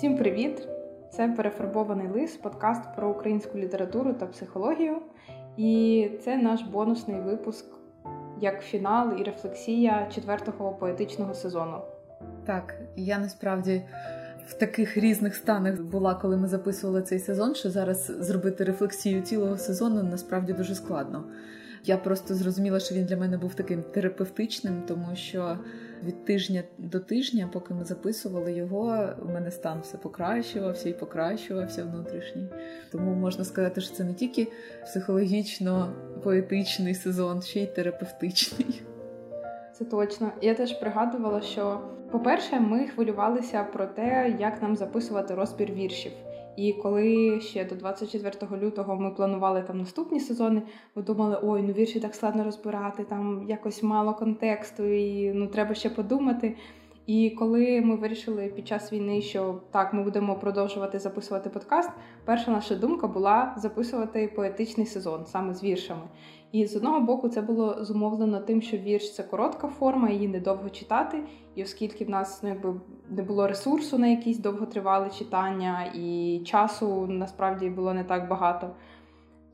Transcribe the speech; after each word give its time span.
Всім 0.00 0.16
привіт! 0.16 0.68
Це 1.10 1.28
перефарбований 1.28 2.08
лист, 2.08 2.42
подкаст 2.42 2.82
про 2.96 3.10
українську 3.10 3.58
літературу 3.58 4.12
та 4.12 4.26
психологію. 4.26 4.96
І 5.56 6.10
це 6.24 6.36
наш 6.36 6.62
бонусний 6.62 7.20
випуск 7.20 7.64
як 8.40 8.62
фінал 8.62 9.20
і 9.20 9.22
рефлексія 9.22 10.08
четвертого 10.14 10.72
поетичного 10.72 11.34
сезону. 11.34 11.78
Так, 12.46 12.74
я 12.96 13.18
насправді 13.18 13.82
в 14.46 14.54
таких 14.54 14.96
різних 14.96 15.36
станах 15.36 15.80
була, 15.80 16.14
коли 16.14 16.36
ми 16.36 16.48
записували 16.48 17.02
цей 17.02 17.18
сезон, 17.18 17.54
що 17.54 17.70
зараз 17.70 18.06
зробити 18.06 18.64
рефлексію 18.64 19.22
цілого 19.22 19.56
сезону 19.56 20.02
насправді 20.02 20.52
дуже 20.52 20.74
складно. 20.74 21.24
Я 21.84 21.96
просто 21.96 22.34
зрозуміла, 22.34 22.80
що 22.80 22.94
він 22.94 23.04
для 23.04 23.16
мене 23.16 23.38
був 23.38 23.54
таким 23.54 23.82
терапевтичним, 23.82 24.82
тому 24.88 25.06
що 25.14 25.58
від 26.04 26.24
тижня 26.24 26.62
до 26.78 27.00
тижня, 27.00 27.48
поки 27.52 27.74
ми 27.74 27.84
записували 27.84 28.52
його, 28.52 29.08
у 29.22 29.28
мене 29.28 29.50
стан 29.50 29.80
все 29.82 29.98
покращувався 29.98 30.88
і 30.88 30.92
покращувався 30.92 31.84
внутрішній. 31.84 32.48
Тому 32.92 33.14
можна 33.14 33.44
сказати, 33.44 33.80
що 33.80 33.94
це 33.94 34.04
не 34.04 34.14
тільки 34.14 34.48
психологічно 34.84 35.92
поетичний 36.24 36.94
сезон, 36.94 37.42
ще 37.42 37.60
й 37.60 37.66
терапевтичний. 37.66 38.82
Це 39.72 39.84
точно. 39.84 40.32
Я 40.42 40.54
теж 40.54 40.72
пригадувала, 40.72 41.40
що, 41.40 41.80
по-перше, 42.12 42.60
ми 42.60 42.88
хвилювалися 42.88 43.64
про 43.64 43.86
те, 43.86 44.36
як 44.40 44.62
нам 44.62 44.76
записувати 44.76 45.34
розбір 45.34 45.72
віршів. 45.72 46.12
І 46.60 46.72
коли 46.72 47.40
ще 47.40 47.64
до 47.64 47.74
24 47.74 48.62
лютого 48.62 48.96
ми 48.96 49.10
планували 49.10 49.62
там 49.62 49.78
наступні 49.78 50.20
сезони, 50.20 50.62
ми 50.94 51.02
думали, 51.02 51.38
ой, 51.42 51.62
ну 51.62 51.72
вірші 51.72 52.00
так 52.00 52.14
складно 52.14 52.44
розбирати, 52.44 53.04
там 53.04 53.44
якось 53.48 53.82
мало 53.82 54.14
контексту, 54.14 54.84
і 54.84 55.32
ну 55.32 55.46
треба 55.46 55.74
ще 55.74 55.90
подумати. 55.90 56.56
І 57.06 57.30
коли 57.30 57.80
ми 57.80 57.96
вирішили 57.96 58.48
під 58.48 58.68
час 58.68 58.92
війни, 58.92 59.22
що 59.22 59.60
так, 59.70 59.92
ми 59.92 60.02
будемо 60.02 60.34
продовжувати 60.34 60.98
записувати 60.98 61.50
подкаст, 61.50 61.90
перша 62.24 62.50
наша 62.50 62.74
думка 62.74 63.08
була 63.08 63.54
записувати 63.58 64.32
поетичний 64.36 64.86
сезон 64.86 65.26
саме 65.26 65.54
з 65.54 65.62
віршами. 65.62 66.02
І 66.52 66.66
з 66.66 66.76
одного 66.76 67.00
боку, 67.00 67.28
це 67.28 67.42
було 67.42 67.84
зумовлено 67.84 68.40
тим, 68.40 68.62
що 68.62 68.76
вірш 68.76 69.14
це 69.14 69.22
коротка 69.22 69.68
форма, 69.68 70.10
її 70.10 70.28
недовго 70.28 70.70
читати. 70.70 71.22
І 71.54 71.62
оскільки 71.62 72.04
в 72.04 72.10
нас 72.10 72.42
ну, 72.42 72.48
якби 72.48 72.74
не 73.10 73.22
було 73.22 73.46
ресурсу 73.46 73.98
на 73.98 74.06
якісь 74.06 74.38
довготривалі 74.38 75.10
читання, 75.10 75.92
і 75.94 76.40
часу 76.44 77.06
насправді 77.06 77.70
було 77.70 77.94
не 77.94 78.04
так 78.04 78.28
багато, 78.28 78.70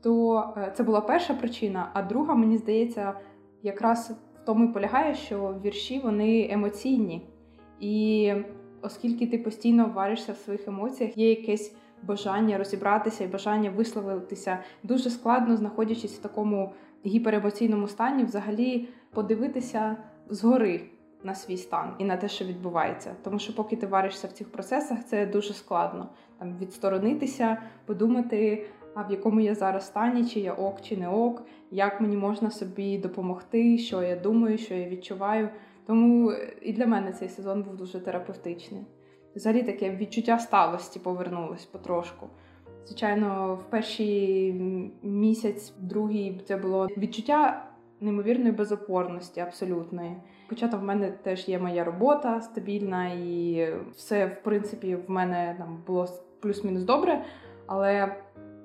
то 0.01 0.43
е, 0.57 0.73
це 0.75 0.83
була 0.83 1.01
перша 1.01 1.33
причина. 1.33 1.89
А 1.93 2.01
друга, 2.01 2.35
мені 2.35 2.57
здається, 2.57 3.13
якраз 3.63 4.11
в 4.11 4.45
тому 4.45 4.65
і 4.65 4.67
полягає, 4.67 5.15
що 5.15 5.55
вірші 5.65 5.99
вони 5.99 6.47
емоційні. 6.51 7.27
І 7.79 8.33
оскільки 8.81 9.27
ти 9.27 9.37
постійно 9.37 9.91
варишся 9.95 10.33
в 10.33 10.37
своїх 10.37 10.67
емоціях, 10.67 11.17
є 11.17 11.29
якесь 11.29 11.75
бажання 12.03 12.57
розібратися 12.57 13.23
і 13.23 13.27
бажання 13.27 13.69
висловитися, 13.69 14.59
дуже 14.83 15.09
складно 15.09 15.57
знаходячись 15.57 16.19
в 16.19 16.21
такому 16.21 16.73
гіперемоційному 17.05 17.87
стані, 17.87 18.23
взагалі 18.23 18.87
подивитися 19.13 19.97
згори 20.29 20.81
на 21.23 21.35
свій 21.35 21.57
стан 21.57 21.95
і 21.97 22.05
на 22.05 22.17
те, 22.17 22.27
що 22.27 22.45
відбувається. 22.45 23.15
Тому 23.23 23.39
що, 23.39 23.55
поки 23.55 23.75
ти 23.75 23.87
варишся 23.87 24.27
в 24.27 24.31
цих 24.31 24.51
процесах, 24.51 25.05
це 25.05 25.25
дуже 25.25 25.53
складно 25.53 26.09
там 26.39 26.57
відсторонитися, 26.57 27.57
подумати. 27.85 28.65
А 28.95 29.03
в 29.03 29.11
якому 29.11 29.39
я 29.39 29.55
зараз 29.55 29.85
стані, 29.87 30.25
чи 30.25 30.39
я 30.39 30.53
ок, 30.53 30.81
чи 30.81 30.97
не 30.97 31.09
ок, 31.09 31.43
як 31.71 32.01
мені 32.01 32.17
можна 32.17 32.51
собі 32.51 32.97
допомогти, 32.97 33.77
що 33.77 34.03
я 34.03 34.15
думаю, 34.15 34.57
що 34.57 34.73
я 34.73 34.89
відчуваю. 34.89 35.49
Тому 35.85 36.33
і 36.61 36.73
для 36.73 36.85
мене 36.85 37.11
цей 37.11 37.29
сезон 37.29 37.63
був 37.63 37.77
дуже 37.77 37.99
терапевтичний. 37.99 38.81
Взагалі 39.35 39.63
таке 39.63 39.95
відчуття 39.95 40.39
сталості 40.39 40.99
повернулось 40.99 41.65
потрошку. 41.65 42.27
Звичайно, 42.85 43.55
в 43.55 43.69
перший 43.69 44.53
місяць, 45.03 45.73
другий 45.79 46.41
це 46.47 46.57
було 46.57 46.87
відчуття 46.97 47.65
неймовірної 48.01 48.51
безопорності, 48.51 49.39
абсолютної. 49.39 50.15
Хоча 50.49 50.67
в 50.67 50.83
мене 50.83 51.11
теж 51.11 51.49
є 51.49 51.59
моя 51.59 51.83
робота 51.83 52.41
стабільна, 52.41 53.07
і 53.07 53.67
все, 53.95 54.25
в 54.25 54.43
принципі, 54.43 54.95
в 54.95 55.11
мене 55.11 55.55
там 55.57 55.83
було 55.87 56.07
плюс-мінус 56.39 56.83
добре. 56.83 57.23
Але 57.67 58.15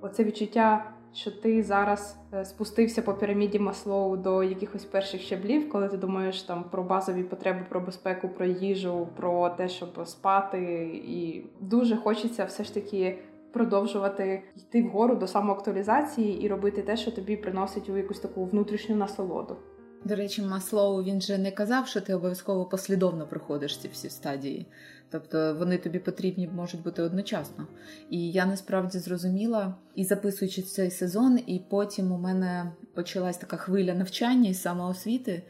оце 0.00 0.24
відчуття 0.24 0.92
що 1.14 1.30
ти 1.30 1.62
зараз 1.62 2.16
е, 2.34 2.44
спустився 2.44 3.02
по 3.02 3.14
піраміді 3.14 3.58
Маслоу 3.58 4.16
до 4.16 4.42
якихось 4.42 4.84
перших 4.84 5.20
щаблів, 5.20 5.68
коли 5.68 5.88
ти 5.88 5.96
думаєш 5.96 6.42
там 6.42 6.64
про 6.64 6.82
базові 6.82 7.22
потреби, 7.22 7.66
про 7.68 7.80
безпеку, 7.80 8.28
про 8.28 8.46
їжу, 8.46 9.08
про 9.16 9.50
те, 9.50 9.68
щоб 9.68 10.08
спати, 10.08 10.90
і 11.04 11.46
дуже 11.60 11.96
хочеться 11.96 12.44
все 12.44 12.64
ж 12.64 12.74
таки. 12.74 13.18
Продовжувати 13.52 14.42
йти 14.56 14.82
вгору 14.82 15.14
до 15.14 15.26
самоактуалізації 15.26 16.42
і 16.42 16.48
робити 16.48 16.82
те, 16.82 16.96
що 16.96 17.10
тобі 17.10 17.36
приносить 17.36 17.88
у 17.88 17.96
якусь 17.96 18.20
таку 18.20 18.44
внутрішню 18.44 18.96
насолоду. 18.96 19.56
До 20.04 20.16
речі, 20.16 20.42
Маслоу 20.42 21.02
він 21.02 21.20
же 21.20 21.38
не 21.38 21.50
казав, 21.50 21.88
що 21.88 22.00
ти 22.00 22.14
обов'язково 22.14 22.64
послідовно 22.64 23.26
проходиш 23.26 23.78
ці 23.78 23.88
всі 23.88 24.10
стадії. 24.10 24.66
Тобто 25.10 25.54
вони 25.58 25.78
тобі 25.78 25.98
потрібні 25.98 26.48
можуть 26.48 26.82
бути 26.82 27.02
одночасно. 27.02 27.66
І 28.10 28.30
я 28.30 28.46
насправді 28.46 28.98
зрозуміла 28.98 29.74
і 29.94 30.04
записуючи 30.04 30.62
цей 30.62 30.90
сезон, 30.90 31.38
і 31.46 31.62
потім 31.70 32.12
у 32.12 32.18
мене 32.18 32.72
почалась 32.94 33.38
така 33.38 33.56
хвиля 33.56 33.94
навчання 33.94 34.50
і 34.50 34.54
самоосвіти. 34.54 35.42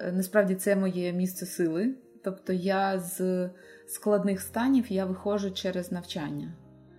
Е, 0.00 0.12
насправді 0.12 0.54
це 0.54 0.76
моє 0.76 1.12
місце 1.12 1.46
сили. 1.46 1.94
Тобто 2.24 2.52
я 2.52 3.00
з 3.00 3.50
складних 3.86 4.40
станів 4.40 4.92
я 4.92 5.04
виходжу 5.04 5.50
через 5.50 5.92
навчання. 5.92 6.52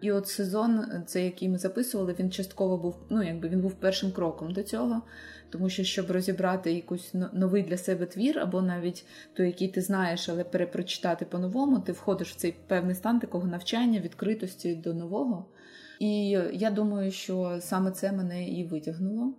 І 0.03 0.12
от 0.12 0.28
сезон, 0.28 0.86
це 1.06 1.25
який 1.25 1.50
ми 1.50 1.58
записували, 1.58 2.16
він 2.19 2.31
частково 2.31 2.78
був 2.78 2.96
ну 3.09 3.24
якби 3.24 3.50
він 3.50 3.62
був 3.62 3.74
першим 3.74 4.12
кроком 4.12 4.53
до 4.53 4.64
цього. 4.64 5.02
Тому 5.50 5.69
що, 5.69 5.84
щоб 5.84 6.12
розібрати 6.12 6.74
якийсь 6.74 7.14
новий 7.34 7.64
для 7.64 7.78
себе 7.78 8.06
твір, 8.06 8.40
або 8.40 8.62
навіть 8.62 9.06
той, 9.34 9.46
який 9.46 9.68
ти 9.68 9.81
знаєш, 9.81 10.30
але 10.30 10.44
перепрочитати 10.44 11.25
по-новому, 11.25 11.80
ти 11.80 11.92
входиш 11.92 12.31
в 12.31 12.36
цей 12.36 12.56
певний 12.68 12.96
стан 12.96 13.19
такого 13.19 13.47
навчання, 13.47 14.00
відкритості 14.00 14.75
до 14.75 14.94
нового. 14.94 15.46
І 16.00 16.30
я 16.53 16.72
думаю, 16.72 17.12
що 17.12 17.58
саме 17.62 17.92
це 17.92 18.12
мене 18.12 18.50
і 18.50 18.68
витягнуло. 18.68 19.34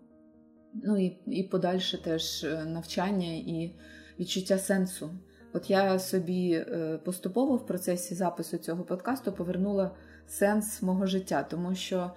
Ну 0.85 0.99
і 0.99 1.19
і 1.27 1.43
подальше 1.43 2.03
теж 2.03 2.45
е, 2.45 2.65
навчання 2.65 3.33
і 3.33 3.75
відчуття 4.21 4.59
сенсу. 4.59 5.11
От 5.53 5.71
я 5.71 5.99
собі 5.99 6.53
е, 6.53 6.99
поступово 7.05 7.57
в 7.57 7.67
процесі 7.67 8.15
запису 8.15 8.59
цього 8.59 8.85
подкасту 8.85 9.33
повернула 9.33 9.91
сенс 10.27 10.83
мого 10.83 11.07
життя, 11.07 11.43
тому 11.43 11.75
що. 11.75 12.11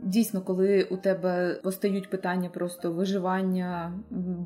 Дійсно, 0.00 0.40
коли 0.40 0.82
у 0.82 0.96
тебе 0.96 1.60
постають 1.62 2.10
питання 2.10 2.48
просто 2.48 2.92
виживання 2.92 3.92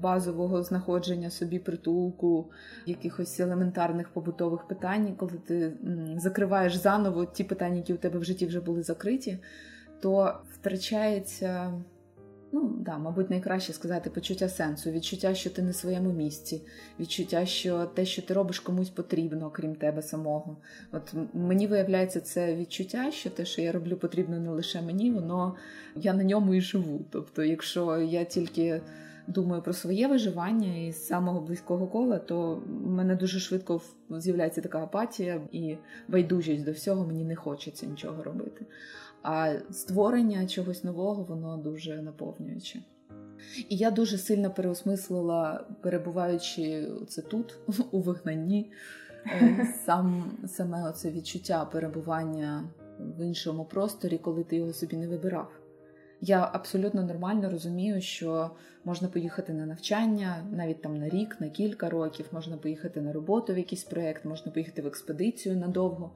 базового 0.02 0.62
знаходження 0.62 1.30
собі 1.30 1.58
притулку, 1.58 2.50
якихось 2.86 3.40
елементарних 3.40 4.08
побутових 4.08 4.68
питань, 4.68 5.14
коли 5.16 5.32
ти 5.32 5.72
закриваєш 6.16 6.74
заново 6.74 7.24
ті 7.24 7.44
питання, 7.44 7.76
які 7.76 7.94
у 7.94 7.96
тебе 7.96 8.18
в 8.18 8.24
житті 8.24 8.46
вже 8.46 8.60
були 8.60 8.82
закриті, 8.82 9.38
то 10.00 10.34
втрачається 10.54 11.72
Ну, 12.52 12.76
да, 12.80 12.98
мабуть, 12.98 13.30
найкраще 13.30 13.72
сказати 13.72 14.10
почуття 14.10 14.48
сенсу, 14.48 14.90
відчуття, 14.90 15.34
що 15.34 15.50
ти 15.50 15.62
в 15.62 15.74
своєму 15.74 16.12
місці, 16.12 16.62
відчуття, 17.00 17.46
що 17.46 17.84
те, 17.84 18.04
що 18.04 18.22
ти 18.22 18.34
робиш, 18.34 18.60
комусь 18.60 18.90
потрібно, 18.90 19.50
крім 19.50 19.74
тебе 19.74 20.02
самого. 20.02 20.56
От 20.92 21.14
мені 21.34 21.66
виявляється 21.66 22.20
це 22.20 22.56
відчуття, 22.56 23.10
що 23.10 23.30
те, 23.30 23.44
що 23.44 23.62
я 23.62 23.72
роблю, 23.72 23.96
потрібно 23.96 24.40
не 24.40 24.50
лише 24.50 24.82
мені, 24.82 25.10
воно 25.10 25.56
я 25.96 26.14
на 26.14 26.24
ньому 26.24 26.54
і 26.54 26.60
живу. 26.60 27.04
Тобто, 27.10 27.44
якщо 27.44 27.98
я 27.98 28.24
тільки 28.24 28.80
думаю 29.26 29.62
про 29.62 29.72
своє 29.72 30.08
виживання 30.08 30.76
із 30.76 31.06
самого 31.06 31.40
близького 31.40 31.86
кола, 31.86 32.18
то 32.18 32.62
в 32.66 32.90
мене 32.90 33.16
дуже 33.16 33.40
швидко 33.40 33.80
з'являється 34.10 34.60
така 34.60 34.82
апатія 34.82 35.40
і 35.52 35.76
байдужість 36.08 36.64
до 36.64 36.72
всього, 36.72 37.06
мені 37.06 37.24
не 37.24 37.36
хочеться 37.36 37.86
нічого 37.86 38.22
робити. 38.22 38.66
А 39.22 39.54
створення 39.70 40.46
чогось 40.46 40.84
нового, 40.84 41.22
воно 41.24 41.56
дуже 41.56 42.02
наповнююче. 42.02 42.82
І 43.68 43.76
я 43.76 43.90
дуже 43.90 44.18
сильно 44.18 44.50
переосмислила, 44.50 45.66
перебуваючи 45.80 46.88
це 47.08 47.22
тут, 47.22 47.58
у 47.90 48.00
вигнанні, 48.00 48.72
е, 49.26 49.74
сам, 49.86 50.32
саме 50.46 50.88
оце 50.88 51.10
відчуття 51.10 51.64
перебування 51.64 52.64
в 52.98 53.24
іншому 53.24 53.64
просторі, 53.64 54.18
коли 54.18 54.44
ти 54.44 54.56
його 54.56 54.72
собі 54.72 54.96
не 54.96 55.08
вибирав. 55.08 55.52
Я 56.20 56.50
абсолютно 56.52 57.02
нормально 57.02 57.50
розумію, 57.50 58.00
що 58.00 58.50
можна 58.84 59.08
поїхати 59.08 59.52
на 59.52 59.66
навчання 59.66 60.46
навіть 60.50 60.82
там 60.82 60.96
на 60.96 61.08
рік, 61.08 61.36
на 61.40 61.48
кілька 61.48 61.90
років, 61.90 62.26
можна 62.32 62.56
поїхати 62.56 63.00
на 63.00 63.12
роботу 63.12 63.54
в 63.54 63.58
якийсь 63.58 63.84
проєкт, 63.84 64.24
можна 64.24 64.52
поїхати 64.52 64.82
в 64.82 64.86
експедицію 64.86 65.56
надовго. 65.56 66.10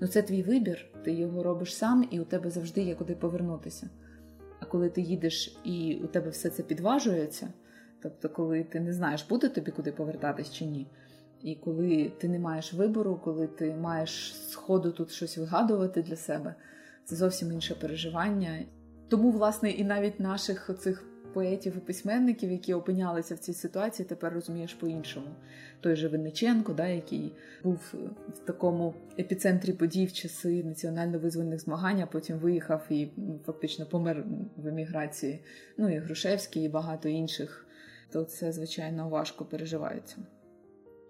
Ну 0.00 0.06
це 0.06 0.22
твій 0.22 0.42
вибір, 0.42 0.86
ти 1.04 1.12
його 1.12 1.42
робиш 1.42 1.76
сам, 1.76 2.08
і 2.10 2.20
у 2.20 2.24
тебе 2.24 2.50
завжди 2.50 2.82
є 2.82 2.94
куди 2.94 3.14
повернутися. 3.14 3.90
А 4.60 4.64
коли 4.64 4.90
ти 4.90 5.00
їдеш 5.00 5.58
і 5.64 6.00
у 6.04 6.06
тебе 6.06 6.30
все 6.30 6.50
це 6.50 6.62
підважується, 6.62 7.48
тобто, 8.02 8.28
коли 8.28 8.64
ти 8.64 8.80
не 8.80 8.92
знаєш, 8.92 9.26
буде 9.28 9.48
тобі 9.48 9.70
куди 9.70 9.92
повертатись 9.92 10.52
чи 10.52 10.64
ні, 10.64 10.86
І 11.42 11.54
коли 11.54 12.12
ти 12.18 12.28
не 12.28 12.38
маєш 12.38 12.74
вибору, 12.74 13.20
коли 13.24 13.46
ти 13.46 13.74
маєш 13.74 14.34
сходу 14.48 14.92
тут 14.92 15.10
щось 15.10 15.38
вигадувати 15.38 16.02
для 16.02 16.16
себе, 16.16 16.54
це 17.04 17.16
зовсім 17.16 17.52
інше 17.52 17.74
переживання. 17.74 18.58
Тому, 19.08 19.30
власне, 19.30 19.70
і 19.70 19.84
навіть 19.84 20.20
наших 20.20 20.70
цих 20.78 21.04
поетів 21.36 21.76
і 21.76 21.80
письменників, 21.80 22.50
які 22.50 22.74
опинялися 22.74 23.34
в 23.34 23.38
цій 23.38 23.52
ситуації, 23.52 24.08
тепер 24.08 24.32
розумієш 24.32 24.74
по-іншому. 24.74 25.26
Той 25.80 25.96
же 25.96 26.08
Винниченко, 26.08 26.72
да, 26.72 26.86
який 26.86 27.32
був 27.64 27.94
в 28.34 28.38
такому 28.38 28.94
епіцентрі 29.18 29.72
подій 29.72 30.06
в 30.06 30.12
часи 30.12 30.62
національно-визвольних 30.64 31.58
змагань, 31.58 32.00
а 32.00 32.06
потім 32.06 32.38
виїхав 32.38 32.86
і 32.90 33.08
фактично 33.46 33.86
помер 33.86 34.24
в 34.56 34.66
еміграції. 34.66 35.40
Ну 35.78 35.94
і 35.94 35.98
Грушевський, 35.98 36.64
і 36.64 36.68
багато 36.68 37.08
інших. 37.08 37.66
То 38.12 38.24
це 38.24 38.52
звичайно 38.52 39.08
важко 39.08 39.44
переживається. 39.44 40.16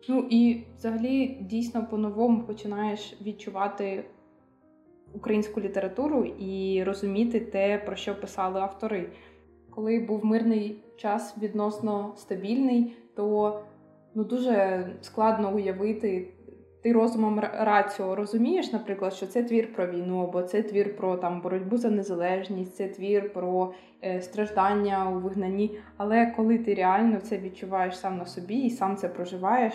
Ну 0.09 0.27
і 0.31 0.65
взагалі 0.79 1.39
дійсно 1.41 1.87
по-новому 1.87 2.43
починаєш 2.47 3.17
відчувати 3.23 4.05
українську 5.15 5.61
літературу 5.61 6.25
і 6.25 6.85
розуміти 6.85 7.41
те, 7.41 7.79
про 7.79 7.97
що 7.97 8.21
писали 8.21 8.61
автори. 8.61 9.07
Коли 9.71 9.99
був 9.99 10.25
мирний 10.25 10.85
час 10.97 11.35
відносно 11.43 12.13
стабільний, 12.17 12.97
то 13.15 13.61
ну 14.15 14.25
дуже 14.25 14.87
складно 15.01 15.55
уявити. 15.55 16.29
Ти 16.83 16.93
розумом 16.93 17.41
раціо 17.41 18.15
розумієш, 18.15 18.73
наприклад, 18.73 19.15
що 19.15 19.27
це 19.27 19.43
твір 19.43 19.73
про 19.73 19.87
війну, 19.87 20.23
або 20.23 20.43
це 20.43 20.63
твір 20.63 20.97
про 20.97 21.17
там 21.17 21.41
боротьбу 21.41 21.77
за 21.77 21.91
незалежність, 21.91 22.77
це 22.77 22.89
твір 22.89 23.33
про 23.33 23.73
е, 24.05 24.23
страждання 24.23 25.11
у 25.11 25.21
вигнанні. 25.21 25.79
Але 25.97 26.27
коли 26.27 26.59
ти 26.59 26.75
реально 26.75 27.21
це 27.21 27.39
відчуваєш 27.39 27.99
сам 27.99 28.19
на 28.19 28.27
собі 28.27 28.55
і 28.55 28.71
сам 28.71 28.97
це 28.97 29.09
проживаєш, 29.09 29.75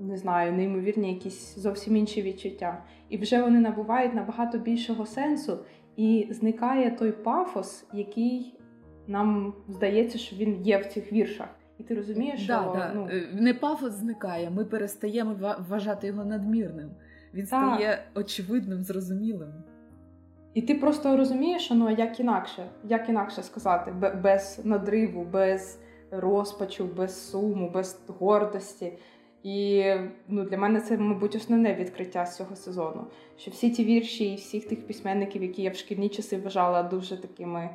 не 0.00 0.16
знаю, 0.16 0.52
неймовірні 0.52 1.14
якісь 1.14 1.58
зовсім 1.58 1.96
інші 1.96 2.22
відчуття. 2.22 2.82
І 3.08 3.18
вже 3.18 3.42
вони 3.42 3.60
набувають 3.60 4.14
набагато 4.14 4.58
більшого 4.58 5.06
сенсу, 5.06 5.58
і 5.96 6.28
зникає 6.30 6.90
той 6.90 7.12
пафос, 7.12 7.86
який 7.92 8.58
нам 9.06 9.54
здається, 9.68 10.18
що 10.18 10.36
він 10.36 10.62
є 10.62 10.78
в 10.78 10.86
цих 10.86 11.12
віршах. 11.12 11.48
І 11.78 11.82
ти 11.82 11.94
розумієш, 11.94 12.40
що 12.40 12.52
да, 12.52 12.72
да. 12.78 12.92
Ну... 12.94 13.08
Е, 13.10 13.28
не 13.32 13.54
пафос 13.54 13.92
зникає, 13.92 14.50
ми 14.50 14.64
перестаємо 14.64 15.56
вважати 15.68 16.06
його 16.06 16.24
надмірним. 16.24 16.90
Він 17.34 17.46
стає 17.46 18.04
очевидним, 18.14 18.84
зрозумілим. 18.84 19.52
І 20.54 20.62
ти 20.62 20.74
просто 20.74 21.16
розумієш, 21.16 21.62
що 21.64 21.74
ну 21.74 21.90
як 21.90 22.20
інакше, 22.20 22.66
як 22.84 23.08
інакше 23.08 23.42
сказати, 23.42 23.92
без 24.22 24.60
надриву, 24.64 25.24
без 25.24 25.80
розпачу, 26.10 26.84
без 26.96 27.30
суму, 27.30 27.70
без 27.70 28.00
гордості. 28.08 28.98
І 29.46 29.84
ну, 30.28 30.44
для 30.44 30.58
мене 30.58 30.80
це, 30.80 30.98
мабуть, 30.98 31.34
основне 31.34 31.74
відкриття 31.74 32.26
з 32.26 32.36
цього 32.36 32.56
сезону. 32.56 33.06
Що 33.36 33.50
всі 33.50 33.70
ті 33.70 33.84
вірші 33.84 34.32
і 34.32 34.36
всіх 34.36 34.68
тих 34.68 34.86
письменників, 34.86 35.42
які 35.42 35.62
я 35.62 35.70
в 35.70 35.76
шкільні 35.76 36.08
часи 36.08 36.36
вважала 36.36 36.82
дуже 36.82 37.20
такими 37.20 37.70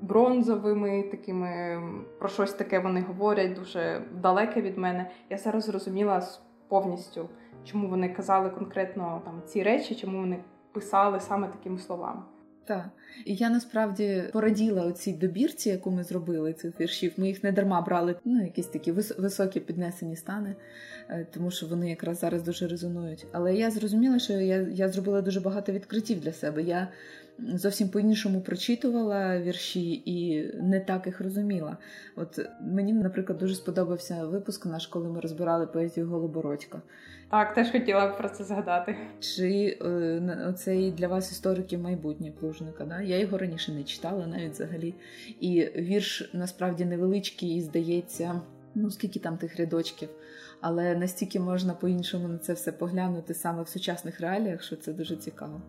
бронзовими, 0.00 1.02
такими 1.02 1.82
про 2.18 2.28
щось 2.28 2.52
таке 2.52 2.78
вони 2.78 3.00
говорять, 3.00 3.54
дуже 3.54 4.02
далеке 4.22 4.60
від 4.60 4.78
мене. 4.78 5.10
Я 5.30 5.38
зараз 5.38 5.64
зрозуміла 5.64 6.28
повністю, 6.68 7.28
чому 7.64 7.88
вони 7.88 8.08
казали 8.08 8.50
конкретно 8.50 9.22
там 9.24 9.42
ці 9.46 9.62
речі, 9.62 9.94
чому 9.94 10.18
вони 10.18 10.38
писали 10.72 11.20
саме 11.20 11.48
такими 11.48 11.78
словами. 11.78 12.22
Так, 12.66 12.88
і 13.24 13.34
я 13.34 13.50
насправді 13.50 14.24
пораділа 14.32 14.86
оцій 14.86 15.12
добірці, 15.12 15.68
яку 15.68 15.90
ми 15.90 16.04
зробили 16.04 16.52
цих 16.52 16.80
віршів. 16.80 17.12
Ми 17.16 17.26
їх 17.28 17.44
не 17.44 17.52
дарма 17.52 17.80
брали, 17.80 18.14
ну 18.24 18.44
якісь 18.44 18.66
такі 18.66 18.92
високі 18.92 19.60
піднесені 19.60 20.16
стани, 20.16 20.54
е, 21.08 21.26
тому 21.34 21.50
що 21.50 21.66
вони 21.66 21.90
якраз 21.90 22.18
зараз 22.18 22.42
дуже 22.42 22.68
резонують. 22.68 23.26
Але 23.32 23.54
я 23.54 23.70
зрозуміла, 23.70 24.18
що 24.18 24.32
я 24.32 24.56
я 24.56 24.88
зробила 24.88 25.20
дуже 25.20 25.40
багато 25.40 25.72
відкриттів 25.72 26.20
для 26.20 26.32
себе. 26.32 26.62
Я 26.62 26.88
зовсім 27.38 27.88
по-іншому 27.88 28.40
прочитувала 28.40 29.40
вірші 29.40 30.02
і 30.04 30.48
не 30.62 30.80
так 30.80 31.06
їх 31.06 31.20
розуміла. 31.20 31.76
От 32.16 32.38
мені, 32.60 32.92
наприклад, 32.92 33.38
дуже 33.38 33.54
сподобався 33.54 34.26
випуск 34.26 34.66
наш, 34.66 34.86
коли 34.86 35.08
ми 35.08 35.20
розбирали 35.20 35.66
поезію 35.66 36.08
Голобородька. 36.08 36.82
Так, 37.30 37.54
теж 37.54 37.70
хотіла 37.70 38.06
б 38.06 38.18
про 38.18 38.28
це 38.28 38.44
згадати. 38.44 38.96
Чи 39.20 39.78
е, 39.80 40.46
оцей 40.48 40.92
для 40.92 41.08
вас 41.08 41.32
істориків 41.32 41.80
майбутнє 41.80 42.32
плужника? 42.40 42.84
Да? 42.84 43.00
Я 43.00 43.18
його 43.18 43.38
раніше 43.38 43.72
не 43.72 43.84
читала 43.84 44.26
навіть 44.26 44.52
взагалі. 44.52 44.94
І 45.40 45.70
вірш 45.76 46.30
насправді 46.32 46.84
невеличкий 46.84 47.56
і 47.56 47.60
здається, 47.60 48.40
ну 48.74 48.90
скільки 48.90 49.18
там 49.18 49.36
тих 49.36 49.56
рядочків. 49.56 50.08
Але 50.60 50.96
настільки 50.96 51.40
можна 51.40 51.74
по-іншому 51.74 52.28
на 52.28 52.38
це 52.38 52.52
все 52.52 52.72
поглянути 52.72 53.34
саме 53.34 53.62
в 53.62 53.68
сучасних 53.68 54.20
реаліях, 54.20 54.62
що 54.62 54.76
це 54.76 54.92
дуже 54.92 55.16
цікаво. 55.16 55.60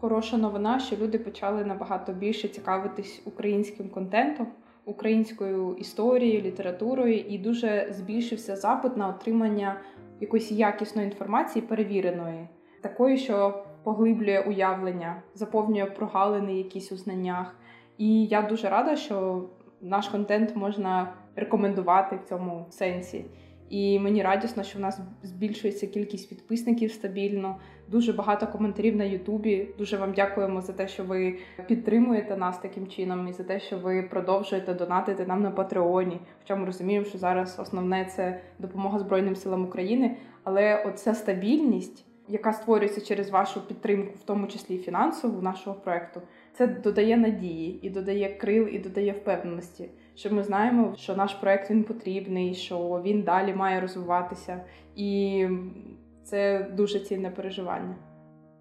Хороша 0.00 0.36
новина, 0.36 0.78
що 0.78 0.96
люди 0.96 1.18
почали 1.18 1.64
набагато 1.64 2.12
більше 2.12 2.48
цікавитись 2.48 3.22
українським 3.24 3.88
контентом, 3.88 4.46
українською 4.84 5.76
історією, 5.78 6.42
літературою, 6.42 7.18
і 7.18 7.38
дуже 7.38 7.86
збільшився 7.90 8.56
запит 8.56 8.96
на 8.96 9.08
отримання 9.08 9.80
якоїсь 10.20 10.52
якісної 10.52 11.08
інформації, 11.08 11.64
перевіреної, 11.68 12.48
такої, 12.80 13.18
що 13.18 13.64
поглиблює 13.82 14.40
уявлення, 14.40 15.22
заповнює 15.34 15.86
прогалини 15.86 16.56
якісь 16.56 16.92
у 16.92 16.96
знаннях. 16.96 17.56
І 17.98 18.24
я 18.24 18.42
дуже 18.42 18.68
рада, 18.68 18.96
що 18.96 19.44
наш 19.80 20.08
контент 20.08 20.56
можна 20.56 21.12
рекомендувати 21.36 22.16
в 22.16 22.28
цьому 22.28 22.66
сенсі. 22.70 23.24
І 23.70 23.98
мені 23.98 24.22
радісно, 24.22 24.62
що 24.62 24.78
в 24.78 24.82
нас 24.82 25.00
збільшується 25.22 25.86
кількість 25.86 26.28
підписників 26.28 26.92
стабільно. 26.92 27.56
Дуже 27.90 28.12
багато 28.12 28.46
коментарів 28.46 28.96
на 28.96 29.04
Ютубі. 29.04 29.68
Дуже 29.78 29.96
вам 29.96 30.12
дякуємо 30.12 30.60
за 30.60 30.72
те, 30.72 30.88
що 30.88 31.04
ви 31.04 31.38
підтримуєте 31.66 32.36
нас 32.36 32.58
таким 32.58 32.86
чином, 32.86 33.28
і 33.28 33.32
за 33.32 33.44
те, 33.44 33.60
що 33.60 33.78
ви 33.78 34.02
продовжуєте 34.02 34.74
донатити 34.74 35.26
нам 35.26 35.42
на 35.42 35.50
Патреоні. 35.50 36.20
Хоча 36.42 36.56
ми 36.56 36.66
розуміємо, 36.66 37.06
що 37.06 37.18
зараз 37.18 37.58
основне 37.58 38.04
це 38.04 38.40
допомога 38.58 38.98
Збройним 38.98 39.36
силам 39.36 39.64
України. 39.64 40.16
Але 40.44 40.84
оця 40.84 41.14
стабільність, 41.14 42.04
яка 42.28 42.52
створюється 42.52 43.00
через 43.00 43.30
вашу 43.30 43.60
підтримку, 43.60 44.12
в 44.18 44.22
тому 44.22 44.46
числі 44.46 44.78
фінансову 44.78 45.42
нашого 45.42 45.76
проекту, 45.76 46.22
це 46.52 46.66
додає 46.66 47.16
надії 47.16 47.86
і 47.86 47.90
додає 47.90 48.28
крил, 48.28 48.68
і 48.72 48.78
додає 48.78 49.12
впевненості 49.12 49.88
що 50.20 50.34
ми 50.34 50.44
знаємо, 50.44 50.94
що 50.96 51.16
наш 51.16 51.34
проект 51.34 51.70
він 51.70 51.84
потрібний, 51.84 52.54
що 52.54 53.02
він 53.04 53.22
далі 53.22 53.54
має 53.54 53.80
розвиватися, 53.80 54.60
і 54.96 55.46
це 56.30 56.70
дуже 56.76 57.00
цінне 57.00 57.30
переживання. 57.30 57.96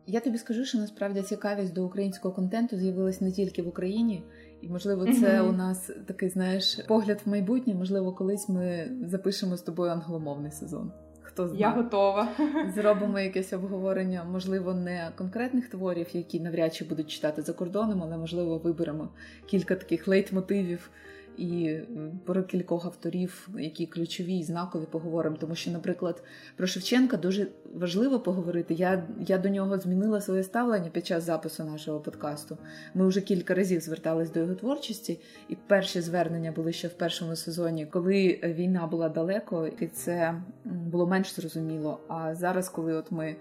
Я 0.07 0.19
тобі 0.19 0.37
скажу, 0.37 0.65
що 0.65 0.77
насправді 0.77 1.21
цікавість 1.21 1.73
до 1.73 1.85
українського 1.85 2.35
контенту 2.35 2.77
з'явилась 2.77 3.21
не 3.21 3.31
тільки 3.31 3.61
в 3.61 3.67
Україні, 3.67 4.23
і 4.61 4.69
можливо, 4.69 5.05
це 5.05 5.11
mm-hmm. 5.11 5.49
у 5.49 5.51
нас 5.51 5.91
такий 6.07 6.29
знаєш 6.29 6.79
погляд 6.87 7.21
в 7.25 7.29
майбутнє. 7.29 7.75
Можливо, 7.75 8.13
колись 8.13 8.49
ми 8.49 8.91
запишемо 9.05 9.57
з 9.57 9.61
тобою 9.61 9.91
англомовний 9.91 10.51
сезон. 10.51 10.91
Хто 11.21 11.47
знає. 11.47 11.61
Я 11.61 11.69
готова. 11.69 12.27
Зробимо 12.75 13.19
якесь 13.19 13.53
обговорення, 13.53 14.23
можливо, 14.23 14.73
не 14.73 15.11
конкретних 15.15 15.69
творів, 15.69 16.07
які 16.13 16.39
навряд 16.39 16.75
чи 16.75 16.85
будуть 16.85 17.09
читати 17.09 17.41
за 17.41 17.53
кордоном, 17.53 18.03
але 18.03 18.17
можливо 18.17 18.57
виберемо 18.57 19.09
кілька 19.45 19.75
таких 19.75 20.07
лейтмотивів 20.07 20.89
і 21.39 21.81
про 22.25 22.43
кількох 22.43 22.85
авторів, 22.85 23.49
які 23.59 23.85
ключові 23.85 24.37
і 24.37 24.43
знакові 24.43 24.83
поговоримо. 24.91 25.37
Тому 25.39 25.55
що, 25.55 25.71
наприклад, 25.71 26.23
про 26.55 26.67
Шевченка 26.67 27.17
дуже 27.17 27.47
важливо 27.73 28.19
поговорити. 28.19 28.73
Я 28.73 29.03
я 29.27 29.37
до 29.37 29.49
нього 29.49 29.79
змінила 29.79 30.21
своє 30.21 30.43
ставлення 30.43 30.89
під 30.89 31.05
час 31.07 31.23
запису 31.23 31.63
нашого 31.63 31.99
подкасту. 31.99 32.57
Ми 32.93 33.07
вже 33.07 33.21
кілька 33.21 33.53
разів 33.53 33.81
звертались 33.81 34.31
до 34.31 34.39
його 34.39 34.55
творчості, 34.55 35.19
і 35.49 35.55
перші 35.55 36.01
звернення 36.01 36.51
були 36.51 36.73
ще 36.73 36.87
в 36.87 36.93
першому 36.93 37.35
сезоні, 37.35 37.85
коли 37.85 38.39
війна 38.43 38.87
була 38.87 39.09
далеко, 39.09 39.67
і 39.79 39.87
це 39.87 40.41
було 40.65 41.07
менш 41.07 41.35
зрозуміло. 41.35 41.99
А 42.07 42.35
зараз, 42.35 42.69
коли 42.69 42.93
от 42.93 43.11
ми 43.11 43.35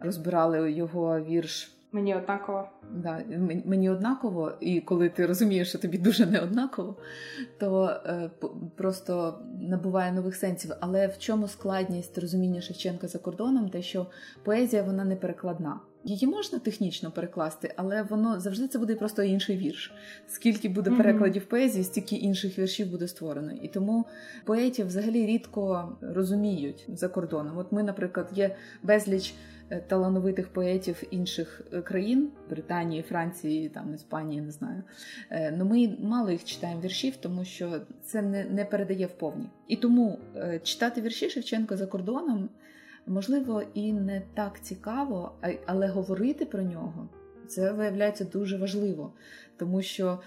розбирали 0.00 0.72
його 0.72 1.20
вірш. 1.20 1.72
Мені 1.92 2.14
однаково. 2.14 2.68
Да, 2.90 3.24
Мені 3.64 3.90
однаково, 3.90 4.52
і 4.60 4.80
коли 4.80 5.08
ти 5.08 5.26
розумієш, 5.26 5.68
що 5.68 5.78
тобі 5.78 5.98
дуже 5.98 6.26
не 6.26 6.40
однаково, 6.40 6.96
то 7.58 7.96
е, 8.06 8.30
просто 8.76 9.38
набуває 9.60 10.12
нових 10.12 10.36
сенсів. 10.36 10.70
Але 10.80 11.06
в 11.06 11.18
чому 11.18 11.48
складність 11.48 12.18
розуміння 12.18 12.60
Шевченка 12.60 13.08
за 13.08 13.18
кордоном? 13.18 13.68
Те, 13.68 13.82
що 13.82 14.06
поезія 14.42 14.82
вона 14.82 15.04
не 15.04 15.16
перекладна. 15.16 15.80
Її 16.04 16.26
можна 16.26 16.58
технічно 16.58 17.10
перекласти, 17.10 17.74
але 17.76 18.02
воно 18.02 18.40
завжди 18.40 18.68
це 18.68 18.78
буде 18.78 18.94
просто 18.94 19.22
інший 19.22 19.56
вірш. 19.56 19.92
Скільки 20.28 20.68
буде 20.68 20.90
перекладів 20.90 21.44
поезії, 21.44 21.84
стільки 21.84 22.16
інших 22.16 22.58
віршів 22.58 22.90
буде 22.90 23.08
створено. 23.08 23.52
І 23.52 23.68
тому 23.68 24.04
поетів 24.44 24.86
взагалі 24.86 25.26
рідко 25.26 25.96
розуміють 26.00 26.86
за 26.88 27.08
кордоном. 27.08 27.58
От 27.58 27.72
ми, 27.72 27.82
наприклад, 27.82 28.28
є 28.34 28.56
безліч 28.82 29.34
Е, 29.72 29.80
талановитих 29.80 30.48
поетів 30.48 31.02
інших 31.10 31.62
е, 31.72 31.82
країн 31.82 32.30
Британії, 32.50 33.02
Франції, 33.02 33.68
там 33.68 33.94
Іспанії, 33.94 34.40
не 34.40 34.50
знаю. 34.50 34.82
Е, 35.30 35.54
ну 35.58 35.64
ми 35.64 35.96
мало 36.00 36.30
їх 36.30 36.44
читаємо 36.44 36.80
віршів, 36.80 37.16
тому 37.16 37.44
що 37.44 37.80
це 38.04 38.22
не, 38.22 38.44
не 38.44 38.64
передає 38.64 39.06
вповні. 39.06 39.46
І 39.68 39.76
тому 39.76 40.18
читати 40.62 41.00
вірші 41.00 41.30
Шевченка 41.30 41.76
за 41.76 41.86
кордоном 41.86 42.48
можливо 43.06 43.62
і 43.74 43.92
не 43.92 44.22
так 44.34 44.62
цікаво, 44.62 45.32
але 45.66 45.88
говорити 45.88 46.46
про 46.46 46.62
нього. 46.62 47.08
Це 47.48 47.72
виявляється 47.72 48.24
дуже 48.24 48.56
важливо, 48.56 49.12
тому 49.56 49.82
що 49.82 50.18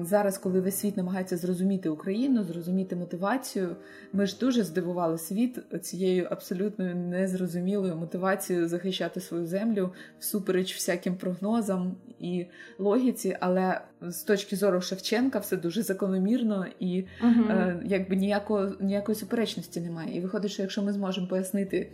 зараз, 0.00 0.38
коли 0.38 0.60
весь 0.60 0.76
світ 0.76 0.96
намагається 0.96 1.36
зрозуміти 1.36 1.88
Україну, 1.88 2.44
зрозуміти 2.44 2.96
мотивацію, 2.96 3.76
ми 4.12 4.26
ж 4.26 4.36
дуже 4.40 4.62
здивували 4.62 5.18
світ 5.18 5.58
цією 5.82 6.26
абсолютно 6.30 6.94
незрозумілою 6.94 7.96
мотивацією 7.96 8.68
захищати 8.68 9.20
свою 9.20 9.46
землю 9.46 9.92
всупереч 10.18 10.74
всяким 10.74 11.16
прогнозам 11.16 11.96
і 12.20 12.46
логіці. 12.78 13.36
Але 13.40 13.80
з 14.02 14.22
точки 14.22 14.56
зору 14.56 14.80
Шевченка 14.80 15.38
все 15.38 15.56
дуже 15.56 15.82
закономірно 15.82 16.66
і 16.80 17.04
угу. 17.22 17.50
е, 17.50 17.82
якби 17.84 18.16
ніякого 18.16 18.72
ніякої 18.80 19.16
суперечності 19.16 19.80
немає. 19.80 20.16
І 20.16 20.20
виходить, 20.20 20.50
що 20.50 20.62
якщо 20.62 20.82
ми 20.82 20.92
зможемо 20.92 21.26
пояснити. 21.26 21.90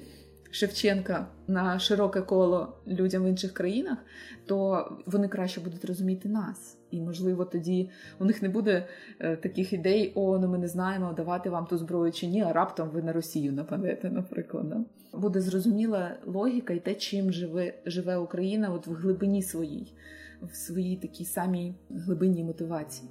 Шевченка 0.55 1.27
на 1.49 1.79
широке 1.79 2.21
коло 2.21 2.77
людям 2.87 3.25
в 3.25 3.29
інших 3.29 3.53
країнах, 3.53 3.99
то 4.47 4.89
вони 5.07 5.29
краще 5.29 5.61
будуть 5.61 5.85
розуміти 5.85 6.29
нас. 6.29 6.79
І, 6.91 7.01
можливо, 7.01 7.45
тоді 7.45 7.91
у 8.19 8.25
них 8.25 8.43
не 8.43 8.49
буде 8.49 8.87
е, 9.21 9.37
таких 9.37 9.73
ідей: 9.73 10.13
о, 10.15 10.39
ну 10.39 10.49
ми 10.49 10.59
не 10.59 10.69
знаємо, 10.69 11.13
давати 11.13 11.51
вам 11.51 11.67
ту 11.67 11.79
зброю 11.79 12.13
чи 12.13 12.27
ні, 12.27 12.43
а 12.43 12.53
раптом 12.53 12.89
ви 12.89 13.03
на 13.03 13.13
Росію 13.13 13.53
нападете, 13.53 14.11
наприклад. 14.11 14.69
Да? 14.69 14.85
Буде 15.19 15.41
зрозуміла 15.41 16.17
логіка 16.27 16.73
і 16.73 16.81
те, 16.81 16.95
чим 16.95 17.33
живе 17.33 17.75
живе 17.87 18.17
Україна 18.17 18.73
от 18.73 18.87
в 18.87 18.93
глибині 18.93 19.43
своїй, 19.43 19.93
в 20.43 20.57
своїй 20.57 20.97
такій 20.97 21.25
самій 21.25 21.75
глибинній 21.91 22.45
мотивації. 22.45 23.11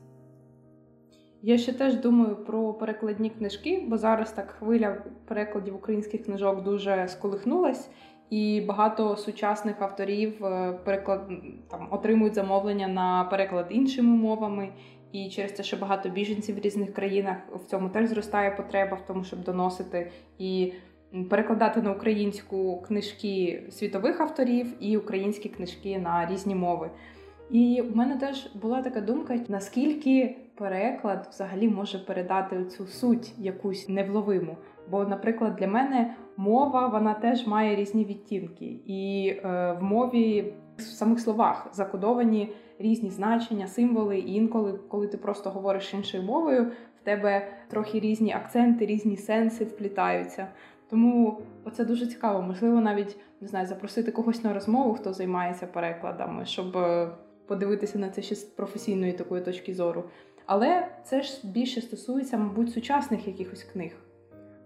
Я 1.46 1.58
ще 1.58 1.74
теж 1.74 1.96
думаю 1.96 2.36
про 2.36 2.74
перекладні 2.74 3.30
книжки, 3.30 3.84
бо 3.88 3.98
зараз 3.98 4.32
так 4.32 4.52
хвиля 4.52 4.98
перекладів 5.26 5.76
українських 5.76 6.26
книжок 6.26 6.64
дуже 6.64 7.08
сколихнулась, 7.08 7.90
і 8.30 8.62
багато 8.62 9.18
сучасних 9.18 9.82
авторів 9.82 10.46
е, 10.46 10.74
переклад 10.86 11.30
там 11.72 11.88
отримують 11.92 12.36
замовлення 12.36 12.88
на 12.88 13.24
переклад 13.24 13.68
іншими 13.70 14.18
мовами. 14.18 14.70
І 15.12 15.30
через 15.30 15.52
те, 15.52 15.64
що 15.64 15.78
багато 15.78 16.10
біженців 16.10 16.56
в 16.56 16.60
різних 16.60 16.94
країнах 16.94 17.38
в 17.56 17.66
цьому 17.66 17.90
теж 17.90 18.10
зростає 18.10 18.52
потреба 18.52 18.98
в 18.98 19.06
тому, 19.06 19.24
щоб 19.24 19.44
доносити 19.44 20.12
і 20.40 20.74
перекладати 21.30 21.82
на 21.82 21.92
українську 21.92 22.82
книжки 22.82 23.64
світових 23.72 24.22
авторів 24.22 24.74
і 24.80 24.98
українські 24.98 25.50
книжки 25.50 26.00
на 26.00 26.30
різні 26.32 26.56
мови. 26.56 26.90
І 27.54 27.82
в 27.82 27.98
мене 27.98 28.18
теж 28.18 28.50
була 28.62 28.82
така 28.82 29.02
думка, 29.02 29.40
наскільки 29.48 30.38
переклад 30.56 31.28
взагалі 31.30 31.70
може 31.70 32.00
передати 32.00 32.66
цю 32.66 32.88
суть 32.88 33.34
якусь 33.38 33.90
невловиму. 33.90 34.58
Бо, 34.90 35.06
наприклад, 35.06 35.56
для 35.56 35.68
мене 35.68 36.16
мова 36.38 36.88
вона 36.88 37.14
теж 37.14 37.48
має 37.48 37.76
різні 37.76 38.06
відтінки, 38.06 38.66
і 38.86 39.28
е, 39.28 39.72
в 39.80 39.84
мові 39.84 40.54
в 40.78 40.82
самих 40.82 41.20
словах 41.20 41.70
закодовані 41.74 42.54
різні 42.80 43.10
значення, 43.10 43.68
символи. 43.68 44.20
І 44.20 44.34
інколи, 44.34 44.80
коли 44.88 45.08
ти 45.08 45.18
просто 45.18 45.50
говориш 45.50 45.94
іншою 45.94 46.24
мовою, 46.24 46.72
в 47.02 47.04
тебе 47.04 47.48
трохи 47.68 48.00
різні 48.00 48.34
акценти, 48.34 48.86
різні 48.86 49.18
сенси 49.18 49.64
вплітаються. 49.64 50.48
Тому 50.90 51.42
це 51.74 51.86
дуже 51.86 52.08
цікаво. 52.08 52.42
Можливо, 52.42 52.82
навіть 52.82 53.18
не 53.42 53.48
знаю, 53.48 53.68
запросити 53.68 54.12
когось 54.12 54.44
на 54.44 54.54
розмову, 54.54 54.94
хто 54.94 55.14
займається 55.14 55.68
перекладами, 55.68 56.46
щоб 56.46 56.78
е, 56.78 57.10
подивитися 57.48 58.00
на 58.00 58.10
це 58.10 58.22
ще 58.22 58.36
з 58.36 58.44
професійної 58.44 59.14
такої 59.14 59.42
точки 59.42 59.74
зору. 59.74 60.04
Але 60.46 60.88
це 61.04 61.22
ж 61.22 61.48
більше 61.48 61.82
стосується, 61.82 62.38
мабуть, 62.38 62.74
сучасних 62.74 63.28
якихось 63.28 63.64
книг. 63.64 63.92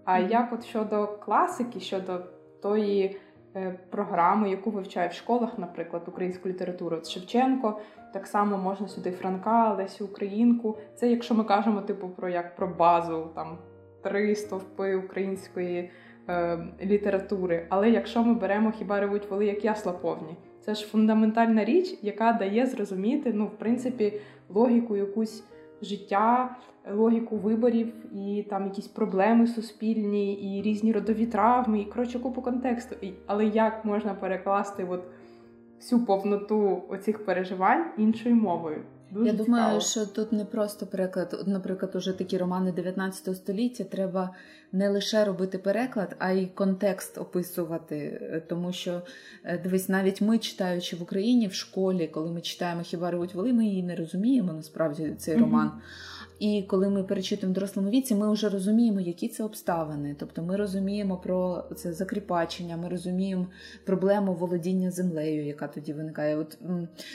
А 0.04 0.12
mm-hmm. 0.12 0.30
як 0.30 0.52
от 0.52 0.64
щодо 0.64 1.06
класики, 1.06 1.80
щодо 1.80 2.20
тої 2.62 3.16
е, 3.56 3.78
програми, 3.90 4.50
яку 4.50 4.70
вивчає 4.70 5.08
в 5.08 5.12
школах, 5.12 5.58
наприклад, 5.58 6.02
українську 6.06 6.48
літературу 6.48 6.96
от 6.96 7.08
Шевченко, 7.08 7.80
так 8.12 8.26
само 8.26 8.58
можна 8.58 8.88
сюди 8.88 9.10
Франка, 9.10 9.74
Лесю 9.74 10.04
Українку. 10.04 10.78
Це 10.94 11.10
якщо 11.10 11.34
ми 11.34 11.44
кажемо, 11.44 11.80
типу, 11.80 12.08
про 12.08 12.28
як 12.28 12.56
про 12.56 12.68
базу, 12.68 13.30
там 13.34 13.58
три 14.02 14.34
стовпи 14.34 14.94
української 14.94 15.90
е, 16.28 16.58
літератури. 16.82 17.66
Але 17.68 17.90
якщо 17.90 18.24
ми 18.24 18.34
беремо 18.34 18.70
хіба 18.70 19.00
ревуть 19.00 19.30
воли, 19.30 19.46
як 19.46 19.64
ясла 19.64 19.92
повні, 19.92 20.36
це 20.68 20.74
ж 20.74 20.86
фундаментальна 20.86 21.64
річ, 21.64 21.98
яка 22.02 22.32
дає 22.32 22.66
зрозуміти, 22.66 23.32
ну, 23.34 23.46
в 23.46 23.58
принципі, 23.58 24.20
логіку 24.48 24.96
якусь 24.96 25.44
життя, 25.82 26.56
логіку 26.92 27.36
виборів 27.36 27.92
і 28.14 28.46
там 28.50 28.64
якісь 28.64 28.88
проблеми 28.88 29.46
суспільні, 29.46 30.34
і 30.34 30.62
різні 30.62 30.92
родові 30.92 31.26
травми, 31.26 31.80
і 31.80 31.84
коротше 31.84 32.18
купу 32.18 32.42
контексту. 32.42 32.96
І, 33.02 33.12
Але 33.26 33.46
як 33.46 33.84
можна 33.84 34.14
перекласти 34.14 34.86
от 34.90 35.02
всю 35.76 36.04
повноту 36.04 36.82
оцих 36.88 37.24
переживань 37.24 37.84
іншою 37.98 38.34
мовою? 38.34 38.82
Дуже 39.10 39.26
Я 39.26 39.32
цікаво. 39.32 39.46
думаю, 39.46 39.80
що 39.80 40.06
тут 40.06 40.32
не 40.32 40.44
просто 40.44 40.86
переклад. 40.86 41.44
Наприклад, 41.46 41.96
уже 41.96 42.12
такі 42.12 42.38
романи 42.38 42.72
19 42.72 43.36
століття 43.36 43.84
треба 43.84 44.34
не 44.72 44.88
лише 44.88 45.24
робити 45.24 45.58
переклад, 45.58 46.16
а 46.18 46.30
й 46.30 46.46
контекст 46.46 47.18
описувати. 47.18 48.42
Тому 48.48 48.72
що 48.72 49.02
е, 49.44 49.58
дивись, 49.58 49.88
навіть 49.88 50.20
ми 50.20 50.38
читаючи 50.38 50.96
в 50.96 51.02
Україні 51.02 51.46
в 51.48 51.54
школі, 51.54 52.08
коли 52.08 52.30
ми 52.30 52.40
читаємо 52.40 52.82
хіба 52.82 53.10
ревуть 53.10 53.34
воли, 53.34 53.52
ми 53.52 53.66
її 53.66 53.82
не 53.82 53.96
розуміємо 53.96 54.52
насправді 54.52 55.14
цей 55.18 55.36
mm-hmm. 55.36 55.40
роман. 55.40 55.72
І 56.38 56.62
коли 56.62 56.88
ми 56.88 57.02
перечитуємо 57.02 57.52
в 57.52 57.54
дорослому 57.54 57.90
віці, 57.90 58.14
ми 58.14 58.32
вже 58.32 58.48
розуміємо, 58.48 59.00
які 59.00 59.28
це 59.28 59.44
обставини. 59.44 60.16
Тобто 60.18 60.42
ми 60.42 60.56
розуміємо 60.56 61.16
про 61.16 61.64
це 61.76 61.92
закріпачення, 61.92 62.76
ми 62.76 62.88
розуміємо 62.88 63.46
проблему 63.84 64.34
володіння 64.34 64.90
землею, 64.90 65.46
яка 65.46 65.68
тоді 65.68 65.92
виникає. 65.92 66.36
От 66.36 66.58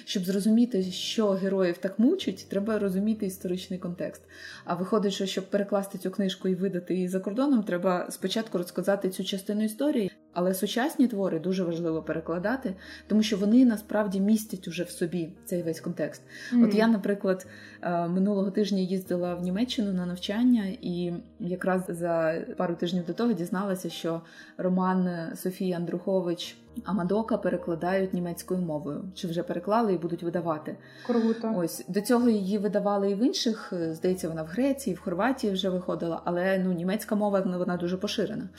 щоб 0.05 0.23
зрозуміти, 0.23 0.83
що 0.83 1.29
героїв 1.29 1.77
так 1.77 1.99
мучить, 1.99 2.45
треба 2.49 2.79
розуміти 2.79 3.25
історичний 3.25 3.79
контекст. 3.79 4.21
А 4.65 4.75
виходить, 4.75 5.13
що 5.13 5.25
щоб 5.25 5.49
перекласти 5.49 5.97
цю 5.97 6.11
книжку 6.11 6.47
і 6.47 6.55
видати 6.55 6.93
її 6.93 7.07
за 7.07 7.19
кордоном, 7.19 7.63
треба 7.63 8.11
спочатку 8.11 8.57
розказати 8.57 9.09
цю 9.09 9.23
частину 9.23 9.63
історії. 9.63 10.11
Але 10.33 10.53
сучасні 10.53 11.07
твори 11.07 11.39
дуже 11.39 11.63
важливо 11.63 12.01
перекладати, 12.01 12.75
тому 13.07 13.23
що 13.23 13.37
вони 13.37 13.65
насправді 13.65 14.19
містять 14.19 14.67
уже 14.67 14.83
в 14.83 14.89
собі 14.89 15.29
цей 15.45 15.63
весь 15.63 15.81
контекст. 15.81 16.21
Mm-hmm. 16.21 16.65
От 16.65 16.75
я, 16.75 16.87
наприклад, 16.87 17.47
е, 17.81 18.07
минулого 18.07 18.51
тижня 18.51 18.79
їздила 18.79 19.35
в 19.35 19.41
Німеччину 19.41 19.93
на 19.93 20.05
навчання, 20.05 20.63
і 20.81 21.13
якраз 21.39 21.81
за 21.87 22.41
пару 22.57 22.75
тижнів 22.75 23.05
до 23.05 23.13
того 23.13 23.33
дізналася, 23.33 23.89
що 23.89 24.21
роман 24.57 25.09
Софії 25.35 25.73
Андрухович 25.73 26.57
Амадока 26.83 27.37
перекладають 27.37 28.13
німецькою 28.13 28.61
мовою. 28.61 29.03
Чи 29.15 29.27
вже 29.27 29.43
переклали 29.43 29.93
і 29.93 29.97
будуть 29.97 30.23
видавати? 30.23 30.77
Круто. 31.05 31.53
Ось 31.57 31.85
до 31.87 32.01
цього 32.01 32.29
її 32.29 32.57
видавали 32.57 33.11
і 33.11 33.15
в 33.15 33.23
інших. 33.23 33.73
Е, 33.73 33.93
здається, 33.93 34.29
вона 34.29 34.43
в 34.43 34.47
Греції, 34.47 34.95
в 34.95 34.99
Хорватії 34.99 35.53
вже 35.53 35.69
виходила, 35.69 36.21
але 36.25 36.59
ну 36.59 36.73
німецька 36.73 37.15
мова 37.15 37.39
вона 37.39 37.77
дуже 37.77 37.97
поширена. 37.97 38.49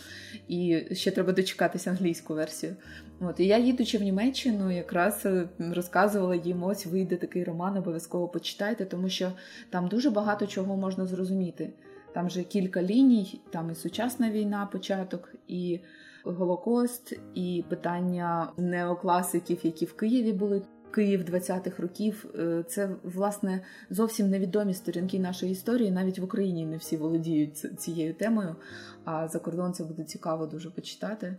І 0.49 0.83
ще 0.93 1.11
треба 1.11 1.33
дочекатися 1.33 1.91
англійську 1.91 2.35
версію. 2.35 2.77
От 3.21 3.41
і 3.41 3.47
я, 3.47 3.59
їдучи 3.59 3.99
в 3.99 4.03
Німеччину, 4.03 4.71
якраз 4.71 5.27
е, 5.27 5.49
розказувала 5.75 6.35
їм, 6.35 6.63
ось 6.63 6.87
вийде 6.87 7.17
такий 7.17 7.45
роман, 7.45 7.77
обов'язково 7.77 8.29
почитайте, 8.29 8.85
тому 8.85 9.09
що 9.09 9.33
там 9.71 9.89
дуже 9.89 10.11
багато 10.11 10.47
чого 10.47 10.77
можна 10.77 11.07
зрозуміти. 11.07 11.73
Там 12.15 12.31
же 12.31 12.43
кілька 12.43 12.83
ліній, 12.83 13.41
там 13.51 13.71
і 13.71 13.75
сучасна 13.75 14.31
війна, 14.31 14.69
початок, 14.73 15.35
і 15.49 15.81
Голокост, 16.25 17.19
і 17.35 17.65
питання 17.69 18.53
неокласиків, 18.57 19.59
які 19.63 19.85
в 19.85 19.97
Києві 19.97 20.33
були. 20.33 20.63
Київ 20.95 21.21
20-х 21.21 21.83
років 21.83 22.27
е, 22.39 22.65
це 22.69 22.91
власне 23.03 23.61
зовсім 23.91 24.31
невідомі 24.31 24.75
сторінки 24.75 25.19
нашої 25.19 25.53
історії. 25.53 25.91
Навіть 25.91 26.19
в 26.19 26.25
Україні 26.25 26.67
не 26.67 26.77
всі 26.77 26.97
володіють 26.97 27.81
цією 27.81 28.15
темою. 28.15 28.57
А 29.05 29.29
за 29.29 29.39
кордон 29.39 29.73
це 29.73 29.85
буде 29.85 30.05
цікаво 30.05 30.47
дуже 30.47 30.71
почитати. 30.71 31.37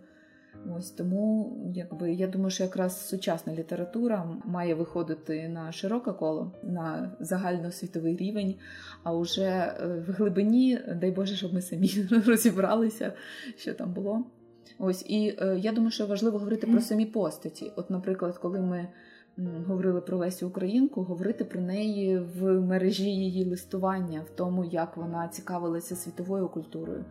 Ось 0.78 0.92
тому, 0.92 1.58
якби 1.76 2.14
я 2.14 2.28
думаю, 2.28 2.50
що 2.50 2.64
якраз 2.64 3.08
сучасна 3.08 3.54
література 3.54 4.42
має 4.46 4.76
виходити 4.76 5.50
на 5.50 5.72
широке 5.72 6.12
коло, 6.12 6.52
на 6.64 7.12
загальносвітовий 7.20 8.18
рівень. 8.18 8.56
А 9.04 9.14
уже 9.14 9.44
е, 9.44 10.04
в 10.08 10.12
глибині, 10.12 10.80
дай 11.02 11.12
Боже, 11.12 11.36
щоб 11.36 11.54
ми 11.54 11.62
самі 11.62 11.90
розібралися, 12.26 13.14
що 13.58 13.74
там 13.74 13.94
було. 13.94 14.24
Ось 14.80 15.06
і 15.08 15.36
е, 15.42 15.58
я 15.60 15.72
думаю, 15.72 15.92
що 15.92 16.06
важливо 16.06 16.38
говорити 16.38 16.68
про 16.68 16.82
самі 16.82 17.06
постаті. 17.06 17.72
От, 17.76 17.90
наприклад, 17.90 18.38
коли 18.38 18.60
ми 18.60 18.88
говорили 19.68 20.02
про 20.02 20.18
Лесю 20.18 20.48
Українку, 20.48 21.04
говорити 21.04 21.44
про 21.44 21.62
неї 21.62 22.20
в 22.20 22.62
мережі 22.62 23.10
її 23.10 23.46
листування, 23.46 24.22
в 24.22 24.30
тому, 24.30 24.66
як 24.66 24.98
вона 24.98 25.28
цікавилася 25.28 25.96
світовою 25.96 26.50
культурою, 26.50 27.06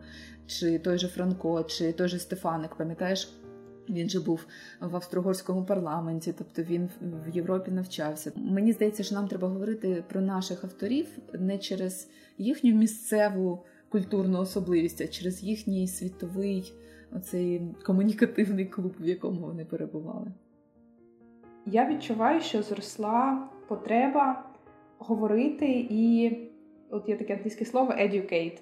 чи 0.47 0.79
той 0.79 0.97
же 0.97 1.07
Франко, 1.07 1.63
чи 1.63 1.91
той 1.91 2.07
же 2.07 2.19
Стефаник, 2.19 2.75
пам'ятаєш? 2.75 3.33
Він 3.89 4.09
же 4.09 4.19
був 4.19 4.45
в 4.81 4.95
австрогорському 4.95 5.65
парламенті, 5.65 6.33
тобто 6.37 6.63
він 6.63 6.89
в 7.01 7.35
Європі 7.35 7.71
навчався. 7.71 8.31
Мені 8.35 8.71
здається, 8.71 9.03
що 9.03 9.15
нам 9.15 9.27
треба 9.27 9.47
говорити 9.47 10.03
про 10.09 10.21
наших 10.21 10.63
авторів 10.63 11.07
не 11.33 11.57
через 11.57 12.09
їхню 12.37 12.75
місцеву 12.75 13.63
культурну 13.89 14.39
особливість, 14.39 15.01
а 15.01 15.07
через 15.07 15.43
їхній 15.43 15.87
світовий 15.87 16.73
оцей 17.11 17.61
комунікативний 17.85 18.65
клуб, 18.65 18.95
в 18.99 19.07
якому 19.07 19.41
вони 19.41 19.65
перебували. 19.65 20.31
Я 21.65 21.89
відчуваю, 21.89 22.41
що 22.41 22.61
зросла 22.61 23.49
потреба 23.67 24.49
говорити 24.97 25.87
і 25.89 26.31
от 26.89 27.09
є 27.09 27.17
таке 27.17 27.33
англійське 27.33 27.65
слово 27.65 27.91
educate. 27.91 28.59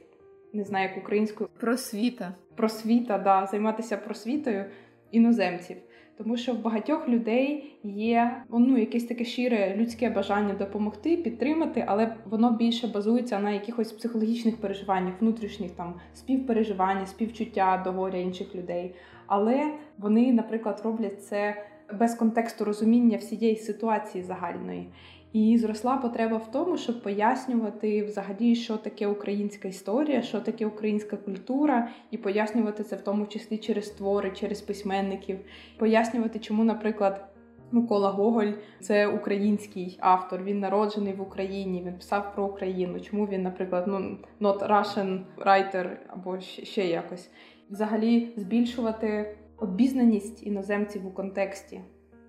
Не 0.54 0.64
знаю, 0.64 0.90
як 0.90 0.98
українською 0.98 1.50
просвіта. 1.60 2.34
Просвіта, 2.56 3.18
да, 3.18 3.48
займатися 3.52 3.98
просвітою 3.98 4.66
іноземців. 5.12 5.78
Тому 6.18 6.38
що 6.38 6.54
в 6.54 6.62
багатьох 6.62 7.10
людей 7.10 7.76
є 7.84 8.44
ну, 8.50 8.78
якесь 8.78 9.04
таке 9.04 9.26
щире 9.26 9.76
людське 9.78 10.10
бажання 10.10 10.54
допомогти, 10.54 11.18
підтримати, 11.18 11.86
але 11.88 12.16
воно 12.26 12.52
більше 12.52 12.88
базується 12.88 13.40
на 13.40 13.52
якихось 13.52 13.92
психологічних 13.92 14.58
переживаннях, 14.58 15.14
внутрішніх 15.22 15.72
там 15.72 15.94
співпереживання, 16.14 17.06
співчуття 17.06 17.82
до 17.84 17.92
горя 17.92 18.20
інших 18.20 18.56
людей. 18.56 18.96
Але 19.28 19.74
вони, 19.98 20.34
наприклад, 20.34 20.82
роблять 20.84 21.24
це 21.24 21.66
без 22.00 22.16
контексту 22.16 22.66
розуміння 22.66 23.18
всієї 23.18 23.56
ситуації 23.56 24.24
загальної. 24.24 24.88
І 25.34 25.58
зросла 25.58 25.98
потреба 25.98 26.38
в 26.38 26.52
тому, 26.52 26.78
щоб 26.78 27.04
пояснювати 27.04 28.04
взагалі, 28.04 28.56
що 28.56 28.78
таке 28.78 29.08
українська 29.08 29.68
історія, 29.68 30.22
що 30.22 30.40
таке 30.40 30.66
українська 30.66 31.18
культура, 31.18 31.90
і 32.12 32.18
пояснювати 32.18 32.84
це 32.84 32.96
в 32.96 33.02
тому 33.02 33.26
числі 33.26 33.58
через 33.58 33.90
твори, 33.90 34.32
через 34.32 34.62
письменників, 34.62 35.40
пояснювати, 35.78 36.40
чому, 36.40 36.64
наприклад. 36.64 37.30
Микола 37.72 38.10
Гоголь 38.10 38.52
це 38.80 39.08
український 39.08 39.98
автор. 40.00 40.44
Він 40.44 40.60
народжений 40.60 41.14
в 41.14 41.22
Україні. 41.22 41.84
Він 41.86 41.94
писав 41.94 42.36
про 42.36 42.46
Україну. 42.46 43.00
Чому 43.00 43.26
він, 43.26 43.42
наприклад, 43.44 43.84
ну 43.88 44.18
not 44.42 44.70
Russian 44.70 45.20
writer 45.38 45.90
або 46.08 46.40
ще 46.40 46.88
якось, 46.88 47.30
взагалі 47.70 48.34
збільшувати 48.38 49.38
обізнаність 49.58 50.48
іноземців 50.48 51.08
у 51.08 51.12
контексті. 51.12 51.82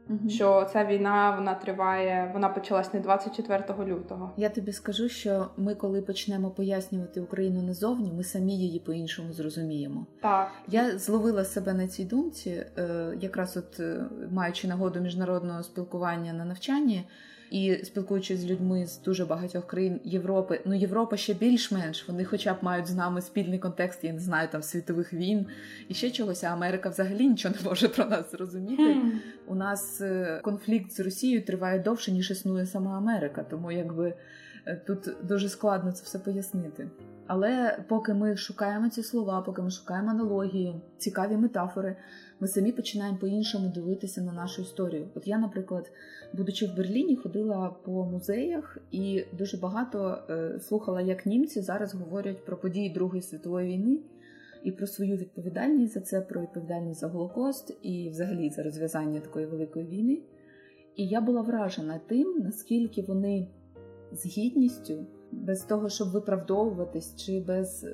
Угу. 0.09 0.29
Що 0.29 0.69
ця 0.73 0.85
війна 0.85 1.35
вона 1.39 1.55
триває, 1.55 2.31
вона 2.35 2.49
почалась 2.49 2.95
не 2.95 3.01
24 3.01 3.65
лютого. 3.85 4.33
Я 4.37 4.49
тобі 4.49 4.73
скажу, 4.73 5.09
що 5.09 5.47
ми, 5.57 5.75
коли 5.75 6.03
почнемо 6.03 6.51
пояснювати 6.51 7.21
Україну 7.21 7.63
назовні, 7.63 8.13
ми 8.13 8.25
самі 8.25 8.59
її 8.59 8.79
по-іншому 8.79 9.33
зрозуміємо. 9.33 10.07
Так 10.21 10.51
я 10.69 10.99
зловила 10.99 11.45
себе 11.45 11.73
на 11.73 11.89
цій 11.89 12.05
думці, 12.05 12.51
е, 12.79 13.17
якраз 13.21 13.57
от 13.57 13.81
е, 13.81 14.05
маючи 14.31 14.69
нагоду 14.69 15.01
міжнародного 15.01 15.63
спілкування 15.63 16.33
на 16.33 16.45
навчанні. 16.45 17.05
І 17.55 17.85
спілкуючись 17.85 18.41
з 18.41 18.47
людьми 18.47 18.87
з 18.87 19.01
дуже 19.01 19.25
багатьох 19.25 19.67
країн 19.67 20.01
Європи, 20.05 20.61
ну 20.65 20.75
Європа 20.75 21.17
ще 21.17 21.35
більш-менш, 21.35 22.09
вони, 22.09 22.25
хоча 22.25 22.55
б 22.55 22.57
мають 22.63 22.87
з 22.87 22.95
нами 22.95 23.21
спільний 23.21 23.59
контекст, 23.59 24.05
я 24.05 24.13
не 24.13 24.19
знаю, 24.19 24.49
там 24.53 24.63
світових 24.63 25.13
війн 25.13 25.47
і 25.89 25.95
ще 25.95 26.11
чогось. 26.11 26.45
а 26.45 26.47
Америка 26.47 26.89
взагалі 26.89 27.29
нічого 27.29 27.55
не 27.63 27.69
може 27.69 27.89
про 27.89 28.05
нас 28.05 28.31
зрозуміти. 28.31 28.83
Mm. 28.83 29.11
У 29.47 29.55
нас 29.55 30.01
е, 30.01 30.41
конфлікт 30.45 30.93
з 30.93 31.01
Росією 31.01 31.43
триває 31.45 31.79
довше, 31.79 32.13
ніж 32.13 32.31
існує 32.31 32.67
сама 32.67 32.99
Америка, 32.99 33.45
тому 33.51 33.73
якби 33.73 34.15
е, 34.67 34.83
тут 34.87 35.09
дуже 35.23 35.49
складно 35.49 35.93
це 35.93 36.05
все 36.05 36.19
пояснити. 36.19 36.89
Але 37.27 37.79
поки 37.89 38.15
ми 38.15 38.37
шукаємо 38.37 38.89
ці 38.89 39.03
слова, 39.03 39.41
поки 39.41 39.63
ми 39.63 39.71
шукаємо 39.71 40.11
аналогії, 40.11 40.81
цікаві 40.99 41.37
метафори, 41.37 41.97
ми 42.45 42.49
самі 42.49 42.73
починаємо 42.73 43.19
по-іншому 43.19 43.69
дивитися 43.69 44.23
на 44.23 44.33
нашу 44.33 44.63
історію. 44.63 45.09
От 45.15 45.27
я, 45.27 45.39
наприклад, 45.39 45.91
будучи 46.33 46.67
в 46.67 46.77
Берліні, 46.77 47.17
ходила 47.17 47.77
по 47.85 48.05
музеях 48.05 48.79
і 48.91 49.25
дуже 49.39 49.57
багато 49.57 50.19
е, 50.31 50.61
слухала, 50.61 51.01
як 51.01 51.27
німці 51.27 51.61
зараз 51.61 51.95
говорять 51.95 52.45
про 52.45 52.57
події 52.57 52.91
Другої 52.91 53.23
світової 53.23 53.69
війни 53.69 53.99
і 54.63 54.73
про 54.73 54.87
свою 54.87 55.17
відповідальність 55.17 55.95
за 55.95 56.01
це, 56.01 56.21
про 56.21 56.41
відповідальність 56.41 57.01
за 57.01 57.09
Голокост 57.09 57.77
і, 57.83 58.09
взагалі, 58.11 58.51
за 58.51 58.63
розв'язання 58.63 59.21
такої 59.21 59.47
великої 59.47 59.87
війни. 59.87 60.19
І 60.97 61.07
я 61.07 61.21
була 61.21 61.43
вражена 61.43 62.01
тим, 62.07 62.41
наскільки 62.45 63.03
вони 63.03 63.49
з 64.13 64.27
гідністю, 64.27 65.07
без 65.33 65.63
того, 65.63 65.89
щоб 65.89 66.11
виправдовуватись, 66.11 67.17
чи 67.17 67.41
без 67.41 67.87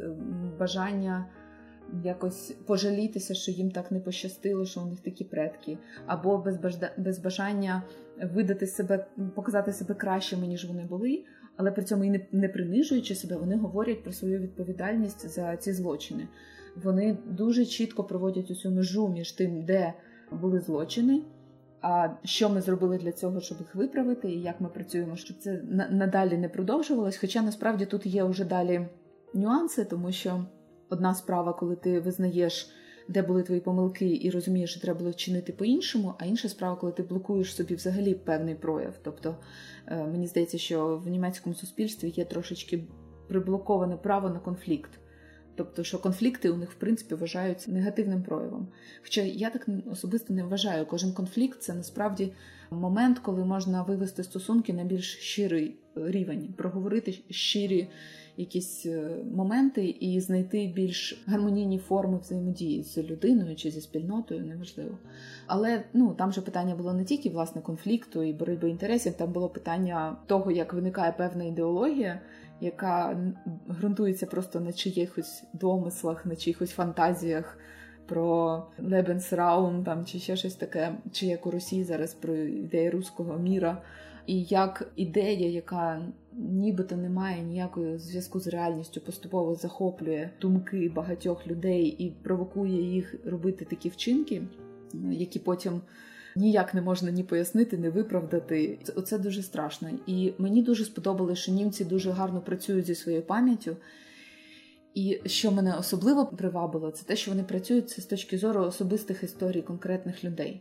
бажання 0.58 1.26
якось 2.04 2.50
пожалітися, 2.66 3.34
що 3.34 3.52
їм 3.52 3.70
так 3.70 3.92
не 3.92 4.00
пощастило, 4.00 4.64
що 4.64 4.80
у 4.80 4.86
них 4.86 5.00
такі 5.00 5.24
предки, 5.24 5.78
або 6.06 6.38
без 6.38 6.58
без 6.98 7.18
бажання 7.18 7.82
видати 8.34 8.66
себе, 8.66 9.06
показати 9.34 9.72
себе 9.72 9.94
кращими, 9.94 10.46
ніж 10.46 10.64
вони 10.64 10.84
були, 10.84 11.24
але 11.56 11.70
при 11.70 11.84
цьому 11.84 12.04
і 12.04 12.10
не, 12.10 12.26
не 12.32 12.48
принижуючи 12.48 13.14
себе, 13.14 13.36
вони 13.36 13.56
говорять 13.56 14.02
про 14.02 14.12
свою 14.12 14.38
відповідальність 14.38 15.28
за 15.28 15.56
ці 15.56 15.72
злочини. 15.72 16.28
Вони 16.82 17.18
дуже 17.26 17.64
чітко 17.64 18.04
проводять 18.04 18.50
усю 18.50 18.70
межу 18.70 19.08
між 19.08 19.32
тим, 19.32 19.64
де 19.64 19.94
були 20.32 20.60
злочини. 20.60 21.22
А 21.82 22.08
що 22.24 22.48
ми 22.48 22.60
зробили 22.60 22.98
для 22.98 23.12
цього, 23.12 23.40
щоб 23.40 23.58
їх 23.58 23.74
виправити, 23.74 24.30
і 24.30 24.42
як 24.42 24.60
ми 24.60 24.68
працюємо, 24.68 25.16
щоб 25.16 25.36
це 25.38 25.62
надалі 25.90 26.38
не 26.38 26.48
продовжувалось? 26.48 27.16
Хоча 27.16 27.42
насправді 27.42 27.86
тут 27.86 28.06
є 28.06 28.24
вже 28.24 28.44
далі 28.44 28.88
нюанси, 29.34 29.84
тому 29.84 30.12
що 30.12 30.46
одна 30.90 31.14
справа, 31.14 31.52
коли 31.52 31.76
ти 31.76 32.00
визнаєш, 32.00 32.70
де 33.08 33.22
були 33.22 33.42
твої 33.42 33.60
помилки, 33.60 34.18
і 34.22 34.30
розумієш, 34.30 34.70
що 34.70 34.80
треба 34.80 34.98
було 34.98 35.10
вчинити 35.10 35.52
по-іншому, 35.52 36.14
а 36.18 36.24
інша 36.24 36.48
справа, 36.48 36.76
коли 36.76 36.92
ти 36.92 37.02
блокуєш 37.02 37.54
собі 37.54 37.74
взагалі 37.74 38.14
певний 38.14 38.54
прояв. 38.54 38.94
Тобто 39.02 39.36
е, 39.86 40.06
мені 40.06 40.26
здається, 40.26 40.58
що 40.58 40.96
в 40.96 41.08
німецькому 41.08 41.54
суспільстві 41.54 42.12
є 42.16 42.24
трошечки 42.24 42.84
приблоковане 43.28 43.96
право 43.96 44.30
на 44.30 44.38
конфлікт. 44.38 44.90
Тобто, 45.60 45.84
що 45.84 45.98
конфлікти 45.98 46.50
у 46.50 46.56
них 46.56 46.70
в 46.70 46.74
принципі 46.74 47.14
вважаються 47.14 47.70
негативним 47.70 48.22
проявом. 48.22 48.68
Хоча 49.02 49.20
я 49.20 49.50
так 49.50 49.66
особисто 49.92 50.34
не 50.34 50.44
вважаю, 50.44 50.86
кожен 50.86 51.12
конфлікт 51.12 51.62
це 51.62 51.74
насправді 51.74 52.32
момент, 52.70 53.18
коли 53.18 53.44
можна 53.44 53.82
вивести 53.82 54.24
стосунки 54.24 54.72
на 54.72 54.84
більш 54.84 55.16
щирий 55.16 55.76
рівень, 55.94 56.54
проговорити 56.56 57.18
щирі 57.30 57.88
якісь 58.36 58.86
е, 58.86 59.16
моменти 59.34 59.88
і 60.00 60.20
знайти 60.20 60.72
більш 60.74 61.24
гармонійні 61.26 61.78
форми 61.78 62.18
взаємодії 62.18 62.82
з 62.82 62.98
людиною 62.98 63.56
чи 63.56 63.70
зі 63.70 63.80
спільнотою, 63.80 64.44
неважливо. 64.44 64.98
Але 65.46 65.84
ну 65.92 66.14
там 66.14 66.32
же 66.32 66.40
питання 66.40 66.74
було 66.74 66.92
не 66.92 67.04
тільки 67.04 67.30
власне 67.30 67.62
конфлікту 67.62 68.22
і 68.22 68.32
боротьби 68.32 68.70
інтересів, 68.70 69.14
там 69.14 69.32
було 69.32 69.48
питання 69.48 70.16
того, 70.26 70.50
як 70.50 70.72
виникає 70.72 71.12
певна 71.12 71.44
ідеологія. 71.44 72.20
Яка 72.60 73.18
ґрунтується 73.68 74.26
просто 74.26 74.60
на 74.60 74.72
чиїхось 74.72 75.44
домислах, 75.52 76.26
на 76.26 76.36
чиїхось 76.36 76.70
фантазіях 76.70 77.58
про 78.06 78.62
Lebensraum 78.82 79.84
там 79.84 80.06
чи 80.06 80.18
ще 80.18 80.36
щось 80.36 80.54
таке, 80.54 80.94
чи 81.12 81.26
як 81.26 81.46
у 81.46 81.50
Росії 81.50 81.84
зараз 81.84 82.14
про 82.14 82.34
ідеї 82.36 82.90
руського 82.90 83.38
міра, 83.38 83.82
і 84.26 84.42
як 84.42 84.92
ідея, 84.96 85.48
яка 85.48 86.02
нібито 86.32 86.96
не 86.96 87.08
має 87.08 87.42
ніякого 87.42 87.98
зв'язку 87.98 88.40
з 88.40 88.46
реальністю, 88.46 89.00
поступово 89.00 89.54
захоплює 89.54 90.30
думки 90.40 90.92
багатьох 90.94 91.46
людей 91.46 91.84
і 91.86 92.10
провокує 92.10 92.82
їх 92.82 93.14
робити 93.24 93.64
такі 93.64 93.88
вчинки, 93.88 94.42
які 95.10 95.38
потім. 95.38 95.80
Ніяк 96.36 96.74
не 96.74 96.82
можна 96.82 97.10
ні 97.10 97.22
пояснити, 97.22 97.78
ні 97.78 97.88
виправдати. 97.88 98.78
Оце 98.96 99.18
дуже 99.18 99.42
страшно. 99.42 99.90
І 100.06 100.32
мені 100.38 100.62
дуже 100.62 100.84
сподобалося, 100.84 101.42
що 101.42 101.52
німці 101.52 101.84
дуже 101.84 102.10
гарно 102.10 102.40
працюють 102.40 102.86
зі 102.86 102.94
своєю 102.94 103.22
пам'яттю. 103.22 103.76
І 104.94 105.20
що 105.26 105.52
мене 105.52 105.74
особливо 105.78 106.26
привабило, 106.26 106.90
це 106.90 107.06
те, 107.06 107.16
що 107.16 107.30
вони 107.30 107.42
працюють 107.42 107.90
з 107.90 108.04
точки 108.04 108.38
зору 108.38 108.60
особистих 108.60 109.22
історій 109.22 109.62
конкретних 109.62 110.24
людей. 110.24 110.60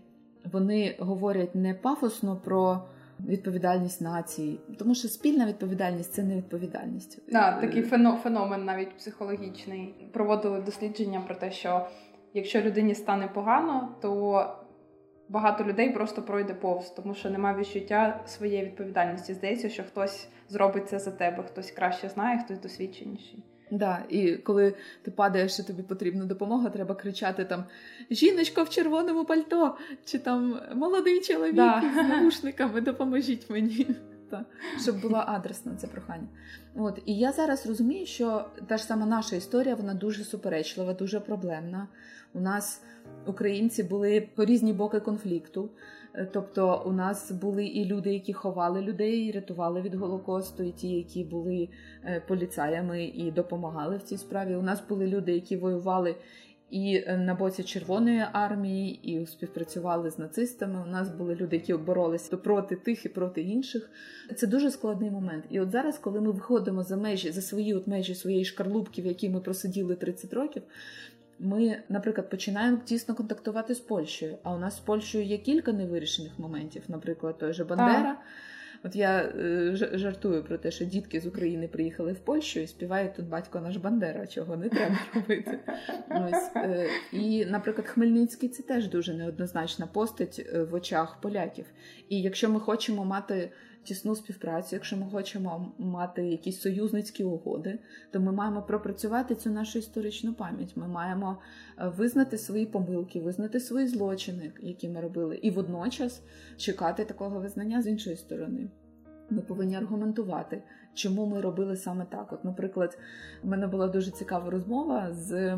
Вони 0.51 0.95
говорять 0.99 1.55
не 1.55 1.73
пафосно 1.73 2.35
про 2.35 2.83
відповідальність 3.27 4.01
нації, 4.01 4.59
тому 4.79 4.95
що 4.95 5.07
спільна 5.07 5.45
відповідальність 5.45 6.13
це 6.13 6.23
не 6.23 6.35
відповідальність. 6.35 7.21
Да, 7.31 7.61
такий 7.61 7.83
феномен 8.23 8.65
навіть 8.65 8.97
психологічний. 8.97 10.09
Проводили 10.13 10.61
дослідження 10.61 11.21
про 11.21 11.35
те, 11.35 11.51
що 11.51 11.87
якщо 12.33 12.61
людині 12.61 12.95
стане 12.95 13.27
погано, 13.27 13.95
то 14.01 14.45
багато 15.29 15.63
людей 15.63 15.89
просто 15.89 16.21
пройде 16.21 16.53
повз, 16.53 16.89
тому 16.89 17.15
що 17.15 17.29
немає 17.29 17.57
відчуття 17.57 18.19
своєї 18.25 18.65
відповідальності. 18.65 19.33
Здається, 19.33 19.69
що 19.69 19.83
хтось 19.83 20.27
зробить 20.49 20.89
це 20.89 20.99
за 20.99 21.11
тебе, 21.11 21.43
хтось 21.43 21.71
краще 21.71 22.09
знає, 22.09 22.39
хтось 22.45 22.59
досвідченіший. 22.59 23.43
Да, 23.71 23.99
і 24.09 24.35
коли 24.35 24.73
ти 25.01 25.11
падаєш 25.11 25.59
і 25.59 25.63
тобі 25.63 25.83
потрібна 25.83 26.25
допомога, 26.25 26.69
треба 26.69 26.95
кричати 26.95 27.45
там 27.45 27.63
Жіночко 28.11 28.63
в 28.63 28.69
червоному 28.69 29.25
пальто, 29.25 29.77
чи 30.05 30.19
там 30.19 30.59
молодий 30.75 31.21
чоловік 31.21 31.55
Да. 31.55 31.83
з 31.93 32.09
наушниками, 32.09 32.81
допоможіть 32.81 33.49
мені. 33.49 33.87
Та, 34.29 34.45
щоб 34.81 35.01
була 35.01 35.25
адресна 35.27 35.75
це 35.75 35.87
прохання. 35.87 36.27
От 36.75 37.01
і 37.05 37.17
я 37.17 37.31
зараз 37.31 37.67
розумію, 37.67 38.05
що 38.05 38.45
та 38.67 38.77
ж 38.77 38.83
сама 38.83 39.05
наша 39.05 39.35
історія 39.35 39.75
вона 39.75 39.93
дуже 39.93 40.23
суперечлива, 40.23 40.93
дуже 40.93 41.19
проблемна. 41.19 41.87
У 42.33 42.39
нас 42.39 42.83
українці 43.25 43.83
були 43.83 44.29
по 44.35 44.45
різні 44.45 44.73
боки 44.73 44.99
конфлікту. 44.99 45.69
Е, 46.13 46.29
Тобто, 46.33 46.83
у 46.85 46.91
нас 46.91 47.31
були 47.31 47.65
і 47.65 47.85
люди, 47.85 48.13
які 48.13 48.33
ховали 48.33 48.81
людей, 48.81 49.19
і 49.19 49.31
рятували 49.31 49.81
від 49.81 49.95
голокосту, 49.95 50.63
і 50.63 50.71
ті, 50.71 50.89
які 50.89 51.23
були 51.23 51.69
е, 52.05 52.23
поліцаями 52.27 53.03
і 53.03 53.31
допомагали 53.31 53.97
в 53.97 54.03
цій 54.03 54.17
справі. 54.17 54.55
У 54.55 54.61
нас 54.61 54.83
були 54.89 55.07
люди, 55.07 55.33
які 55.33 55.57
воювали 55.57 56.15
і 56.71 57.03
е, 57.07 57.17
на 57.17 57.35
боці 57.35 57.63
Червоної 57.63 58.25
армії, 58.31 58.99
і 59.03 59.25
співпрацювали 59.25 60.11
з 60.11 60.19
нацистами. 60.19 60.83
У 60.87 60.91
нас 60.91 61.09
були 61.09 61.35
люди, 61.35 61.55
які 61.55 61.73
боролися 61.73 62.37
проти 62.37 62.75
тих 62.75 63.05
і 63.05 63.09
проти 63.09 63.41
інших. 63.41 63.89
Це 64.35 64.47
дуже 64.47 64.71
складний 64.71 65.11
момент. 65.11 65.45
І 65.49 65.59
от 65.59 65.71
зараз, 65.71 65.97
коли 65.97 66.21
ми 66.21 66.31
виходимо 66.31 66.83
за 66.83 66.97
межі 66.97 67.31
за 67.31 67.41
свої 67.41 67.73
от 67.73 67.87
межі 67.87 68.15
своєї 68.15 68.45
шкарлупки, 68.45 69.01
в 69.01 69.05
якій 69.05 69.29
ми 69.29 69.39
просиділи 69.39 69.95
30 69.95 70.33
років. 70.33 70.63
Ми, 71.39 71.83
наприклад, 71.89 72.29
починаємо 72.29 72.77
тісно 72.85 73.15
контактувати 73.15 73.75
з 73.75 73.79
Польщею. 73.79 74.37
А 74.43 74.53
у 74.53 74.59
нас 74.59 74.77
з 74.77 74.79
Польщею 74.79 75.25
є 75.25 75.37
кілька 75.37 75.73
невирішених 75.73 76.39
моментів. 76.39 76.83
Наприклад, 76.87 77.37
той 77.37 77.53
же 77.53 77.63
Бандера. 77.63 78.17
От 78.83 78.95
я 78.95 79.21
е, 79.21 79.75
жартую 79.75 80.43
про 80.43 80.57
те, 80.57 80.71
що 80.71 80.85
дітки 80.85 81.21
з 81.21 81.25
України 81.25 81.67
приїхали 81.67 82.13
в 82.13 82.19
Польщу 82.19 82.59
і 82.59 82.67
співають 82.67 83.13
тут 83.13 83.25
батько 83.25 83.59
наш 83.59 83.77
Бандера, 83.77 84.27
чого 84.27 84.57
не 84.57 84.69
треба 84.69 84.99
робити. 85.13 85.59
Ось 86.09 86.51
е, 86.55 86.87
і, 87.11 87.45
наприклад, 87.45 87.87
Хмельницький 87.87 88.49
це 88.49 88.63
теж 88.63 88.87
дуже 88.87 89.13
неоднозначна 89.13 89.87
постать 89.87 90.47
е, 90.53 90.63
в 90.63 90.73
очах 90.73 91.21
поляків. 91.21 91.65
І 92.09 92.21
якщо 92.21 92.49
ми 92.49 92.59
хочемо 92.59 93.05
мати 93.05 93.51
тісну 93.83 94.15
співпрацю, 94.15 94.75
якщо 94.75 94.97
ми 94.97 95.05
хочемо 95.11 95.71
мати 95.77 96.25
якісь 96.25 96.61
союзницькі 96.61 97.23
угоди, 97.23 97.79
то 98.11 98.19
ми 98.19 98.31
маємо 98.31 98.61
пропрацювати 98.61 99.35
цю 99.35 99.49
нашу 99.49 99.79
історичну 99.79 100.33
пам'ять. 100.33 100.77
Ми 100.77 100.87
маємо 100.87 101.37
е, 101.77 101.87
визнати 101.97 102.37
свої 102.37 102.65
помилки, 102.65 103.21
визнати 103.21 103.59
свої 103.59 103.87
злочини, 103.87 104.51
які 104.61 104.89
ми 104.89 105.01
робили, 105.01 105.35
і 105.35 105.51
водночас 105.51 106.21
чекати 106.57 107.05
такого 107.05 107.39
визнання 107.39 107.81
з 107.81 107.87
іншої 107.87 108.15
сторони. 108.15 108.69
Ми 109.29 109.41
повинні 109.41 109.75
аргументувати, 109.75 110.63
чому 110.93 111.25
ми 111.25 111.41
робили 111.41 111.75
саме 111.75 112.05
так. 112.05 112.33
От, 112.33 112.45
наприклад, 112.45 112.97
в 113.43 113.47
мене 113.47 113.67
була 113.67 113.87
дуже 113.87 114.11
цікава 114.11 114.49
розмова 114.49 115.13
з 115.13 115.57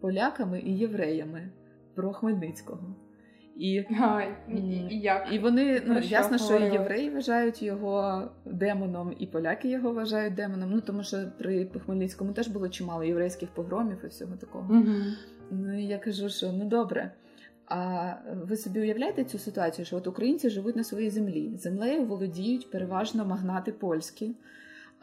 поляками 0.00 0.60
і 0.60 0.78
євреями 0.78 1.50
про 1.94 2.12
Хмельницького. 2.12 2.94
І 3.62 3.86
Ай, 4.00 4.34
і, 4.90 4.98
як? 4.98 5.28
і 5.32 5.38
вони 5.38 5.82
ну 5.86 6.02
що 6.02 6.10
ясно, 6.10 6.38
що 6.38 6.58
і 6.58 6.72
євреї 6.72 7.10
вважають 7.10 7.62
його 7.62 8.22
демоном, 8.44 9.14
і 9.18 9.26
поляки 9.26 9.68
його 9.68 9.92
вважають 9.92 10.34
демоном. 10.34 10.70
Ну 10.72 10.80
тому 10.80 11.02
що 11.02 11.16
при 11.38 11.66
Хмельницькому 11.84 12.32
теж 12.32 12.48
було 12.48 12.68
чимало 12.68 13.04
єврейських 13.04 13.48
погромів 13.48 13.98
і 14.04 14.06
всього 14.06 14.36
такого. 14.36 14.74
Мгм. 14.74 15.04
Ну 15.50 15.80
і 15.80 15.84
я 15.84 15.98
кажу, 15.98 16.28
що 16.28 16.52
ну 16.52 16.64
добре. 16.64 17.10
А 17.66 18.12
ви 18.46 18.56
собі 18.56 18.80
уявляєте 18.80 19.24
цю 19.24 19.38
ситуацію, 19.38 19.84
що 19.84 19.96
от 19.96 20.06
українці 20.06 20.50
живуть 20.50 20.76
на 20.76 20.84
своїй 20.84 21.10
землі. 21.10 21.56
Землею 21.56 22.04
володіють 22.04 22.70
переважно 22.70 23.24
магнати 23.24 23.72
польські, 23.72 24.34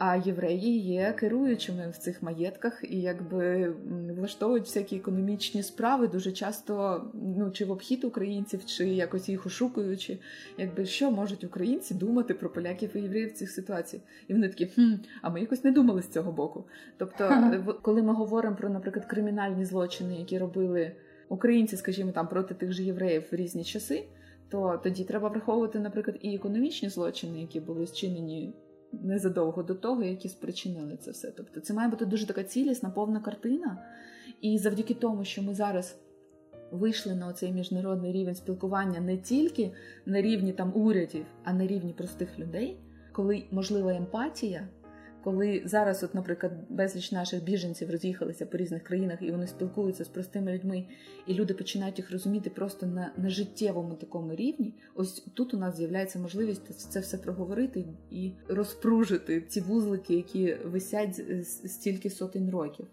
а 0.00 0.16
євреї 0.16 0.78
є 0.78 1.14
керуючими 1.18 1.90
в 1.90 1.96
цих 1.96 2.22
маєтках 2.22 2.84
і 2.90 3.00
якби 3.00 3.72
влаштовують 4.16 4.64
всякі 4.64 4.96
економічні 4.96 5.62
справи 5.62 6.08
дуже 6.08 6.32
часто, 6.32 7.04
ну 7.14 7.50
чи 7.50 7.64
в 7.64 7.70
обхід 7.70 8.04
українців, 8.04 8.64
чи 8.64 8.88
якось 8.88 9.28
їх 9.28 9.46
ошукуючи. 9.46 10.18
Якби 10.58 10.86
що 10.86 11.10
можуть 11.10 11.44
українці 11.44 11.94
думати 11.94 12.34
про 12.34 12.52
поляків 12.52 12.90
і 12.94 13.00
євреїв 13.00 13.28
в 13.28 13.32
цих 13.32 13.50
ситуаціях? 13.50 14.04
І 14.28 14.32
вони 14.32 14.48
такі, 14.48 14.66
хм, 14.66 14.92
а 15.22 15.30
ми 15.30 15.40
якось 15.40 15.64
не 15.64 15.72
думали 15.72 16.02
з 16.02 16.08
цього 16.08 16.32
боку. 16.32 16.64
Тобто, 16.96 17.52
коли 17.82 18.02
ми 18.02 18.12
говоримо 18.12 18.56
про, 18.56 18.68
наприклад, 18.68 19.06
кримінальні 19.06 19.64
злочини, 19.64 20.18
які 20.18 20.38
робили 20.38 20.92
українці, 21.28 21.76
скажімо, 21.76 22.12
там 22.12 22.28
проти 22.28 22.54
тих 22.54 22.72
же 22.72 22.82
євреїв 22.82 23.24
в 23.32 23.34
різні 23.34 23.64
часи, 23.64 24.04
то 24.48 24.80
тоді 24.82 25.04
треба 25.04 25.28
враховувати, 25.28 25.78
наприклад, 25.78 26.16
і 26.20 26.34
економічні 26.34 26.88
злочини, 26.88 27.40
які 27.40 27.60
були 27.60 27.86
зчинені 27.86 28.54
незадовго 28.92 29.62
до 29.62 29.74
того, 29.74 30.02
які 30.02 30.28
спричинили 30.28 30.96
це 30.96 31.10
все. 31.10 31.30
Тобто, 31.36 31.60
це 31.60 31.74
має 31.74 31.88
бути 31.88 32.06
дуже 32.06 32.26
така 32.26 32.44
цілісна, 32.44 32.90
повна 32.90 33.20
картина. 33.20 33.78
І 34.40 34.58
завдяки 34.58 34.94
тому, 34.94 35.24
що 35.24 35.42
ми 35.42 35.54
зараз. 35.54 35.96
Вийшли 36.72 37.14
на 37.14 37.32
цей 37.32 37.52
міжнародний 37.52 38.12
рівень 38.12 38.34
спілкування 38.34 39.00
не 39.00 39.16
тільки 39.16 39.72
на 40.06 40.22
рівні 40.22 40.52
там 40.52 40.72
урядів, 40.74 41.26
а 41.44 41.52
на 41.52 41.66
рівні 41.66 41.92
простих 41.92 42.38
людей, 42.38 42.76
коли 43.12 43.44
можлива 43.50 43.94
емпатія, 43.94 44.68
коли 45.24 45.62
зараз, 45.64 46.02
от, 46.02 46.14
наприклад, 46.14 46.52
безліч 46.68 47.12
наших 47.12 47.44
біженців 47.44 47.90
роз'їхалися 47.90 48.46
по 48.46 48.56
різних 48.56 48.82
країнах 48.82 49.22
і 49.22 49.30
вони 49.30 49.46
спілкуються 49.46 50.04
з 50.04 50.08
простими 50.08 50.52
людьми, 50.52 50.84
і 51.26 51.34
люди 51.34 51.54
починають 51.54 51.98
їх 51.98 52.12
розуміти 52.12 52.50
просто 52.50 52.86
на, 52.86 53.12
на 53.16 53.30
життєвому 53.30 53.94
такому 53.94 54.34
рівні. 54.34 54.74
Ось 54.94 55.20
тут 55.34 55.54
у 55.54 55.58
нас 55.58 55.76
з'являється 55.76 56.18
можливість 56.18 56.90
це 56.90 57.00
все 57.00 57.18
проговорити 57.18 57.84
і 58.10 58.32
розпружити 58.48 59.40
ці 59.40 59.60
вузлики, 59.60 60.14
які 60.14 60.54
висять 60.54 61.46
стільки 61.46 62.10
сотень 62.10 62.50
років. 62.50 62.86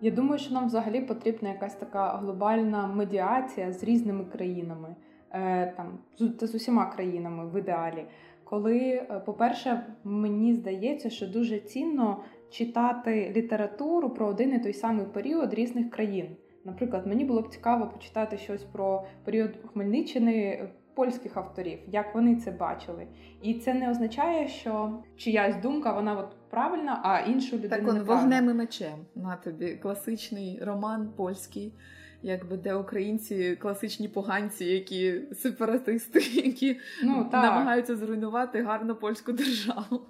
Я 0.00 0.10
думаю, 0.10 0.38
що 0.38 0.54
нам 0.54 0.66
взагалі 0.66 1.00
потрібна 1.00 1.48
якась 1.48 1.74
така 1.74 2.16
глобальна 2.16 2.86
медіація 2.86 3.72
з 3.72 3.84
різними 3.84 4.24
країнами, 4.24 4.96
е, 5.30 5.72
там 5.76 5.98
та 6.38 6.46
з 6.46 6.54
усіма 6.54 6.86
країнами 6.86 7.50
в 7.50 7.58
ідеалі. 7.58 8.06
Коли, 8.50 8.78
е, 8.78 9.22
по-перше, 9.26 9.86
мені 10.04 10.54
здається, 10.54 11.10
що 11.10 11.26
дуже 11.26 11.58
цінно 11.58 12.24
читати 12.50 13.32
літературу 13.36 14.10
про 14.10 14.26
один 14.26 14.54
і 14.54 14.58
той 14.58 14.72
самий 14.72 15.06
період 15.06 15.54
різних 15.54 15.90
країн. 15.90 16.36
Наприклад, 16.64 17.06
мені 17.06 17.24
було 17.24 17.42
б 17.42 17.48
цікаво 17.48 17.86
почитати 17.86 18.38
щось 18.38 18.64
про 18.64 19.04
період 19.24 19.50
Хмельниччини 19.72 20.34
е, 20.34 20.70
польських 20.94 21.36
авторів, 21.36 21.78
як 21.86 22.14
вони 22.14 22.36
це 22.36 22.50
бачили. 22.50 23.06
І 23.42 23.54
це 23.54 23.74
не 23.74 23.90
означає, 23.90 24.48
що 24.48 25.02
чиясь 25.16 25.56
думка 25.56 25.92
вона 25.92 26.18
от 26.18 26.36
правильна, 26.50 27.00
а 27.04 27.20
іншу 27.20 27.56
людину 27.56 27.86
Так 27.86 27.88
он 27.88 28.02
вогнем 28.02 28.50
і 28.50 28.54
мечем. 28.54 28.98
На 29.14 29.36
тобі 29.36 29.74
класичний 29.74 30.58
роман 30.62 31.12
польський, 31.16 31.74
якби 32.22 32.56
де 32.56 32.74
українці 32.74 33.56
класичні 33.56 34.08
поганці, 34.08 34.64
які 34.64 35.20
сепаратисти, 35.34 36.18
які 36.44 36.76
Ну, 37.02 37.28
так. 37.30 37.42
намагаються 37.44 37.96
зруйнувати 37.96 38.62
гарну 38.62 38.94
польську 38.94 39.32
державу. 39.32 40.00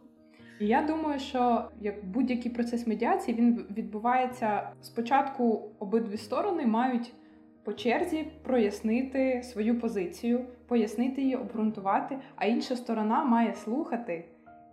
І 0.61 0.67
я 0.67 0.83
думаю, 0.83 1.19
що 1.21 1.69
як 1.81 2.05
будь-який 2.05 2.53
процес 2.53 2.87
медіації 2.87 3.37
він 3.37 3.67
відбувається 3.77 4.71
спочатку, 4.83 5.71
обидві 5.79 6.17
сторони 6.17 6.67
мають 6.67 7.13
по 7.65 7.73
черзі 7.73 8.27
прояснити 8.43 9.43
свою 9.45 9.81
позицію, 9.81 10.45
пояснити 10.67 11.23
її, 11.23 11.37
обґрунтувати, 11.37 12.19
а 12.37 12.47
інша 12.47 12.77
сторона 12.77 13.25
має 13.25 13.55
слухати 13.55 14.25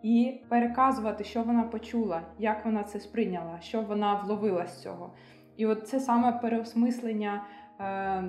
і 0.04 0.42
переказувати, 0.50 1.24
що 1.24 1.44
вона 1.44 1.64
почула, 1.64 2.22
як 2.40 2.66
вона 2.66 2.84
це 2.84 3.00
сприйняла, 3.00 3.60
що 3.62 3.82
вона 3.82 4.22
вловила 4.26 4.68
з 4.68 4.82
цього. 4.82 5.14
І 5.58 5.66
от 5.66 5.88
це 5.88 6.00
саме 6.00 6.32
переосмислення. 6.32 7.44
Е- 7.80 8.24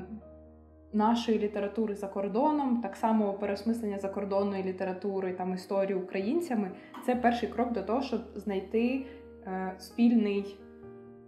Нашої 0.92 1.38
літератури 1.38 1.94
за 1.94 2.08
кордоном, 2.08 2.80
так 2.82 2.96
само 2.96 3.32
переосмислення 3.32 3.98
закордонної 3.98 4.62
літератури 4.62 5.32
там 5.32 5.54
історії 5.54 5.98
українцями, 5.98 6.70
це 7.06 7.16
перший 7.16 7.48
крок 7.48 7.72
до 7.72 7.82
того, 7.82 8.02
щоб 8.02 8.20
знайти 8.34 9.06
е, 9.46 9.74
спільний, 9.78 10.58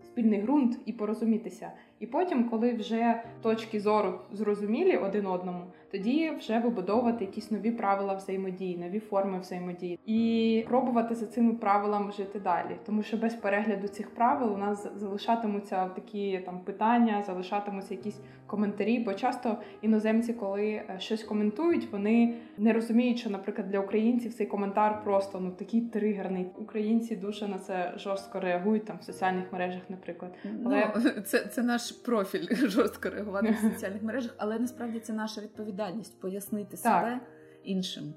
спільний 0.05 0.43
ґрунт 0.43 0.79
і 0.87 0.93
порозумітися. 0.93 1.73
І 2.01 2.07
потім, 2.07 2.49
коли 2.49 2.73
вже 2.73 3.23
точки 3.43 3.81
зору 3.81 4.21
зрозумілі 4.33 4.97
один 4.97 5.27
одному, 5.27 5.65
тоді 5.93 6.31
вже 6.39 6.59
вибудовувати 6.59 7.25
якісь 7.25 7.51
нові 7.51 7.71
правила 7.71 8.15
взаємодії, 8.15 8.79
нові 8.79 9.01
форми 9.01 9.41
взаємодії, 9.41 9.99
і 10.07 10.65
пробувати 10.69 11.15
за 11.15 11.27
цими 11.27 11.55
правилами 11.55 12.13
жити 12.13 12.41
далі. 12.41 12.77
Тому 12.87 13.03
що 13.03 13.17
без 13.17 13.35
перегляду 13.35 13.89
цих 13.89 14.11
правил 14.15 14.55
у 14.55 14.57
нас 14.57 14.87
залишатимуться 14.97 15.89
такі 15.89 16.39
там 16.47 16.61
питання, 16.61 17.23
залишатимуться 17.27 17.95
якісь 17.95 18.21
коментарі. 18.47 18.99
Бо 18.99 19.15
часто 19.15 19.57
іноземці, 19.83 20.33
коли 20.33 20.67
е, 20.67 20.97
щось 20.99 21.23
коментують, 21.23 21.93
вони 21.93 22.35
не 22.59 22.73
розуміють, 22.73 23.19
що, 23.19 23.31
наприклад, 23.31 23.69
для 23.71 23.81
українців 23.81 24.35
цей 24.35 24.47
коментар 24.47 25.05
просто 25.05 25.41
ну 25.41 25.51
такий 25.51 25.81
тригерний. 25.81 26.47
Українці 26.59 27.17
дуже 27.17 27.49
на 27.49 27.59
це 27.59 27.93
жорстко 27.97 28.41
реагують 28.41 28.85
там 28.85 28.99
в 29.01 29.05
соціальних 29.05 29.53
мережах, 29.53 29.83
наприклад. 29.89 30.35
Але- 30.65 30.93
Ну, 31.05 31.11
це, 31.23 31.39
це 31.39 31.63
наш 31.63 31.93
профіль 31.93 32.47
жорстко 32.69 33.11
реагувати 33.11 33.51
в 33.51 33.57
соціальних 33.75 34.03
мережах, 34.03 34.35
але 34.39 34.59
насправді 34.59 35.01
це 35.01 35.13
наша 35.13 35.41
відповідальність 35.41 35.78
пояснити 36.21 36.77
себе 36.77 37.21
іншим. 37.65 38.15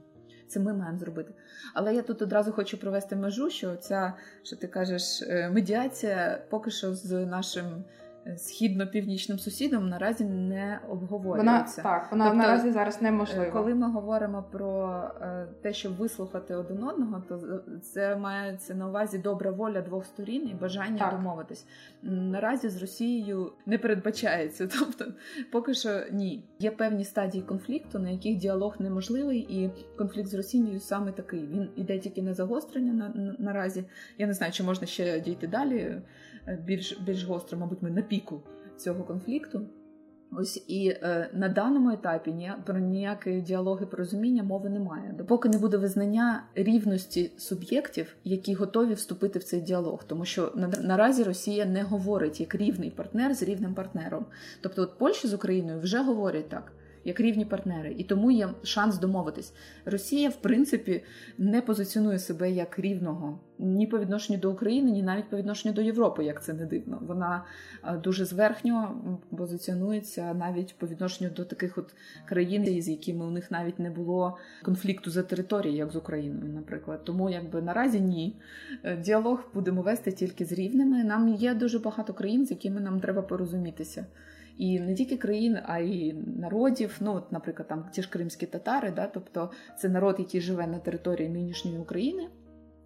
Це 0.47 0.59
ми 0.59 0.73
маємо 0.73 0.99
зробити. 0.99 1.33
Але 1.73 1.95
я 1.95 2.01
тут 2.01 2.21
одразу 2.21 2.51
хочу 2.51 2.77
провести 2.77 3.15
межу, 3.15 3.49
що 3.49 3.75
ця, 3.75 4.13
що 4.43 4.55
ти 4.55 4.67
кажеш, 4.67 5.21
е, 5.21 5.49
медіація 5.49 6.43
поки 6.49 6.71
що 6.71 6.93
з 6.95 7.25
нашим 7.25 7.83
східно-північним 8.25 9.37
сусідом 9.37 9.89
наразі 9.89 10.25
не 10.25 10.79
обговорюється. 10.89 11.81
Вона 11.81 11.99
так, 11.99 12.11
вона 12.11 12.25
тобто, 12.25 12.37
наразі 12.37 12.71
зараз 12.71 13.01
неможлива. 13.01 13.45
Е, 13.45 13.51
коли 13.51 13.75
ми 13.75 13.91
говоримо 13.91 14.43
про 14.51 15.01
е, 15.21 15.47
те, 15.61 15.73
щоб 15.73 15.95
вислухати 15.95 16.55
один 16.55 16.83
одного, 16.83 17.23
то 17.29 17.61
це 17.81 18.15
мається 18.15 18.75
на 18.75 18.87
увазі 18.87 19.17
добра 19.17 19.51
воля 19.51 19.81
двох 19.81 20.05
сторін 20.05 20.49
і 20.49 20.53
бажання 20.53 20.99
так. 20.99 21.11
домовитись. 21.11 21.65
Наразі 22.03 22.69
з 22.69 22.81
Росією 22.81 23.51
не 23.65 23.77
передбачається. 23.77 24.67
Тобто, 24.79 25.05
поки 25.51 25.73
що 25.73 26.01
ні. 26.11 26.43
Є 26.59 26.71
певні 26.71 27.05
стадії 27.05 27.43
конфлікту, 27.43 27.99
на 27.99 28.09
яких 28.09 28.37
діалог 28.37 28.75
неможливий, 28.79 29.39
і 29.39 29.69
конфлікт 29.97 30.29
з 30.29 30.33
Росією 30.33 30.79
саме 30.79 31.11
такий. 31.11 31.39
Він 31.39 31.69
іде 31.75 31.99
тільки 31.99 32.21
на 32.21 32.33
загострення 32.33 32.93
на, 32.93 33.21
на 33.21 33.35
наразі. 33.39 33.83
Я 34.17 34.27
не 34.27 34.33
знаю, 34.33 34.51
чи 34.53 34.63
можна 34.63 34.87
ще 34.87 35.19
дійти 35.19 35.47
далі. 35.47 36.01
Е, 36.47 36.59
більш 36.65 36.99
більш 36.99 37.23
гостро, 37.23 37.57
мабуть, 37.57 37.81
ми 37.81 37.91
на 37.91 38.01
піку 38.01 38.41
цього 38.77 39.03
конфлікту. 39.03 39.61
Ось 40.37 40.65
і 40.67 40.87
е, 40.87 41.29
на 41.33 41.49
даному 41.49 41.91
етапі 41.91 42.31
ні, 42.31 42.51
про 42.65 42.79
ніякі 42.79 43.41
діалоги 43.41 43.85
порозуміння 43.85 44.43
мови 44.43 44.69
немає. 44.69 45.15
Допоки 45.17 45.49
не 45.49 45.57
буде 45.57 45.77
визнання 45.77 46.43
рівності 46.55 47.31
суб'єктів, 47.37 48.15
які 48.23 48.53
готові 48.53 48.93
вступити 48.93 49.39
в 49.39 49.43
цей 49.43 49.61
діалог, 49.61 50.03
тому 50.07 50.25
що 50.25 50.51
на, 50.55 50.67
наразі 50.67 51.23
Росія 51.23 51.65
не 51.65 51.83
говорить 51.83 52.39
як 52.39 52.55
рівний 52.55 52.89
партнер 52.89 53.33
з 53.33 53.43
рівним 53.43 53.73
партнером. 53.73 54.25
Тобто, 54.61 54.81
от 54.81 54.97
Польща 54.97 55.27
з 55.27 55.33
Україною 55.33 55.79
вже 55.79 56.03
говорять 56.03 56.49
так 56.49 56.71
як 57.05 57.19
рівні 57.19 57.45
партнери, 57.45 57.95
і 57.97 58.03
тому 58.03 58.31
є 58.31 58.49
шанс 58.63 58.97
домовитись. 58.97 59.53
Росія, 59.85 60.29
в 60.29 60.35
принципі, 60.35 61.03
не 61.37 61.61
позиціонує 61.61 62.19
себе 62.19 62.51
як 62.51 62.79
рівного 62.79 63.39
ні 63.61 63.87
по 63.87 63.99
відношенню 63.99 64.39
до 64.39 64.51
України, 64.51 64.91
ні 64.91 65.03
навіть 65.03 65.29
по 65.29 65.37
відношенню 65.37 65.73
до 65.73 65.81
Європи, 65.81 66.25
як 66.25 66.43
це 66.43 66.53
не 66.53 66.65
дивно. 66.65 66.99
Вона 67.01 67.45
е, 67.83 67.97
дуже 67.97 68.25
зверхньо 68.25 69.01
позиціонується 69.37 70.33
навіть 70.33 70.75
по 70.77 70.87
відношенню 70.87 71.29
до 71.35 71.45
таких 71.45 71.77
от 71.77 71.93
країн, 72.25 72.81
з 72.81 72.89
якими 72.89 73.25
у 73.25 73.29
них 73.31 73.51
навіть 73.51 73.79
не 73.79 73.89
було 73.89 74.37
конфлікту 74.63 75.11
за 75.11 75.23
територією, 75.23 75.77
як 75.77 75.91
з 75.91 75.95
Україною, 75.95 76.53
наприклад. 76.53 77.03
Тому 77.03 77.29
якби 77.29 77.61
наразі 77.61 77.99
ні. 77.99 78.35
Е, 78.83 78.97
діалог 78.97 79.43
будемо 79.53 79.81
вести 79.81 80.11
тільки 80.11 80.45
з 80.45 80.51
рівними. 80.51 81.03
Нам 81.03 81.27
є 81.27 81.53
дуже 81.53 81.79
багато 81.79 82.13
країн, 82.13 82.45
з 82.45 82.51
якими 82.51 82.81
нам 82.81 82.99
треба 82.99 83.21
порозумітися 83.21 84.05
і 84.57 84.79
не 84.79 84.95
тільки 84.95 85.17
країн, 85.17 85.57
а 85.65 85.79
й 85.79 86.13
народів. 86.37 86.97
Ну, 86.99 87.13
от, 87.13 87.31
наприклад, 87.31 87.67
там 87.67 87.85
ті 87.91 88.01
ж 88.01 88.09
кримські 88.09 88.45
татари, 88.45 88.91
да, 88.91 89.07
тобто 89.07 89.51
це 89.79 89.89
народ, 89.89 90.15
який 90.19 90.41
живе 90.41 90.67
на 90.67 90.79
території 90.79 91.29
нинішньої 91.29 91.79
України 91.79 92.27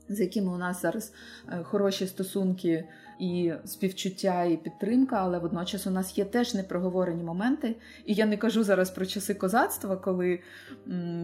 з 0.10 0.20
якими 0.20 0.54
у 0.54 0.58
нас 0.58 0.82
зараз 0.82 1.14
е, 1.50 1.64
хороші 1.64 2.08
стосунки 2.08 2.88
і 3.20 3.54
співчуття, 3.66 4.44
і 4.44 4.58
підтримка, 4.58 5.16
але 5.20 5.40
водночас 5.40 5.88
у 5.88 5.92
нас 5.92 6.18
є 6.18 6.26
теж 6.26 6.54
непроговорені 6.54 7.24
моменти. 7.24 7.76
І 8.06 8.14
я 8.14 8.26
не 8.26 8.38
кажу 8.38 8.64
зараз 8.64 8.90
про 8.90 9.06
часи 9.06 9.34
козацтва, 9.34 9.96
коли 9.96 10.40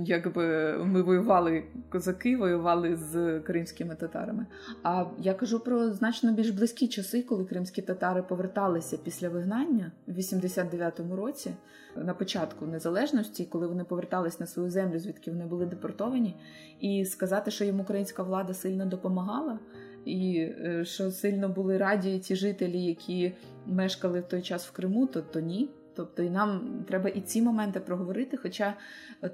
якби 0.05 0.73
ми 0.85 1.01
воювали 1.01 1.63
козаки, 1.89 2.37
воювали 2.37 2.95
з 2.95 3.39
кримськими 3.39 3.95
татарами. 3.95 4.45
А 4.83 5.05
я 5.19 5.33
кажу 5.33 5.59
про 5.59 5.91
значно 5.91 6.33
більш 6.33 6.49
близькі 6.49 6.87
часи, 6.87 7.21
коли 7.21 7.45
кримські 7.45 7.81
татари 7.81 8.21
поверталися 8.21 8.97
після 8.97 9.29
вигнання 9.29 9.91
в 10.07 10.17
89-му 10.17 11.15
році 11.15 11.51
на 11.95 12.13
початку 12.13 12.65
незалежності, 12.65 13.45
коли 13.45 13.67
вони 13.67 13.83
повертались 13.83 14.39
на 14.39 14.45
свою 14.45 14.69
землю, 14.69 14.99
звідки 14.99 15.31
вони 15.31 15.45
були 15.45 15.65
депортовані, 15.65 16.35
і 16.79 17.05
сказати, 17.05 17.51
що 17.51 17.65
їм 17.65 17.79
українська 17.79 18.23
влада 18.23 18.53
сильно 18.53 18.85
допомагала, 18.85 19.59
і 20.05 20.37
е, 20.39 20.85
що 20.85 21.11
сильно 21.11 21.49
були 21.49 21.77
раді 21.77 22.19
ті 22.19 22.35
жителі, 22.35 22.83
які 22.83 23.33
мешкали 23.65 24.19
в 24.19 24.27
той 24.27 24.41
час 24.41 24.67
в 24.67 24.71
Криму, 24.71 25.07
то, 25.07 25.21
то 25.21 25.39
ні. 25.39 25.69
Тобто 25.95 26.23
і 26.23 26.29
нам 26.29 26.83
треба 26.87 27.09
і 27.09 27.21
ці 27.21 27.41
моменти 27.41 27.79
проговорити. 27.79 28.37
Хоча 28.37 28.73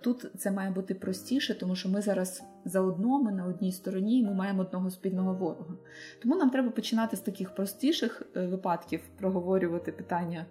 тут 0.02 0.26
це 0.38 0.52
має 0.52 0.72
бути 0.72 0.96
простіше, 0.96 1.56
тому 1.56 1.76
що 1.76 1.90
ми 1.90 2.02
зараз 2.02 2.44
заодно, 2.66 3.24
ми 3.24 3.32
на 3.32 3.46
одній 3.46 3.72
стороні, 3.72 4.20
і 4.20 4.24
ми 4.24 4.34
маємо 4.34 4.62
одного 4.62 4.92
спільного 4.92 5.34
ворога. 5.34 5.76
Тому 6.22 6.36
нам 6.36 6.50
треба 6.50 6.70
починати 6.70 7.18
з 7.18 7.20
таких 7.20 7.56
простіших 7.56 8.22
е, 8.36 8.48
випадків 8.48 9.02
проговорювати 9.20 9.92
питання 9.92 10.46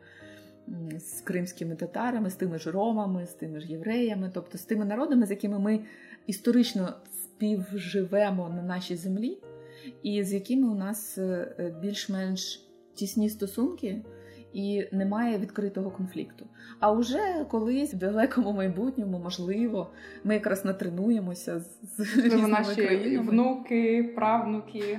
з 0.98 1.20
кримськими 1.20 1.76
татарами, 1.76 2.30
з 2.30 2.34
тими 2.34 2.58
ж 2.58 2.70
ромами, 2.70 3.26
з 3.26 3.32
тими 3.32 3.60
ж 3.60 3.72
євреями, 3.72 4.30
тобто 4.34 4.58
з 4.58 4.62
тими 4.62 4.84
народами, 4.84 5.26
з 5.26 5.30
якими 5.30 5.58
ми 5.58 5.80
історично 6.26 6.92
співживемо 7.12 8.48
на 8.48 8.62
нашій 8.62 8.96
землі, 8.96 9.38
і 10.02 10.24
з 10.24 10.32
якими 10.32 10.68
у 10.68 10.74
нас 10.74 11.18
е, 11.18 11.74
більш-менш 11.82 12.66
тісні 12.94 13.30
стосунки. 13.30 14.04
І 14.52 14.84
немає 14.92 15.38
відкритого 15.38 15.90
конфлікту. 15.90 16.46
А 16.80 16.92
вже 16.92 17.46
колись 17.50 17.94
в 17.94 17.96
далекому 17.96 18.52
майбутньому, 18.52 19.18
можливо, 19.18 19.90
ми 20.24 20.34
якраз 20.34 20.64
натренуємося 20.64 21.60
з, 21.60 21.96
з 21.96 22.16
різними 22.16 22.48
наші 22.48 22.82
країнами. 22.82 23.30
внуки, 23.30 24.12
правнуки. 24.16 24.98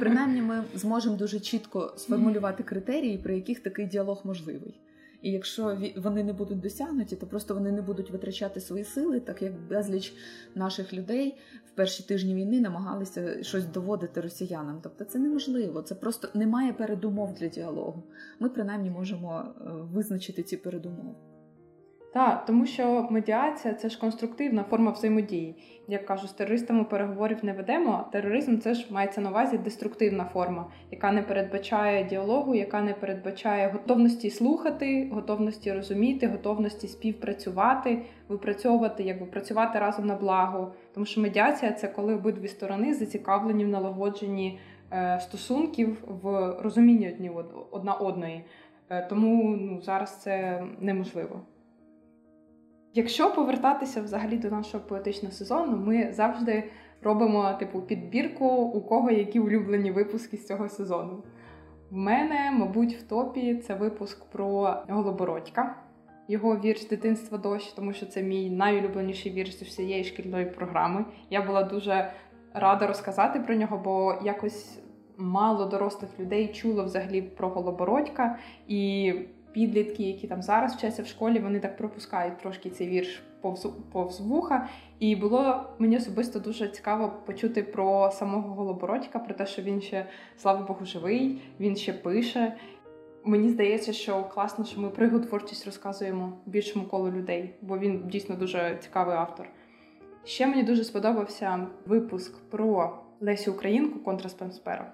Принаймні, 0.00 0.42
ми 0.42 0.64
зможемо 0.74 1.16
дуже 1.16 1.40
чітко 1.40 1.94
сформулювати 1.96 2.62
критерії, 2.62 3.18
при 3.18 3.36
яких 3.36 3.60
такий 3.60 3.86
діалог 3.86 4.20
можливий. 4.24 4.80
І 5.26 5.30
якщо 5.30 5.78
вони 5.96 6.24
не 6.24 6.32
будуть 6.32 6.60
досягнуті, 6.60 7.16
то 7.16 7.26
просто 7.26 7.54
вони 7.54 7.72
не 7.72 7.82
будуть 7.82 8.10
витрачати 8.10 8.60
свої 8.60 8.84
сили, 8.84 9.20
так 9.20 9.42
як 9.42 9.68
безліч 9.68 10.14
наших 10.54 10.92
людей 10.92 11.36
в 11.66 11.70
перші 11.70 12.02
тижні 12.02 12.34
війни 12.34 12.60
намагалися 12.60 13.42
щось 13.42 13.66
доводити 13.66 14.20
росіянам. 14.20 14.80
Тобто 14.82 15.04
це 15.04 15.18
неможливо, 15.18 15.82
це 15.82 15.94
просто 15.94 16.28
немає 16.34 16.72
передумов 16.72 17.34
для 17.34 17.48
діалогу. 17.48 18.02
Ми 18.40 18.48
принаймні 18.48 18.90
можемо 18.90 19.38
е, 19.38 19.70
визначити 19.92 20.42
ці 20.42 20.56
передумови. 20.56 21.14
Так, 22.12 22.44
тому 22.44 22.66
що 22.66 23.08
медіація 23.10 23.74
це 23.74 23.88
ж 23.88 24.00
конструктивна 24.00 24.64
форма 24.64 24.90
взаємодії. 24.90 25.54
Як 25.88 26.06
кажу, 26.06 26.26
з 26.28 26.32
терористами 26.32 26.84
переговорів 26.84 27.44
не 27.44 27.52
ведемо. 27.52 28.08
Тероризм 28.12 28.58
це 28.58 28.74
ж 28.74 28.86
мається 28.90 29.20
на 29.20 29.30
увазі 29.30 29.58
деструктивна 29.58 30.24
форма, 30.24 30.66
яка 30.90 31.12
не 31.12 31.22
передбачає 31.22 32.04
діалогу, 32.04 32.54
яка 32.54 32.82
не 32.82 32.94
передбачає 32.94 33.68
готовності 33.68 34.30
слухати, 34.30 35.10
готовності 35.12 35.72
розуміти, 35.72 36.26
готовності 36.26 36.88
співпрацювати, 36.88 38.02
випрацьовувати, 38.28 39.02
якби 39.02 39.26
працювати 39.26 39.78
разом 39.78 40.06
на 40.06 40.14
благо. 40.14 40.74
Тому 40.94 41.06
що 41.06 41.20
медіація 41.20 41.72
це 41.72 41.88
коли 41.88 42.14
обидві 42.14 42.48
сторони 42.48 42.94
зацікавлені 42.94 43.64
в 43.64 43.68
налагодженні 43.68 44.58
е, 44.92 45.20
стосунків 45.20 46.04
в 46.22 46.54
розумінні 46.60 47.08
одні 47.08 47.30
одна 47.70 47.92
одної. 47.92 48.44
Е, 48.90 49.06
тому 49.10 49.56
ну 49.56 49.80
зараз 49.80 50.22
це 50.22 50.62
неможливо. 50.80 51.40
Якщо 52.96 53.34
повертатися 53.34 54.02
взагалі 54.02 54.36
до 54.36 54.50
нашого 54.50 54.84
поетичного 54.84 55.34
сезону, 55.34 55.76
ми 55.76 56.12
завжди 56.12 56.70
робимо 57.02 57.52
типу 57.58 57.80
підбірку, 57.80 58.46
у 58.46 58.80
кого 58.80 59.10
які 59.10 59.40
улюблені 59.40 59.90
випуски 59.90 60.36
з 60.36 60.46
цього 60.46 60.68
сезону. 60.68 61.22
В 61.90 61.96
мене, 61.96 62.50
мабуть, 62.50 62.94
в 62.96 63.02
топі 63.02 63.56
це 63.56 63.74
випуск 63.74 64.24
про 64.24 64.76
Голобородька, 64.88 65.76
його 66.28 66.56
вірш 66.56 66.86
дитинства 66.86 67.38
дощ, 67.38 67.72
тому 67.72 67.92
що 67.92 68.06
це 68.06 68.22
мій 68.22 68.50
найулюбленіший 68.50 69.32
вірш 69.32 69.58
з 69.58 69.62
всієї 69.62 70.04
шкільної 70.04 70.46
програми. 70.46 71.04
Я 71.30 71.42
була 71.42 71.62
дуже 71.62 72.10
рада 72.54 72.86
розказати 72.86 73.40
про 73.40 73.54
нього, 73.54 73.80
бо 73.84 74.14
якось 74.24 74.78
мало 75.16 75.66
дорослих 75.66 76.10
людей 76.20 76.48
чуло 76.48 76.84
взагалі 76.84 77.22
про 77.22 77.48
Голобородька. 77.48 78.38
І 78.68 79.12
підлітки, 79.56 80.02
які 80.02 80.26
там 80.26 80.42
зараз 80.42 80.74
вчаться 80.74 81.02
в 81.02 81.06
школі, 81.06 81.38
вони 81.38 81.60
так 81.60 81.76
пропускають 81.76 82.38
трошки 82.38 82.70
цей 82.70 82.88
вірш 82.88 83.22
повз, 83.40 83.68
повз 83.92 84.20
вуха. 84.20 84.68
І 84.98 85.16
було 85.16 85.64
мені 85.78 85.96
особисто 85.96 86.38
дуже 86.38 86.68
цікаво 86.68 87.12
почути 87.26 87.62
про 87.62 88.10
самого 88.10 88.54
Голобородька, 88.54 89.18
про 89.18 89.34
те, 89.34 89.46
що 89.46 89.62
він 89.62 89.80
ще, 89.80 90.06
слава 90.36 90.66
Богу, 90.66 90.84
живий, 90.86 91.42
він 91.60 91.76
ще 91.76 91.92
пише. 91.92 92.56
Мені 93.24 93.48
здається, 93.48 93.92
що 93.92 94.24
класно, 94.24 94.64
що 94.64 94.80
ми 94.80 94.90
про 94.90 95.06
його 95.06 95.18
творчість 95.18 95.66
розказуємо 95.66 96.32
більшому 96.46 96.84
колу 96.84 97.10
людей, 97.10 97.54
бо 97.62 97.78
він 97.78 98.08
дійсно 98.08 98.36
дуже 98.36 98.78
цікавий 98.80 99.16
автор. 99.16 99.48
Ще 100.24 100.46
мені 100.46 100.62
дуже 100.62 100.84
сподобався 100.84 101.66
випуск 101.86 102.50
про 102.50 102.98
Лесю 103.20 103.52
Українку 103.52 103.98
контра 103.98 104.28
Спенспера. 104.28 104.92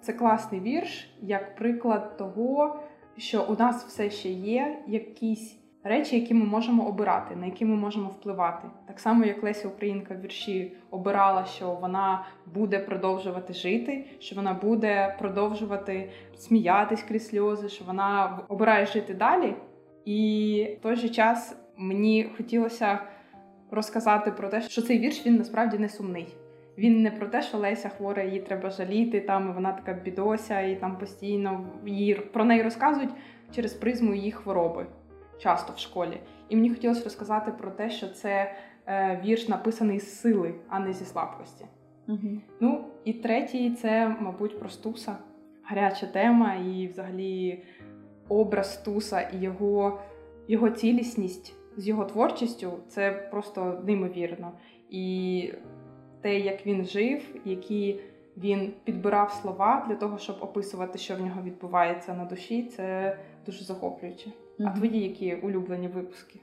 Це 0.00 0.12
класний 0.12 0.60
вірш, 0.60 1.16
як 1.22 1.56
приклад 1.56 2.16
того, 2.16 2.80
що 3.16 3.42
у 3.48 3.56
нас 3.56 3.84
все 3.84 4.10
ще 4.10 4.28
є 4.28 4.78
якісь 4.86 5.56
речі, 5.84 6.20
які 6.20 6.34
ми 6.34 6.44
можемо 6.44 6.86
обирати, 6.86 7.36
на 7.36 7.46
які 7.46 7.64
ми 7.64 7.76
можемо 7.76 8.08
впливати. 8.08 8.68
Так 8.86 9.00
само, 9.00 9.24
як 9.24 9.42
Леся 9.42 9.68
Українка 9.68 10.14
в 10.14 10.20
вірші 10.20 10.72
обирала, 10.90 11.44
що 11.44 11.70
вона 11.70 12.26
буде 12.54 12.78
продовжувати 12.78 13.52
жити, 13.52 14.04
що 14.18 14.36
вона 14.36 14.54
буде 14.54 15.16
продовжувати 15.18 16.10
сміятись 16.36 17.02
крізь 17.02 17.28
сльози, 17.28 17.68
що 17.68 17.84
вона 17.84 18.38
обирає 18.48 18.86
жити 18.86 19.14
далі. 19.14 19.54
І 20.04 20.68
в 20.78 20.82
той 20.82 20.96
же 20.96 21.08
час 21.08 21.56
мені 21.76 22.30
хотілося 22.36 22.98
розказати 23.70 24.30
про 24.30 24.48
те, 24.48 24.62
що 24.62 24.82
цей 24.82 24.98
вірш 24.98 25.26
він 25.26 25.36
насправді 25.36 25.78
не 25.78 25.88
сумний. 25.88 26.34
Він 26.78 27.02
не 27.02 27.10
про 27.10 27.26
те, 27.26 27.42
що 27.42 27.58
Леся 27.58 27.88
хвора, 27.88 28.22
її 28.22 28.40
треба 28.40 28.70
жаліти, 28.70 29.20
там 29.20 29.54
вона 29.54 29.72
така 29.72 29.92
бідося, 29.92 30.60
і 30.60 30.80
там 30.80 30.98
постійно 30.98 31.66
її 31.86 32.14
про 32.14 32.44
неї 32.44 32.62
розказують 32.62 33.10
через 33.54 33.72
призму 33.72 34.14
її 34.14 34.32
хвороби, 34.32 34.86
часто 35.38 35.72
в 35.72 35.78
школі. 35.78 36.20
І 36.48 36.56
мені 36.56 36.70
хотілося 36.70 37.04
розказати 37.04 37.52
про 37.52 37.70
те, 37.70 37.90
що 37.90 38.08
це 38.08 38.54
е, 38.86 39.20
вірш 39.24 39.48
написаний 39.48 40.00
з 40.00 40.20
сили, 40.20 40.54
а 40.68 40.78
не 40.78 40.92
зі 40.92 41.04
слабкості. 41.04 41.64
Угу. 42.08 42.40
Ну 42.60 42.84
і 43.04 43.12
третій 43.12 43.70
це, 43.70 44.16
мабуть, 44.20 44.58
про 44.58 44.68
Стуса. 44.68 45.16
Гаряча 45.62 46.06
тема, 46.06 46.54
і 46.54 46.86
взагалі 46.86 47.62
образ 48.28 48.76
Туса 48.76 49.20
і 49.20 49.38
його, 49.38 50.00
його 50.48 50.70
цілісність 50.70 51.54
з 51.76 51.88
його 51.88 52.04
творчістю 52.04 52.72
це 52.88 53.28
просто 53.30 53.82
неймовірно. 53.84 54.52
І 54.90 55.52
те, 56.24 56.38
як 56.38 56.66
він 56.66 56.84
жив, 56.84 57.22
які 57.44 58.00
він 58.36 58.72
підбирав 58.84 59.32
слова 59.42 59.86
для 59.88 59.94
того, 59.94 60.18
щоб 60.18 60.36
описувати, 60.40 60.98
що 60.98 61.16
в 61.16 61.20
нього 61.20 61.42
відбувається 61.42 62.14
на 62.14 62.24
душі, 62.24 62.62
це 62.76 63.16
дуже 63.46 63.64
захоплююче. 63.64 64.30
А 64.58 64.70
твої 64.70 65.02
які 65.02 65.34
улюблені 65.34 65.88
випуски? 65.88 66.40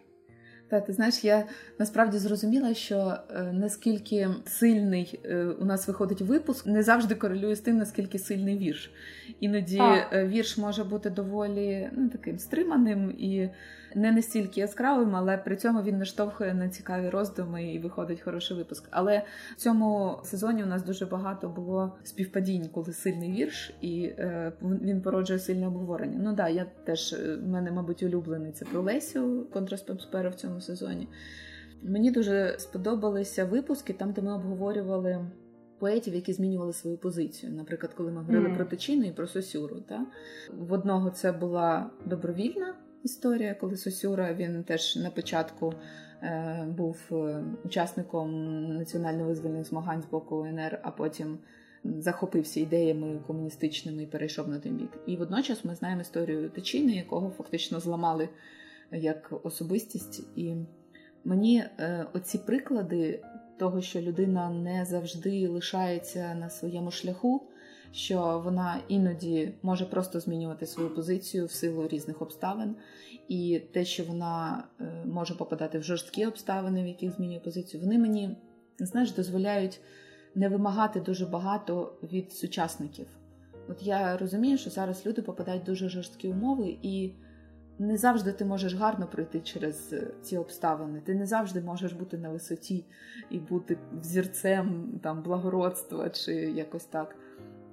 Та 0.71 0.81
ти 0.81 0.93
знаєш, 0.93 1.23
я 1.23 1.45
насправді 1.79 2.17
зрозуміла, 2.17 2.73
що 2.73 3.17
е, 3.29 3.43
наскільки 3.53 4.29
сильний 4.45 5.19
е, 5.25 5.45
у 5.45 5.65
нас 5.65 5.87
виходить 5.87 6.21
випуск, 6.21 6.65
не 6.65 6.83
завжди 6.83 7.15
корелює 7.15 7.55
з 7.55 7.59
тим, 7.59 7.77
наскільки 7.77 8.19
сильний 8.19 8.57
вірш. 8.57 8.91
Іноді 9.39 9.77
так. 9.77 10.07
Е, 10.13 10.27
вірш 10.27 10.57
може 10.57 10.83
бути 10.83 11.09
доволі 11.09 11.89
ну, 11.91 12.09
таким 12.09 12.39
стриманим 12.39 13.11
і 13.17 13.49
не 13.95 14.11
настільки 14.11 14.59
яскравим, 14.59 15.15
але 15.15 15.37
при 15.37 15.55
цьому 15.55 15.81
він 15.81 15.97
наштовхує 15.97 16.53
на 16.53 16.69
цікаві 16.69 17.09
роздуми 17.09 17.73
і 17.73 17.79
виходить 17.79 18.21
хороший 18.21 18.57
випуск. 18.57 18.87
Але 18.91 19.23
в 19.57 19.61
цьому 19.61 20.19
сезоні 20.23 20.63
у 20.63 20.65
нас 20.65 20.83
дуже 20.83 21.05
багато 21.05 21.49
було 21.49 21.95
співпадінь, 22.03 22.69
коли 22.73 22.93
сильний 22.93 23.31
вірш, 23.31 23.73
і 23.81 24.03
е, 24.03 24.51
він 24.61 25.01
породжує 25.01 25.39
сильне 25.39 25.67
обговорення. 25.67 26.19
Ну 26.23 26.33
да, 26.33 26.49
я 26.49 26.65
теж 26.83 27.15
в 27.43 27.47
мене, 27.47 27.71
мабуть, 27.71 28.03
улюблений 28.03 28.51
це 28.51 28.65
про 28.65 28.81
Лесю 28.81 29.47
контрастопсперу 29.53 30.29
в 30.29 30.35
цьому 30.35 30.60
сезоні. 30.61 31.07
Мені 31.83 32.11
дуже 32.11 32.55
сподобалися 32.59 33.45
випуски 33.45 33.93
там, 33.93 34.11
де 34.11 34.21
ми 34.21 34.33
обговорювали. 34.33 35.25
Поетів, 35.79 36.15
які 36.15 36.33
змінювали 36.33 36.73
свою 36.73 36.97
позицію. 36.97 37.51
Наприклад, 37.51 37.93
коли 37.93 38.11
ми 38.11 38.17
говорили 38.17 38.47
mm. 38.47 38.55
про 38.55 38.65
Тичину 38.65 39.05
і 39.05 39.11
про 39.11 39.27
Сосюру. 39.27 39.79
Та? 39.79 40.05
В 40.57 40.73
одного 40.73 41.09
це 41.09 41.31
була 41.31 41.89
добровільна 42.05 42.75
історія, 43.03 43.53
коли 43.53 43.77
Сосюра 43.77 44.33
він 44.33 44.63
теж 44.63 44.95
на 44.95 45.09
початку 45.09 45.73
е, 46.23 46.65
був 46.77 46.97
е, 47.11 47.43
учасником 47.65 48.31
національно-визвольних 48.77 49.63
змагань 49.63 50.01
з 50.01 50.05
боку 50.05 50.35
УНР, 50.35 50.79
а 50.83 50.91
потім 50.91 51.37
захопився 51.83 52.59
ідеями 52.59 53.19
комуністичними 53.27 54.03
і 54.03 54.07
перейшов 54.07 54.49
на 54.49 54.59
той 54.59 54.71
бік. 54.71 54.89
І 55.07 55.15
водночас 55.15 55.65
ми 55.65 55.75
знаємо 55.75 56.01
історію 56.01 56.49
Тичини, 56.49 56.91
якого 56.91 57.29
фактично 57.29 57.79
зламали 57.79 58.29
як 58.91 59.33
особистість. 59.43 60.23
І 60.35 60.55
мені 61.23 61.63
е, 61.79 62.05
оці 62.13 62.37
приклади 62.37 63.23
того, 63.59 63.81
що 63.81 64.01
людина 64.01 64.49
не 64.49 64.85
завжди 64.85 65.47
лишається 65.47 66.35
на 66.35 66.49
своєму 66.49 66.91
шляху 66.91 67.51
що 67.91 68.41
вона 68.45 68.79
іноді 68.87 69.53
може 69.61 69.85
просто 69.85 70.19
змінювати 70.19 70.65
свою 70.65 70.95
позицію 70.95 71.45
в 71.45 71.51
силу 71.51 71.87
різних 71.87 72.21
обставин, 72.21 72.75
і 73.27 73.61
те, 73.73 73.85
що 73.85 74.03
вона 74.03 74.63
е, 74.79 75.03
може 75.05 75.35
попадати 75.35 75.79
в 75.79 75.83
жорсткі 75.83 76.25
обставини, 76.25 76.83
в 76.83 76.87
яких 76.87 77.11
змінює 77.11 77.39
позицію, 77.39 77.83
вони 77.83 77.97
мені 77.97 78.37
знаєш, 78.79 79.11
дозволяють 79.11 79.79
не 80.35 80.49
вимагати 80.49 80.99
дуже 80.99 81.25
багато 81.25 81.93
від 82.03 82.31
сучасників. 82.31 83.07
От 83.69 83.83
я 83.83 84.17
розумію, 84.17 84.57
що 84.57 84.69
зараз 84.69 85.05
люди 85.05 85.21
попадають 85.21 85.63
в 85.63 85.65
дуже 85.65 85.89
жорсткі 85.89 86.27
умови, 86.27 86.77
і 86.81 87.11
не 87.81 87.97
завжди 87.97 88.31
ти 88.31 88.45
можеш 88.45 88.73
гарно 88.73 89.07
пройти 89.07 89.39
через 89.39 89.93
е, 89.93 90.07
ці 90.21 90.37
обставини. 90.37 91.01
Ти 91.05 91.15
не 91.15 91.25
завжди 91.25 91.61
можеш 91.61 91.93
бути 91.93 92.17
на 92.17 92.29
висоті 92.29 92.85
і 93.29 93.39
бути 93.39 93.77
взірцем 94.01 94.99
там 95.03 95.23
благородства 95.23 96.09
чи 96.09 96.33
якось 96.33 96.85
так. 96.85 97.15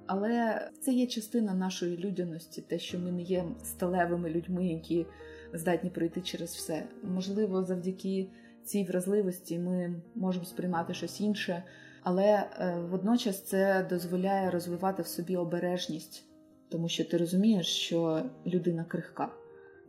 Але 0.05 0.69
це 0.81 0.91
є 0.93 1.07
частина 1.07 1.53
нашої 1.53 1.97
людяності, 1.97 2.61
те, 2.61 2.79
що 2.79 2.99
ми 2.99 3.11
не 3.11 3.21
є 3.21 3.45
сталевими 3.63 4.29
людьми, 4.29 4.67
які 4.67 5.05
здатні 5.53 5.89
пройти 5.89 6.21
через 6.21 6.55
все. 6.55 6.87
Можливо, 7.03 7.63
завдяки 7.63 8.27
цій 8.63 8.83
вразливості 8.83 9.59
ми 9.59 10.01
можемо 10.15 10.45
сприймати 10.45 10.93
щось 10.93 11.21
інше, 11.21 11.63
але 12.03 12.23
е, 12.23 12.77
водночас 12.89 13.43
це 13.43 13.87
дозволяє 13.89 14.51
розвивати 14.51 15.03
в 15.03 15.07
собі 15.07 15.35
обережність, 15.37 16.25
тому 16.69 16.89
що 16.89 17.05
ти 17.05 17.17
розумієш, 17.17 17.67
що 17.67 18.23
людина 18.45 18.83
крихка. 18.83 19.31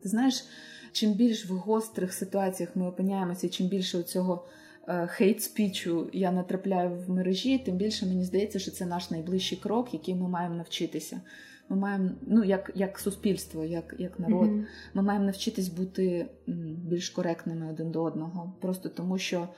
Ти 0.03 0.09
знаєш, 0.09 0.45
чим 0.93 1.13
більш 1.13 1.47
в 1.47 1.53
гострих 1.53 2.13
ситуаціях 2.13 2.77
ми 2.77 2.87
опиняємося, 2.87 3.49
чим 3.49 3.69
більше 3.69 4.03
цього 4.03 4.45
хейт-спічу 4.89 6.09
я 6.13 6.33
натрапляю 6.33 6.91
в 6.91 7.11
мережі, 7.11 7.59
тим 7.59 7.77
більше 7.77 8.07
мені 8.07 8.25
здається, 8.25 8.59
що 8.59 8.71
це 8.71 8.87
наш 8.87 9.11
найближчий 9.11 9.59
крок, 9.59 9.95
який 9.95 10.15
ми 10.15 10.29
маємо 10.29 10.55
навчитися. 10.55 11.21
Ми 11.69 11.77
маємо, 11.77 12.11
ну 12.23 12.45
як 12.45 12.71
як 12.75 12.99
суспільство, 12.99 13.65
як 13.65 13.95
як 13.99 14.21
народ, 14.21 14.49
mm-hmm. 14.49 14.65
ми 14.95 15.03
маємо 15.03 15.25
навчитись 15.25 15.69
бути 15.69 16.27
більш 16.87 17.11
коректними 17.11 17.71
один 17.71 17.91
до 17.91 18.03
одного, 18.03 18.55
просто 18.61 18.89
тому 18.89 19.19
що 19.19 19.49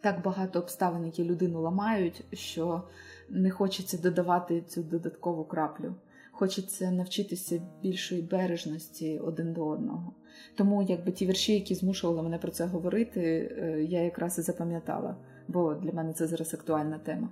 так 0.00 0.22
багато 0.22 0.58
обставин, 0.58 1.06
які 1.06 1.24
людину 1.24 1.62
ламають, 1.62 2.24
що 2.32 2.82
не 3.28 3.50
хочеться 3.50 3.98
додавати 3.98 4.62
цю 4.62 4.82
додаткову 4.82 5.44
краплю. 5.44 5.94
Хочеться 6.40 6.90
навчитися 6.90 7.62
більшої 7.82 8.22
бережності 8.22 9.18
один 9.18 9.52
до 9.52 9.66
одного. 9.66 10.12
Тому 10.56 10.82
якби 10.82 11.12
ті 11.12 11.26
вірші, 11.26 11.54
які 11.54 11.74
змушували 11.74 12.22
мене 12.22 12.38
про 12.38 12.50
це 12.50 12.66
говорити, 12.66 13.20
е, 13.20 13.84
я 13.88 14.02
якраз 14.02 14.38
і 14.38 14.42
запам'ятала, 14.42 15.16
бо 15.48 15.74
для 15.74 15.92
мене 15.92 16.12
це 16.12 16.26
зараз 16.26 16.54
актуальна 16.54 16.98
тема. 16.98 17.30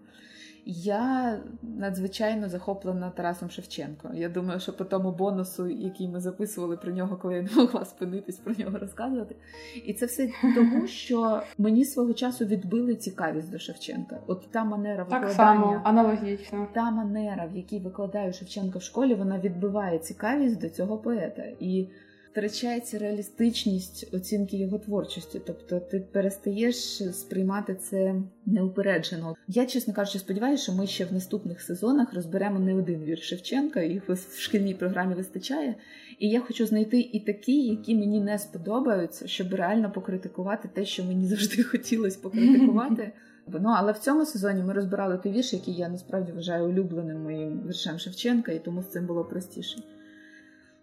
Я 0.66 1.38
надзвичайно 1.62 2.49
захоплена 2.49 3.11
Тарасом 3.11 3.51
Шевченко. 3.51 4.11
Я 4.14 4.29
думаю, 4.29 4.61
що 4.61 4.73
по 4.73 4.85
тому 4.85 5.12
бонусу, 5.12 5.68
який 5.68 6.09
ми 6.09 6.21
записували 6.21 6.77
про 6.77 6.92
нього, 6.92 7.16
коли 7.16 7.35
я 7.35 7.42
не 7.42 7.51
могла 7.57 7.85
спинитись 7.85 8.37
про 8.37 8.55
нього 8.59 8.79
розказувати. 8.79 9.37
І 9.85 9.94
це 9.94 10.07
все 10.07 10.29
тому, 10.55 10.87
що 10.87 11.42
мені 11.59 11.85
свого 11.85 12.12
часу 12.12 12.44
відбили 12.44 12.94
цікавість 12.94 13.51
до 13.51 13.59
Шевченка. 13.59 14.18
От 14.27 14.51
та 14.51 14.64
манера 14.64 15.05
так 15.05 15.31
само, 15.31 15.81
аналогічно. 15.85 16.68
та 16.73 16.90
манера, 16.90 17.47
в 17.47 17.57
якій 17.57 17.79
викладаю 17.79 18.33
Шевченка 18.33 18.79
в 18.79 18.83
школі, 18.83 19.14
вона 19.14 19.38
відбиває 19.38 19.99
цікавість 19.99 20.61
до 20.61 20.68
цього 20.68 20.99
поета. 20.99 21.42
І 21.61 21.88
втрачається 22.31 22.99
реалістичність 22.99 24.14
оцінки 24.14 24.57
його 24.57 24.79
творчості, 24.79 25.41
тобто 25.47 25.81
ти 25.81 26.01
перестаєш 26.12 26.77
сприймати 27.12 27.75
це 27.75 28.14
неупереджено. 28.47 29.37
Я, 29.49 29.67
чесно 29.67 29.95
кажучи, 29.95 30.19
сподіваюся, 30.19 30.62
що 30.62 30.73
ми 30.73 30.87
ще 30.87 31.05
в 31.05 31.12
наступних 31.12 31.62
сезонах 31.62 32.14
розберемо 32.14 32.59
не 32.59 32.75
один 32.75 33.05
вірш 33.05 33.29
Шевченка, 33.29 33.83
їх 33.83 34.09
в 34.09 34.41
шкільній 34.41 34.75
програмі 34.75 35.14
вистачає. 35.14 35.75
І 36.19 36.29
я 36.29 36.41
хочу 36.41 36.67
знайти 36.67 37.01
і 37.01 37.21
такі, 37.21 37.67
які 37.67 37.95
мені 37.95 38.21
не 38.21 38.38
сподобаються, 38.38 39.27
щоб 39.27 39.55
реально 39.55 39.93
покритикувати 39.93 40.69
те, 40.75 40.85
що 40.85 41.05
мені 41.05 41.27
завжди 41.27 41.62
хотілося 41.73 42.19
покритикувати. 42.23 43.12
Ну, 43.61 43.75
але 43.77 43.93
в 43.93 43.99
цьому 43.99 44.27
сезоні 44.27 44.62
ми 44.62 44.73
розбирали 44.73 45.19
той 45.19 45.33
вірш, 45.33 45.53
який 45.53 45.75
я 45.75 45.88
насправді 45.88 46.33
вважаю 46.33 46.64
улюбленим 46.64 47.23
моїм 47.23 47.62
віршем 47.67 47.99
Шевченка, 47.99 48.53
і 48.53 48.59
тому 48.59 48.83
з 48.83 48.87
цим 48.87 49.07
було 49.07 49.25
простіше. 49.25 49.79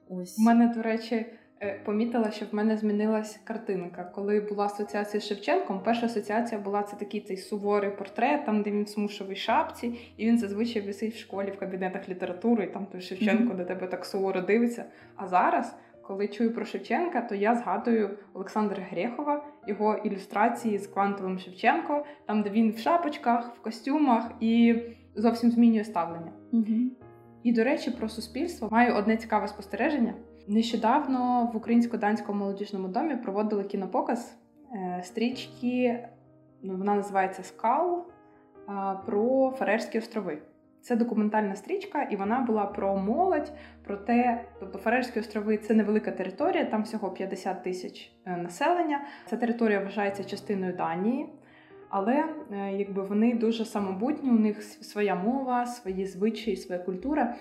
Ось. 0.10 0.40
У 0.40 0.42
мене, 0.42 0.74
до 0.76 0.82
речі, 0.82 1.26
Е, 1.62 1.80
помітила, 1.86 2.32
що 2.32 2.46
в 2.46 2.56
мене 2.56 2.78
змінилась 2.78 3.40
картинка. 3.44 4.04
Коли 4.04 4.40
була 4.40 4.66
асоціація 4.66 5.22
з 5.22 5.28
Шевченком, 5.28 5.82
перша 5.84 6.06
асоціація 6.06 6.62
була 6.62 6.84
це 6.84 6.96
такий 6.96 7.22
цей 7.22 7.38
суворий 7.38 7.92
портрет, 7.92 8.46
там 8.46 8.62
де 8.62 8.72
він 8.72 8.84
в 8.84 8.90
смушовій 8.90 9.36
шапці, 9.36 10.00
і 10.18 10.26
він 10.26 10.38
зазвичай 10.38 10.82
висить 10.82 11.14
в 11.14 11.18
школі 11.18 11.52
в 11.52 11.60
кабінетах 11.60 12.10
літератури, 12.10 12.64
і 12.64 12.68
там 12.68 12.86
той 12.86 13.02
Шевченко 13.02 13.54
mm-hmm. 13.54 13.58
до 13.58 13.66
тебе 13.66 13.88
так 13.88 14.06
суворо 14.06 14.42
дивиться. 14.42 14.86
А 15.16 15.28
зараз, 15.28 15.76
коли 16.02 16.28
чую 16.28 16.54
про 16.54 16.66
Шевченка, 16.66 17.22
то 17.22 17.36
я 17.36 17.56
згадую 17.56 18.18
Олександра 18.34 18.84
Грехова, 18.92 19.46
його 19.68 19.96
ілюстрації 19.96 20.78
з 20.78 20.88
квантовим 20.88 21.40
Шевченко, 21.40 22.06
там 22.26 22.42
де 22.42 22.50
він 22.50 22.72
в 22.72 22.78
шапочках, 22.78 23.56
в 23.56 23.62
костюмах 23.62 24.32
і 24.40 24.76
зовсім 25.16 25.52
змінює 25.52 25.84
ставлення. 25.84 26.32
Mm-hmm. 26.54 27.05
І, 27.46 27.52
до 27.52 27.64
речі, 27.64 27.92
про 27.92 28.10
суспільство 28.10 28.68
маю 28.72 28.96
одне 28.96 29.18
цікаве 29.18 29.48
спостереження. 29.48 30.14
Нещодавно 30.48 31.50
в 31.54 31.58
українсько-данському 31.58 32.40
молодіжному 32.40 32.88
домі 32.88 33.16
проводили 33.16 33.64
кінопоказ 33.64 34.38
е, 34.74 35.02
стрічки, 35.04 36.08
ну, 36.62 36.78
вона 36.78 36.96
називається 36.96 37.44
Скал 37.44 38.06
про 39.06 39.54
Фарерські 39.60 40.00
острови. 40.00 40.38
Це 40.82 40.96
документальна 40.96 41.56
стрічка, 41.56 42.04
і 42.04 42.16
вона 42.16 42.40
була 42.40 42.66
про 42.66 42.98
молодь, 42.98 43.52
про 43.84 43.98
те, 43.98 44.46
тобто 44.60 44.78
Фарерські 44.78 45.20
острови 45.20 45.58
це 45.58 45.74
невелика 45.74 46.12
територія, 46.12 46.66
там 46.66 46.84
всього 46.84 47.12
50 47.12 47.64
тисяч 47.64 48.12
е, 48.26 48.38
населення. 48.38 49.02
Ця 49.26 49.38
територія 49.38 49.80
вважається 49.80 50.24
частиною 50.24 50.74
Данії, 50.74 51.30
але 51.98 52.26
е, 52.52 52.78
якби 52.78 53.04
вони 53.04 53.34
дуже 53.34 53.66
самобутні, 53.66 54.30
у 54.30 54.40
них 54.40 54.64
своя 54.64 55.16
мова, 55.16 55.66
свої 55.66 56.06
звичаї, 56.06 56.58
своя 56.58 56.82
культура. 56.82 57.36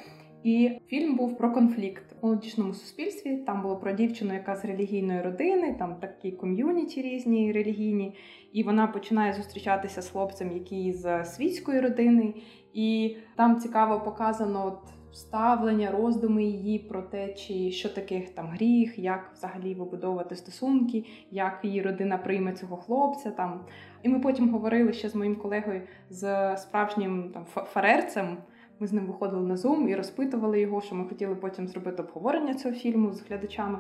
І 0.45 0.71
фільм 0.87 1.17
був 1.17 1.39
про 1.39 1.53
конфлікт 1.53 2.17
у 2.21 2.27
молодіжному 2.27 2.75
суспільстві. 2.75 3.37
Там 3.37 3.63
було 3.63 3.77
про 3.77 3.93
дівчину, 3.93 4.35
яка 4.35 4.57
з 4.57 4.65
релігійної 4.65 5.23
родини, 5.23 5.77
там 5.79 5.97
такі 6.01 6.33
ком'юніті 6.33 7.03
різні 7.03 7.53
релігійні, 7.53 8.17
і 8.53 8.63
вона 8.63 8.87
починає 8.87 9.33
зустрічатися 9.33 10.03
з 10.03 10.11
хлопцем, 10.11 10.53
який 10.53 10.93
з 10.93 11.25
світської 11.25 11.81
родини, 11.81 12.35
і 12.75 13.17
там 13.37 13.61
цікаво 13.61 14.01
показано 14.01 14.67
от 14.67 14.95
ставлення, 15.15 15.91
роздуми 15.91 16.45
її 16.45 16.79
про 16.79 17.03
те, 17.03 17.33
чи 17.33 17.71
що 17.71 17.89
таке 17.89 18.21
там 18.35 18.47
гріх, 18.47 18.99
як 18.99 19.31
взагалі 19.35 19.75
вибудовувати 19.75 20.37
стосунки, 20.37 21.05
як 21.31 21.61
її 21.63 21.83
родина 21.83 22.19
прийме 22.19 22.53
цього 22.53 22.77
хлопця. 22.77 23.31
Там 23.31 23.61
і 24.03 24.09
ми 24.09 24.19
потім 24.19 24.51
говорили 24.51 24.93
ще 24.93 25.09
з 25.09 25.15
моїм 25.15 25.37
колегою 25.37 25.83
з 26.11 26.57
справжнім 26.57 27.31
там 27.35 27.45
фарерцем. 27.45 28.37
Ми 28.81 28.87
з 28.87 28.93
ним 28.93 29.07
виходили 29.07 29.43
на 29.43 29.55
Zoom 29.55 29.89
і 29.89 29.95
розпитували 29.95 30.61
його, 30.61 30.81
що 30.81 30.95
ми 30.95 31.09
хотіли 31.09 31.35
потім 31.35 31.69
зробити 31.69 32.03
обговорення 32.03 32.55
цього 32.55 32.75
фільму 32.75 33.13
з 33.13 33.23
глядачами. 33.29 33.79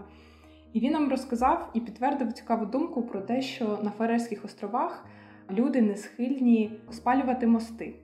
І 0.72 0.80
він 0.80 0.92
нам 0.92 1.10
розказав 1.10 1.70
і 1.74 1.80
підтвердив 1.80 2.32
цікаву 2.32 2.66
думку 2.66 3.02
про 3.02 3.20
те, 3.20 3.42
що 3.42 3.78
на 3.82 3.90
Фарерських 3.90 4.44
островах 4.44 5.06
люди 5.50 5.82
не 5.82 5.96
схильні 5.96 6.80
спалювати 6.90 7.46
мости. 7.46 7.94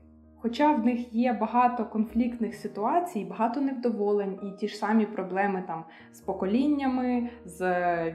Хоча 0.42 0.72
в 0.72 0.86
них 0.86 1.14
є 1.14 1.32
багато 1.32 1.84
конфліктних 1.84 2.54
ситуацій, 2.54 3.24
багато 3.30 3.60
невдоволень 3.60 4.38
і 4.42 4.58
ті 4.60 4.68
ж 4.68 4.76
самі 4.76 5.06
проблеми 5.06 5.64
там 5.66 5.84
з 6.12 6.20
поколіннями, 6.20 7.28
з 7.44 7.60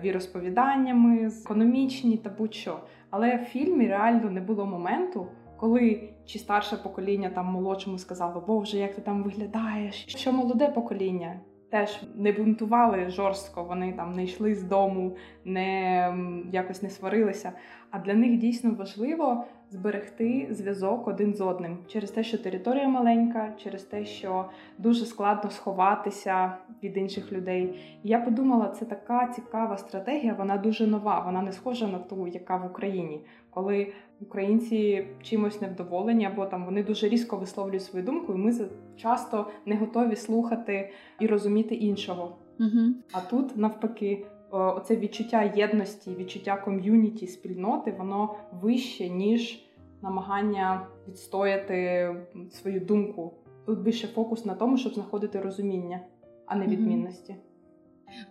віросповіданнями, 0.04 1.30
з 1.30 1.46
економічні 1.46 2.18
та 2.18 2.30
будь-що. 2.30 2.80
Але 3.10 3.36
в 3.36 3.40
фільмі 3.40 3.88
реально 3.88 4.30
не 4.30 4.42
було 4.42 4.66
моменту, 4.66 5.28
коли 5.58 6.10
чи 6.26 6.40
старше 6.40 6.78
покоління 6.78 7.30
там 7.36 7.46
молодшому 7.46 7.98
сказало, 7.98 8.44
Боже, 8.48 8.78
як 8.78 8.96
ти 8.96 9.02
там 9.02 9.24
виглядаєш? 9.24 10.06
Що 10.08 10.32
молоде 10.32 10.68
покоління 10.68 11.40
теж 11.70 12.04
не 12.16 12.32
бунтували 12.32 13.10
жорстко, 13.10 13.64
вони 13.64 13.94
там 13.94 14.14
не 14.14 14.24
йшли 14.24 14.56
з 14.56 14.64
дому, 14.64 15.16
не 15.46 16.14
якось 16.52 16.84
не 16.84 16.90
сварилися. 16.90 17.52
А 17.96 18.00
для 18.00 18.14
них 18.14 18.38
дійсно 18.38 18.76
важливо 18.80 19.44
зберегти 19.70 20.48
зв'язок 20.52 21.08
один 21.08 21.34
з 21.34 21.42
одним 21.42 21.78
через 21.88 22.12
те, 22.12 22.24
що 22.24 22.38
територія 22.38 22.88
маленька, 22.88 23.54
через 23.58 23.84
те, 23.84 24.06
що 24.06 24.46
дуже 24.78 25.06
складно 25.06 25.50
сховатися 25.50 26.54
від 26.84 26.98
інших 26.98 27.32
людей. 27.32 27.80
І 28.04 28.10
я 28.10 28.20
подумала, 28.20 28.68
це 28.70 28.86
така 28.86 29.28
цікава 29.28 29.78
стратегія, 29.78 30.34
вона 30.34 30.58
дуже 30.58 30.88
нова, 30.88 31.20
вона 31.26 31.42
не 31.42 31.52
схожа 31.52 31.88
на 31.88 32.00
ту, 32.00 32.28
яка 32.28 32.58
в 32.58 32.66
Україні, 32.66 33.22
коли 33.50 33.94
українці 34.22 35.08
чимось 35.22 35.62
невдоволені, 35.62 36.26
або 36.26 36.46
там 36.46 36.66
вони 36.66 36.84
дуже 36.84 37.10
різко 37.10 37.38
висловлюють 37.38 37.84
свою 37.84 38.06
думку, 38.06 38.34
і 38.34 38.38
ми 38.38 38.54
часто 38.98 39.48
не 39.66 39.76
готові 39.76 40.16
слухати 40.16 40.94
і 41.20 41.28
розуміти 41.28 41.76
іншого. 41.76 42.38
Угу. 42.60 42.94
А 43.12 43.22
тут 43.22 43.58
навпаки. 43.58 44.26
Оце 44.58 44.96
відчуття 44.96 45.54
єдності, 45.56 46.16
відчуття 46.16 46.58
ком'юніті, 46.58 47.28
спільноти, 47.28 47.96
воно 47.98 48.36
вище, 48.62 49.10
ніж 49.10 49.66
намагання 50.02 50.88
відстояти 51.08 52.16
свою 52.52 52.80
думку. 52.80 53.34
Тут 53.66 53.80
більше 53.80 54.08
фокус 54.08 54.46
на 54.46 54.56
тому, 54.56 54.78
щоб 54.78 54.94
знаходити 54.94 55.42
розуміння, 55.42 56.00
а 56.46 56.56
не 56.56 56.68
відмінності. 56.68 57.36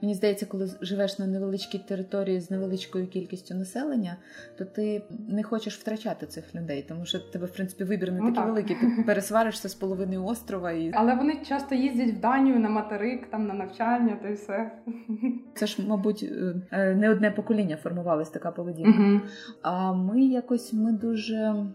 Мені 0.03 0.15
здається, 0.15 0.47
коли 0.47 0.71
живеш 0.81 1.19
на 1.19 1.27
невеличкій 1.27 1.79
території 1.79 2.41
з 2.41 2.51
невеличкою 2.51 3.07
кількістю 3.07 3.55
населення, 3.55 4.17
то 4.59 4.65
ти 4.65 5.03
не 5.29 5.43
хочеш 5.43 5.79
втрачати 5.79 6.27
цих 6.27 6.55
людей, 6.55 6.85
тому 6.89 7.07
що 7.07 7.19
тебе, 7.19 7.47
в 7.47 7.53
принципі, 7.53 7.85
вибір 7.85 8.13
не 8.13 8.19
ну, 8.19 8.27
такий 8.27 8.35
так. 8.35 8.47
великий. 8.47 8.77
Ти 8.77 9.03
пересваришся 9.07 9.69
з 9.69 9.75
половиною 9.75 10.25
острова 10.25 10.73
і 10.73 10.93
але 10.95 11.15
вони 11.15 11.37
часто 11.49 11.75
їздять 11.75 12.11
в 12.11 12.21
Данію 12.21 12.59
на 12.59 12.69
материк, 12.69 13.31
там 13.31 13.47
на 13.47 13.55
навчання, 13.55 14.19
то 14.23 14.29
й 14.29 14.35
все. 14.35 14.71
Це 15.55 15.67
ж, 15.67 15.89
мабуть, 15.89 16.23
е, 16.23 16.55
е, 16.71 16.95
не 16.95 17.11
одне 17.11 17.31
покоління 17.31 17.77
формувалась 17.77 18.31
така 18.31 18.51
поведінка. 18.51 18.99
Угу. 18.99 19.21
А 19.63 19.93
ми 19.93 20.21
якось 20.21 20.73
ми 20.73 20.93
дуже. 20.93 21.67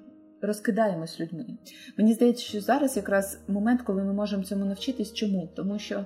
Розкидаємось 0.41 1.19
людьми. 1.19 1.45
Мені 1.97 2.13
здається, 2.13 2.43
що 2.43 2.61
зараз 2.61 2.97
якраз 2.97 3.39
момент, 3.47 3.81
коли 3.81 4.03
ми 4.03 4.13
можемо 4.13 4.43
цьому 4.43 4.65
навчитись. 4.65 5.13
Чому? 5.13 5.49
Тому 5.55 5.79
що 5.79 6.05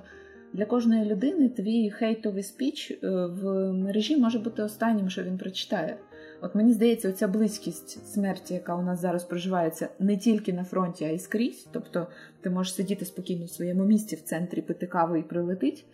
для 0.54 0.64
кожної 0.64 1.04
людини 1.04 1.48
твій 1.48 1.90
хейтовий 1.90 2.42
спіч 2.42 2.90
е, 2.90 2.96
в 3.26 3.72
мережі 3.72 4.16
може 4.16 4.38
бути 4.38 4.62
останнім, 4.62 5.10
що 5.10 5.22
він 5.22 5.38
прочитає. 5.38 5.96
От 6.42 6.54
мені 6.54 6.72
здається, 6.72 7.08
оця 7.08 7.28
близькість 7.28 8.12
смерті, 8.12 8.54
яка 8.54 8.74
у 8.74 8.82
нас 8.82 9.00
зараз 9.00 9.24
проживається 9.24 9.88
не 9.98 10.16
тільки 10.16 10.52
на 10.52 10.64
фронті, 10.64 11.04
а 11.04 11.08
й 11.08 11.18
скрізь. 11.18 11.68
Тобто 11.72 12.06
ти 12.40 12.50
можеш 12.50 12.74
сидіти 12.74 13.04
спокійно 13.04 13.44
в 13.44 13.50
своєму 13.50 13.84
місці 13.84 14.16
в 14.16 14.20
центрі, 14.20 14.62
пити 14.62 14.86
каву 14.86 15.16
і 15.16 15.22
прилетить. 15.22 15.84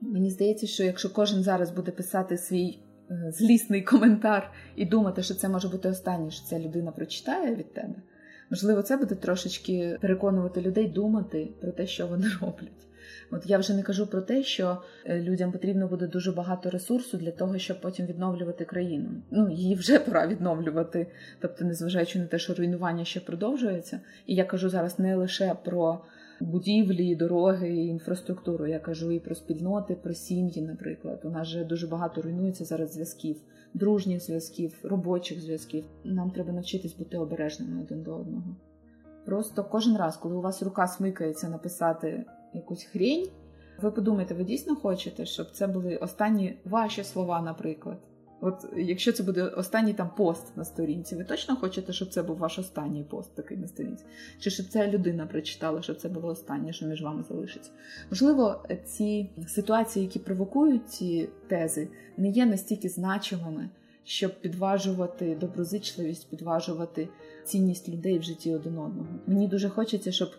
Мені 0.00 0.30
здається, 0.30 0.66
що 0.66 0.84
якщо 0.84 1.12
кожен 1.12 1.42
зараз 1.42 1.70
буде 1.70 1.90
писати 1.90 2.36
свій 2.36 2.78
е, 3.10 3.32
злісний 3.32 3.82
коментар 3.82 4.52
і 4.76 4.86
думати, 4.86 5.22
що 5.22 5.34
це 5.34 5.48
може 5.48 5.68
бути 5.68 5.88
останнє, 5.88 6.30
що 6.30 6.46
ця 6.46 6.58
людина 6.58 6.92
прочитає 6.92 7.54
від 7.54 7.74
тебе, 7.74 7.94
можливо, 8.50 8.82
це 8.82 8.96
буде 8.96 9.14
трошечки 9.14 9.98
переконувати 10.00 10.60
людей 10.60 10.88
думати 10.88 11.48
про 11.60 11.72
те, 11.72 11.86
що 11.86 12.06
вони 12.06 12.26
роблять. 12.40 12.87
От 13.30 13.46
я 13.46 13.58
вже 13.58 13.74
не 13.74 13.82
кажу 13.82 14.06
про 14.06 14.20
те, 14.20 14.42
що 14.42 14.82
е, 15.04 15.20
людям 15.20 15.52
потрібно 15.52 15.88
буде 15.88 16.06
дуже 16.06 16.32
багато 16.32 16.70
ресурсу 16.70 17.16
для 17.16 17.30
того, 17.30 17.58
щоб 17.58 17.80
потім 17.80 18.06
відновлювати 18.06 18.64
країну. 18.64 19.08
Ну 19.30 19.50
її 19.50 19.74
вже 19.74 19.98
пора 20.08 20.26
відновлювати, 20.26 21.06
тобто, 21.40 21.64
незважаючи 21.64 22.18
на 22.18 22.26
те, 22.26 22.38
що 22.38 22.54
руйнування 22.54 23.04
ще 23.04 23.20
продовжується. 23.20 24.00
І 24.26 24.34
я 24.34 24.44
кажу 24.44 24.68
зараз 24.68 24.98
не 24.98 25.16
лише 25.16 25.54
про 25.64 26.00
будівлі, 26.40 27.16
дороги, 27.16 27.76
інфраструктуру. 27.76 28.66
Я 28.66 28.78
кажу 28.78 29.10
і 29.10 29.20
про 29.20 29.34
спільноти, 29.34 29.94
про 29.94 30.14
сім'ї, 30.14 30.62
наприклад. 30.62 31.20
У 31.24 31.30
нас 31.30 31.48
же 31.48 31.64
дуже 31.64 31.86
багато 31.86 32.22
руйнується 32.22 32.64
зараз 32.64 32.92
зв'язків, 32.92 33.36
дружніх 33.74 34.22
зв'язків, 34.22 34.78
робочих 34.82 35.40
зв'язків. 35.40 35.84
Нам 36.04 36.30
треба 36.30 36.52
навчитись 36.52 36.96
бути 36.96 37.18
обережними 37.18 37.82
один 37.82 38.02
до 38.02 38.14
одного. 38.14 38.56
Просто 39.24 39.64
кожен 39.64 39.96
раз, 39.96 40.16
коли 40.16 40.34
у 40.34 40.40
вас 40.40 40.62
рука 40.62 40.86
смикається 40.86 41.48
написати 41.48 42.24
якусь 42.54 42.84
хрень, 42.84 43.28
ви 43.82 43.90
подумайте, 43.90 44.34
ви 44.34 44.44
дійсно 44.44 44.76
хочете, 44.76 45.26
щоб 45.26 45.50
це 45.50 45.66
були 45.66 45.96
останні 45.96 46.58
ваші 46.64 47.04
слова, 47.04 47.42
наприклад. 47.42 47.98
От 48.40 48.66
якщо 48.76 49.12
це 49.12 49.22
буде 49.22 49.42
останній 49.42 49.92
там 49.92 50.10
пост 50.16 50.56
на 50.56 50.64
сторінці, 50.64 51.16
ви 51.16 51.24
точно 51.24 51.56
хочете, 51.56 51.92
щоб 51.92 52.08
це 52.08 52.22
був 52.22 52.36
ваш 52.36 52.58
останній 52.58 53.04
пост 53.04 53.34
такий 53.34 53.56
на 53.56 53.68
сторінці? 53.68 54.04
Чи 54.40 54.50
щоб 54.50 54.66
ця 54.66 54.88
людина 54.88 55.26
прочитала, 55.26 55.82
щоб 55.82 55.96
це 55.96 56.08
було 56.08 56.28
останнє, 56.28 56.72
що 56.72 56.86
між 56.86 57.02
вами 57.02 57.24
залишиться? 57.28 57.70
Можливо, 58.10 58.64
ці 58.84 59.30
ситуації, 59.48 60.04
які 60.04 60.18
провокують 60.18 60.88
ці 60.88 61.28
тези, 61.48 61.88
не 62.16 62.28
є 62.28 62.46
настільки 62.46 62.88
значимими, 62.88 63.68
щоб 64.04 64.40
підважувати 64.40 65.36
доброзичливість, 65.40 66.30
підважувати 66.30 67.08
цінність 67.44 67.88
людей 67.88 68.18
в 68.18 68.22
житті 68.22 68.54
один 68.54 68.78
одного. 68.78 69.08
Мені 69.26 69.48
дуже 69.48 69.68
хочеться, 69.68 70.12
щоб 70.12 70.30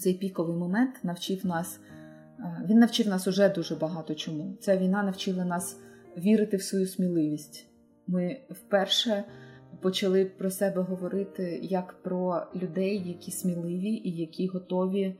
цей 0.00 0.14
піковий 0.14 0.56
момент 0.56 0.94
навчив 1.02 1.46
нас. 1.46 1.80
Е, 2.38 2.66
він 2.68 2.78
навчив 2.78 3.08
нас 3.08 3.26
уже 3.26 3.48
дуже 3.48 3.74
багато 3.74 4.14
чому. 4.14 4.56
Ця 4.60 4.76
війна 4.76 5.02
навчила 5.02 5.44
нас 5.44 5.78
вірити 6.18 6.56
в 6.56 6.62
свою 6.62 6.86
сміливість. 6.86 7.66
Ми 8.06 8.40
вперше 8.50 9.24
почали 9.80 10.24
про 10.24 10.50
себе 10.50 10.82
говорити 10.82 11.60
як 11.62 12.02
про 12.02 12.42
людей, 12.54 13.02
які 13.08 13.30
сміливі 13.30 14.00
і 14.04 14.16
які 14.16 14.46
готові 14.46 15.02
е, 15.02 15.16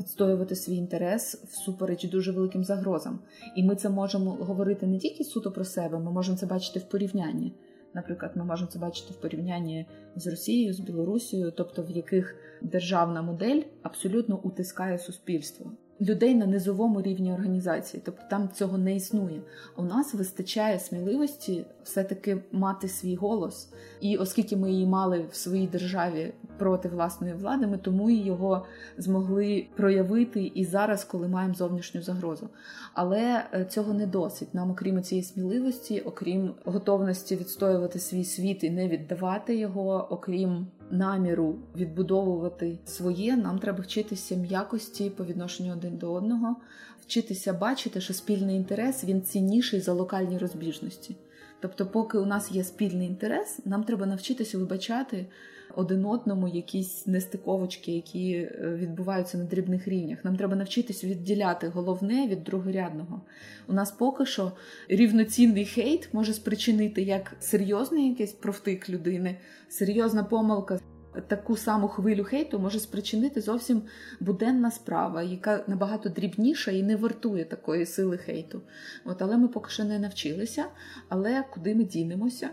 відстоювати 0.00 0.56
свій 0.56 0.76
інтерес 0.76 1.34
всупереч 1.34 2.04
дуже 2.04 2.32
великим 2.32 2.64
загрозам. 2.64 3.18
І 3.56 3.64
ми 3.64 3.76
це 3.76 3.88
можемо 3.88 4.30
говорити 4.30 4.86
не 4.86 4.98
тільки 4.98 5.24
суто 5.24 5.52
про 5.52 5.64
себе, 5.64 5.98
ми 5.98 6.12
можемо 6.12 6.38
це 6.38 6.46
бачити 6.46 6.78
в 6.78 6.88
порівнянні. 6.88 7.54
Наприклад, 7.94 8.32
ми 8.34 8.44
можемо 8.44 8.70
це 8.70 8.78
бачити 8.78 9.12
в 9.12 9.20
порівнянні 9.20 9.86
з 10.16 10.26
Росією, 10.26 10.72
з 10.72 10.80
Білорусією, 10.80 11.52
тобто 11.56 11.82
в 11.82 11.90
яких 11.90 12.36
державна 12.62 13.22
модель 13.22 13.62
абсолютно 13.82 14.40
утискає 14.42 14.98
суспільство. 14.98 15.72
Людей 16.00 16.34
на 16.34 16.46
низовому 16.46 17.02
рівні 17.02 17.32
організації, 17.32 18.02
тобто 18.06 18.22
там 18.30 18.48
цього 18.54 18.78
не 18.78 18.96
існує. 18.96 19.42
У 19.76 19.82
нас 19.82 20.14
вистачає 20.14 20.78
сміливості 20.78 21.64
все-таки 21.84 22.42
мати 22.52 22.88
свій 22.88 23.14
голос. 23.14 23.72
І 24.00 24.16
оскільки 24.16 24.56
ми 24.56 24.72
її 24.72 24.86
мали 24.86 25.26
в 25.30 25.34
своїй 25.34 25.66
державі 25.66 26.32
проти 26.58 26.88
власної 26.88 27.34
влади. 27.34 27.66
Ми 27.66 27.78
тому 27.78 28.10
і 28.10 28.16
його 28.16 28.66
змогли 28.98 29.66
проявити 29.76 30.52
і 30.54 30.64
зараз, 30.64 31.04
коли 31.04 31.28
маємо 31.28 31.54
зовнішню 31.54 32.02
загрозу. 32.02 32.48
Але 32.94 33.44
е, 33.54 33.64
цього 33.64 33.94
не 33.94 34.06
досить. 34.06 34.54
Нам, 34.54 34.70
окрім 34.70 35.02
цієї 35.02 35.24
сміливості, 35.24 36.00
окрім 36.00 36.54
готовності 36.64 37.36
відстоювати 37.36 37.98
свій 37.98 38.24
світ 38.24 38.64
і 38.64 38.70
не 38.70 38.88
віддавати 38.88 39.56
його, 39.56 40.06
окрім 40.10 40.66
наміру 40.90 41.58
відбудовувати 41.76 42.78
своє, 42.84 43.36
нам 43.36 43.58
треба 43.58 43.80
вчитися 43.80 44.36
м'якості 44.36 45.10
по 45.10 45.24
відношенню 45.24 45.72
один 45.72 45.96
до 45.96 46.12
одного, 46.12 46.56
вчитися 47.00 47.52
бачити, 47.52 48.00
що 48.00 48.14
спільний 48.14 48.56
інтерес 48.56 49.04
він 49.04 49.22
цінніший 49.22 49.80
за 49.80 49.92
локальні 49.92 50.38
розбіжності. 50.38 51.16
Тобто, 51.60 51.86
поки 51.86 52.18
у 52.18 52.26
нас 52.26 52.52
є 52.52 52.64
спільний 52.64 53.06
інтерес, 53.06 53.58
нам 53.64 53.84
треба 53.84 54.06
навчитися 54.06 54.58
вибачати 54.58 55.26
один 55.76 56.04
одному 56.04 56.48
якісь 56.48 57.06
нестиковочки, 57.06 57.92
які 57.92 58.32
е, 58.32 58.76
відбуваються 58.80 59.38
на 59.38 59.44
дрібних 59.44 59.88
рівнях. 59.88 60.24
Нам 60.24 60.36
треба 60.36 60.56
навчитися 60.56 61.06
відділяти 61.06 61.68
головне 61.68 62.26
від 62.26 62.44
другорядного. 62.44 63.22
У 63.68 63.72
нас 63.72 63.90
поки 63.90 64.26
що 64.26 64.52
рівноцінний 64.88 65.64
хейт 65.64 66.08
може 66.12 66.32
спричинити 66.32 67.02
як 67.02 67.36
серйозний 67.40 68.08
якийсь 68.08 68.32
провтик 68.32 68.90
людини, 68.90 69.38
серйозна 69.68 70.24
помилка. 70.24 70.78
Таку 71.28 71.56
саму 71.56 71.88
хвилю 71.88 72.24
хейту 72.24 72.58
може 72.58 72.80
спричинити 72.80 73.40
зовсім 73.40 73.82
буденна 74.20 74.70
справа, 74.70 75.22
яка 75.22 75.64
набагато 75.66 76.08
дрібніша 76.08 76.70
і 76.70 76.82
не 76.82 76.96
вартує 76.96 77.44
такої 77.44 77.86
сили 77.86 78.18
хейту. 78.18 78.62
От, 79.04 79.22
Але 79.22 79.36
ми 79.36 79.48
поки 79.48 79.70
що 79.70 79.84
не 79.84 79.98
навчилися. 79.98 80.64
Але 81.08 81.44
куди 81.52 81.74
ми 81.74 81.84
дінемося? 81.84 82.50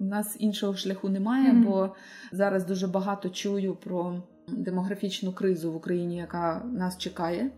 У 0.00 0.04
нас 0.04 0.36
іншого 0.38 0.74
шляху 0.74 1.08
немає, 1.08 1.52
mm-hmm. 1.52 1.64
бо 1.64 1.94
зараз 2.32 2.66
дуже 2.66 2.86
багато 2.86 3.28
чую 3.28 3.74
про 3.74 4.22
демографічну 4.48 5.32
кризу 5.32 5.72
в 5.72 5.76
Україні, 5.76 6.16
яка 6.16 6.62
нас 6.72 6.98
чекає. 6.98 7.50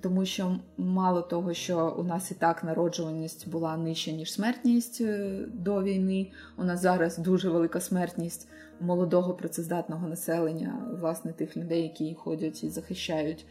Тому 0.00 0.24
що 0.24 0.56
мало 0.76 1.22
того, 1.22 1.54
що 1.54 1.96
у 1.98 2.02
нас 2.02 2.30
і 2.30 2.34
так 2.34 2.64
народжуваність 2.64 3.48
була 3.48 3.76
нижча, 3.76 4.10
ніж 4.10 4.32
смертність 4.32 5.00
е, 5.00 5.38
до 5.52 5.82
війни. 5.82 6.30
У 6.58 6.64
нас 6.64 6.82
зараз 6.82 7.18
дуже 7.18 7.50
велика 7.50 7.80
смертність 7.80 8.48
молодого 8.80 9.34
працездатного 9.34 10.08
населення, 10.08 10.96
власне, 11.00 11.32
тих 11.32 11.56
людей, 11.56 11.82
які 11.82 12.14
ходять 12.14 12.64
і 12.64 12.68
захищають 12.68 13.46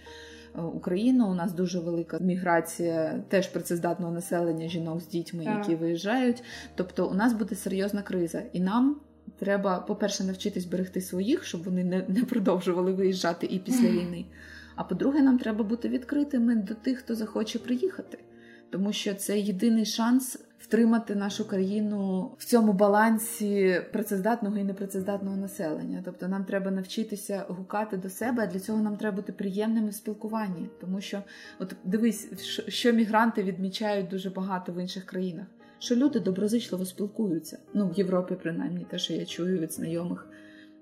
Україну. 0.55 1.27
У 1.27 1.33
нас 1.33 1.53
дуже 1.53 1.79
велика 1.79 2.17
міграція 2.21 3.23
теж 3.27 3.47
працездатного 3.47 4.13
населення 4.13 4.67
жінок 4.67 5.01
з 5.01 5.07
дітьми, 5.07 5.43
так. 5.45 5.57
які 5.57 5.75
виїжджають. 5.75 6.43
Тобто, 6.75 7.07
у 7.07 7.13
нас 7.13 7.33
буде 7.33 7.55
серйозна 7.55 8.01
криза, 8.01 8.41
і 8.53 8.59
нам. 8.59 8.95
Треба, 9.39 9.79
по-перше, 9.79 10.23
навчитись 10.23 10.65
берегти 10.65 11.01
своїх, 11.01 11.43
щоб 11.43 11.63
вони 11.63 11.83
не 11.83 12.05
не 12.07 12.23
продовжували 12.23 12.93
виїжджати 12.93 13.47
і 13.47 13.59
після 13.59 13.87
війни. 13.87 14.25
А 14.75 14.83
по-друге, 14.83 15.21
нам 15.21 15.39
треба 15.39 15.63
бути 15.63 15.89
відкритими 15.89 16.55
до 16.55 16.73
тих, 16.73 16.99
хто 16.99 17.15
захоче 17.15 17.59
приїхати, 17.59 18.17
тому 18.69 18.93
що 18.93 19.13
це 19.13 19.39
єдиний 19.39 19.85
шанс 19.85 20.39
втримати 20.63 21.15
нашу 21.15 21.47
країну 21.47 22.31
в 22.37 22.45
цьому 22.45 22.73
балансі 22.73 23.81
працездатного 23.93 24.57
і 24.57 24.63
непрацездатного 24.63 25.37
населення. 25.37 26.01
Тобто 26.05 26.27
нам 26.27 26.45
треба 26.45 26.71
навчитися 26.71 27.45
гукати 27.47 27.97
до 27.97 28.09
себе, 28.09 28.43
а 28.43 28.47
для 28.47 28.59
цього 28.59 28.81
нам 28.81 28.97
треба 28.97 29.15
бути 29.15 29.31
приємними 29.33 29.89
в 29.89 29.93
спілкуванні. 29.93 30.69
Тому 30.81 31.01
що, 31.01 31.23
от 31.59 31.75
дивись, 31.83 32.29
що 32.67 32.93
мігранти 32.93 33.43
відмічають 33.43 34.07
дуже 34.07 34.29
багато 34.29 34.71
в 34.71 34.81
інших 34.81 35.05
країнах. 35.05 35.45
Що 35.79 35.95
люди 35.95 36.19
доброзичливо 36.19 36.85
спілкуються, 36.85 37.57
ну 37.73 37.89
в 37.89 37.93
Європі, 37.93 38.35
принаймні, 38.43 38.85
те, 38.89 38.97
що 38.97 39.13
я 39.13 39.25
чую 39.25 39.59
від 39.59 39.73
знайомих. 39.73 40.27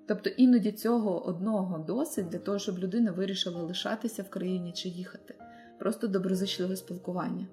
Тобто 0.07 0.29
іноді 0.29 0.71
цього 0.71 1.25
одного 1.25 1.77
досить 1.77 2.29
для 2.29 2.39
того, 2.39 2.59
щоб 2.59 2.79
людина 2.79 3.11
вирішила 3.11 3.61
лишатися 3.61 4.23
в 4.23 4.29
країні 4.29 4.73
чи 4.75 4.89
їхати. 4.89 5.36
Просто 5.79 6.07
доброзичливе 6.07 6.75
спілкування. 6.75 7.47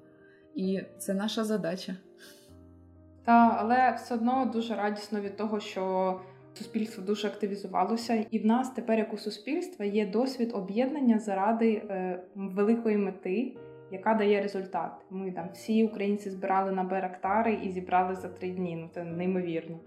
І 0.55 0.81
це 0.99 1.15
наша 1.15 1.45
задача. 1.45 1.97
Та, 3.29 3.57
але 3.59 3.93
все 3.97 4.15
одно 4.15 4.51
дуже 4.53 4.75
радісно 4.75 5.21
від 5.21 5.37
того, 5.37 5.61
що 5.61 6.15
суспільство 6.55 7.05
дуже 7.05 7.29
активізувалося, 7.29 8.27
і 8.31 8.39
в 8.39 8.47
нас 8.47 8.71
тепер, 8.71 8.99
як 8.99 9.15
у 9.15 9.19
суспільства, 9.19 9.85
є 9.85 10.07
досвід 10.07 10.51
об'єднання 10.55 11.19
заради 11.19 11.73
е, 11.73 12.21
великої 12.35 12.97
мети, 12.97 13.57
яка 13.93 14.15
дає 14.15 14.43
результат. 14.43 14.93
Ми 15.11 15.33
там 15.33 15.49
всі 15.53 15.85
українці 15.85 16.31
збирали 16.31 16.73
на 16.73 16.85
Берактари 16.85 17.59
і 17.63 17.71
зібрали 17.71 18.15
за 18.15 18.29
три 18.29 18.51
дні. 18.51 18.77
Ну 18.77 18.89
це 18.95 19.05
неймовірно. 19.05 19.79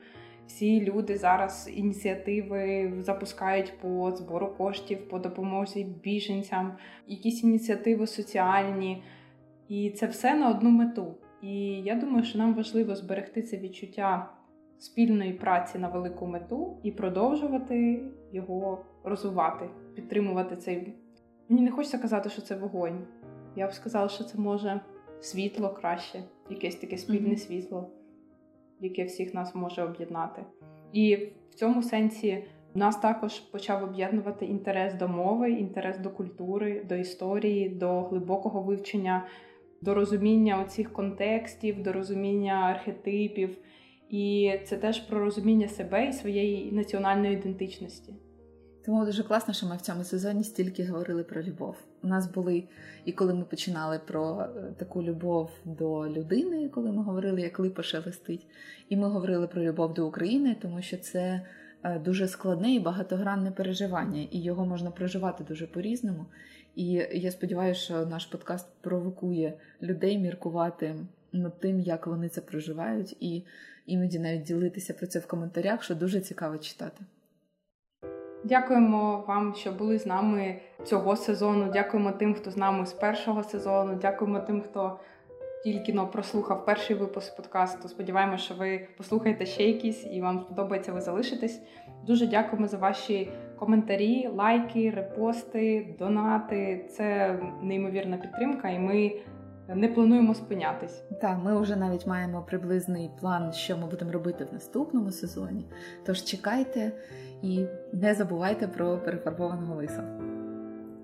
Всі 0.47 0.81
люди 0.81 1.17
зараз 1.17 1.69
ініціативи 1.75 2.93
запускають 2.97 3.73
по 3.81 4.11
збору 4.11 4.47
коштів, 4.57 5.09
по 5.09 5.19
допомозі 5.19 5.83
біженцям, 5.83 6.77
якісь 7.07 7.43
ініціативи 7.43 8.07
соціальні. 8.07 9.03
І 9.67 9.89
це 9.89 10.07
все 10.07 10.35
на 10.35 10.49
одну 10.49 10.69
мету. 10.69 11.15
І 11.41 11.81
я 11.81 11.95
думаю, 11.95 12.23
що 12.23 12.37
нам 12.37 12.53
важливо 12.53 12.95
зберегти 12.95 13.41
це 13.41 13.57
відчуття 13.57 14.29
спільної 14.77 15.33
праці 15.33 15.79
на 15.79 15.87
велику 15.87 16.27
мету 16.27 16.77
і 16.83 16.91
продовжувати 16.91 18.03
його 18.31 18.85
розвивати, 19.03 19.69
підтримувати 19.95 20.55
цей. 20.55 20.93
Мені 21.49 21.61
не 21.61 21.71
хочеться 21.71 21.97
казати, 21.97 22.29
що 22.29 22.41
це 22.41 22.55
вогонь. 22.55 23.07
Я 23.55 23.67
б 23.67 23.73
сказала, 23.73 24.09
що 24.09 24.23
це 24.23 24.37
може 24.37 24.81
світло 25.19 25.69
краще, 25.69 26.23
якесь 26.49 26.75
таке 26.75 26.97
спільне 26.97 27.29
mm-hmm. 27.29 27.37
світло, 27.37 27.89
яке 28.79 29.03
всіх 29.03 29.33
нас 29.33 29.55
може 29.55 29.83
об'єднати. 29.83 30.43
І 30.93 31.15
в 31.49 31.53
цьому 31.55 31.83
сенсі 31.83 32.43
нас 32.73 32.97
також 32.97 33.39
почав 33.39 33.83
об'єднувати 33.83 34.45
інтерес 34.45 34.93
до 34.93 35.07
мови, 35.07 35.51
інтерес 35.51 35.97
до 35.97 36.09
культури, 36.09 36.85
до 36.89 36.95
історії, 36.95 37.69
до 37.69 38.01
глибокого 38.01 38.61
вивчення 38.61 39.25
до 39.81 39.93
розуміння 39.93 40.61
оцих 40.61 40.93
контекстів, 40.93 41.83
до 41.83 41.93
розуміння 41.93 42.53
архетипів. 42.53 43.57
І 44.09 44.53
це 44.65 44.77
теж 44.77 44.99
про 44.99 45.19
розуміння 45.19 45.67
себе 45.67 46.07
і 46.07 46.13
своєї 46.13 46.71
національної 46.71 47.33
ідентичності. 47.33 48.13
Тому 48.85 49.05
дуже 49.05 49.23
класно, 49.23 49.53
що 49.53 49.65
ми 49.65 49.75
в 49.77 49.81
цьому 49.81 50.03
сезоні 50.03 50.43
стільки 50.43 50.85
говорили 50.85 51.23
про 51.23 51.43
любов. 51.43 51.75
У 52.03 52.07
нас 52.07 52.31
були, 52.31 52.63
і 53.05 53.11
коли 53.11 53.33
ми 53.33 53.43
починали 53.43 53.99
про 54.07 54.41
е, 54.41 54.73
таку 54.77 55.03
любов 55.03 55.51
до 55.65 56.09
людини, 56.09 56.69
коли 56.69 56.91
ми 56.91 57.03
говорили, 57.03 57.41
як 57.41 57.59
липа 57.59 57.83
шелестить, 57.83 58.47
і 58.89 58.97
ми 58.97 59.09
говорили 59.09 59.47
про 59.47 59.63
любов 59.63 59.93
до 59.93 60.07
України, 60.07 60.55
тому 60.61 60.81
що 60.81 60.97
це 60.97 61.41
е, 61.83 61.99
дуже 61.99 62.27
складне 62.27 62.73
і 62.73 62.79
багатогранне 62.79 63.51
переживання, 63.51 64.27
і 64.31 64.41
його 64.41 64.65
можна 64.65 64.91
проживати 64.91 65.43
дуже 65.43 65.67
по-різному. 65.67 66.25
І 66.75 67.07
я 67.11 67.31
сподіваюся, 67.31 67.81
що 67.81 68.05
наш 68.05 68.25
подкаст 68.25 68.67
провокує 68.81 69.53
людей 69.81 70.17
міркувати 70.17 70.95
над 71.33 71.59
тим, 71.59 71.79
як 71.79 72.07
вони 72.07 72.29
це 72.29 72.41
проживають, 72.41 73.17
і 73.19 73.43
іноді 73.85 74.19
навіть 74.19 74.43
ділитися 74.43 74.93
про 74.93 75.07
це 75.07 75.19
в 75.19 75.27
коментарях, 75.27 75.83
що 75.83 75.95
дуже 75.95 76.19
цікаво 76.19 76.57
читати. 76.57 77.03
Дякуємо 78.43 79.23
вам, 79.27 79.53
що 79.55 79.71
були 79.71 79.99
з 79.99 80.05
нами 80.05 80.59
цього 80.83 81.15
сезону. 81.15 81.71
Дякуємо 81.71 82.11
тим, 82.11 82.33
хто 82.33 82.51
з 82.51 82.57
нами 82.57 82.85
з 82.85 82.93
першого 82.93 83.43
сезону. 83.43 83.95
Дякуємо 84.01 84.39
тим, 84.39 84.61
хто 84.61 84.99
тільки 85.63 85.93
но 85.93 86.07
прослухав 86.07 86.65
перший 86.65 86.95
випуск 86.95 87.35
подкасту. 87.35 87.87
Сподіваємося, 87.87 88.43
що 88.43 88.53
ви 88.53 88.87
послухаєте 88.97 89.45
ще 89.45 89.63
якісь 89.63 90.05
і 90.11 90.21
вам 90.21 90.39
сподобається, 90.39 90.93
ви 90.93 91.01
залишитесь. 91.01 91.61
Дуже 92.07 92.27
дякуємо 92.27 92.67
за 92.67 92.77
ваші 92.77 93.31
коментарі, 93.59 94.29
лайки, 94.35 94.89
репости, 94.89 95.95
донати. 95.99 96.85
Це 96.89 97.39
неймовірна 97.61 98.17
підтримка, 98.17 98.69
і 98.69 98.79
ми 98.79 99.11
не 99.75 99.87
плануємо 99.87 100.33
спинятись. 100.33 101.03
Так, 101.21 101.37
ми 101.43 101.61
вже 101.61 101.75
навіть 101.75 102.07
маємо 102.07 102.41
приблизний 102.41 103.11
план, 103.19 103.53
що 103.53 103.77
ми 103.77 103.87
будемо 103.87 104.11
робити 104.11 104.45
в 104.45 104.53
наступному 104.53 105.11
сезоні. 105.11 105.65
Тож 106.05 106.23
чекайте 106.23 106.91
і 107.41 107.65
не 107.93 108.13
забувайте 108.13 108.67
про 108.67 108.97
перефарбованого 108.97 109.75
лиса. 109.75 110.03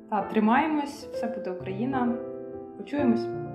Так, 0.09 0.29
тримаємось, 0.29 1.07
все 1.13 1.27
буде 1.27 1.51
Україна. 1.51 2.17
Почуємось. 2.77 3.46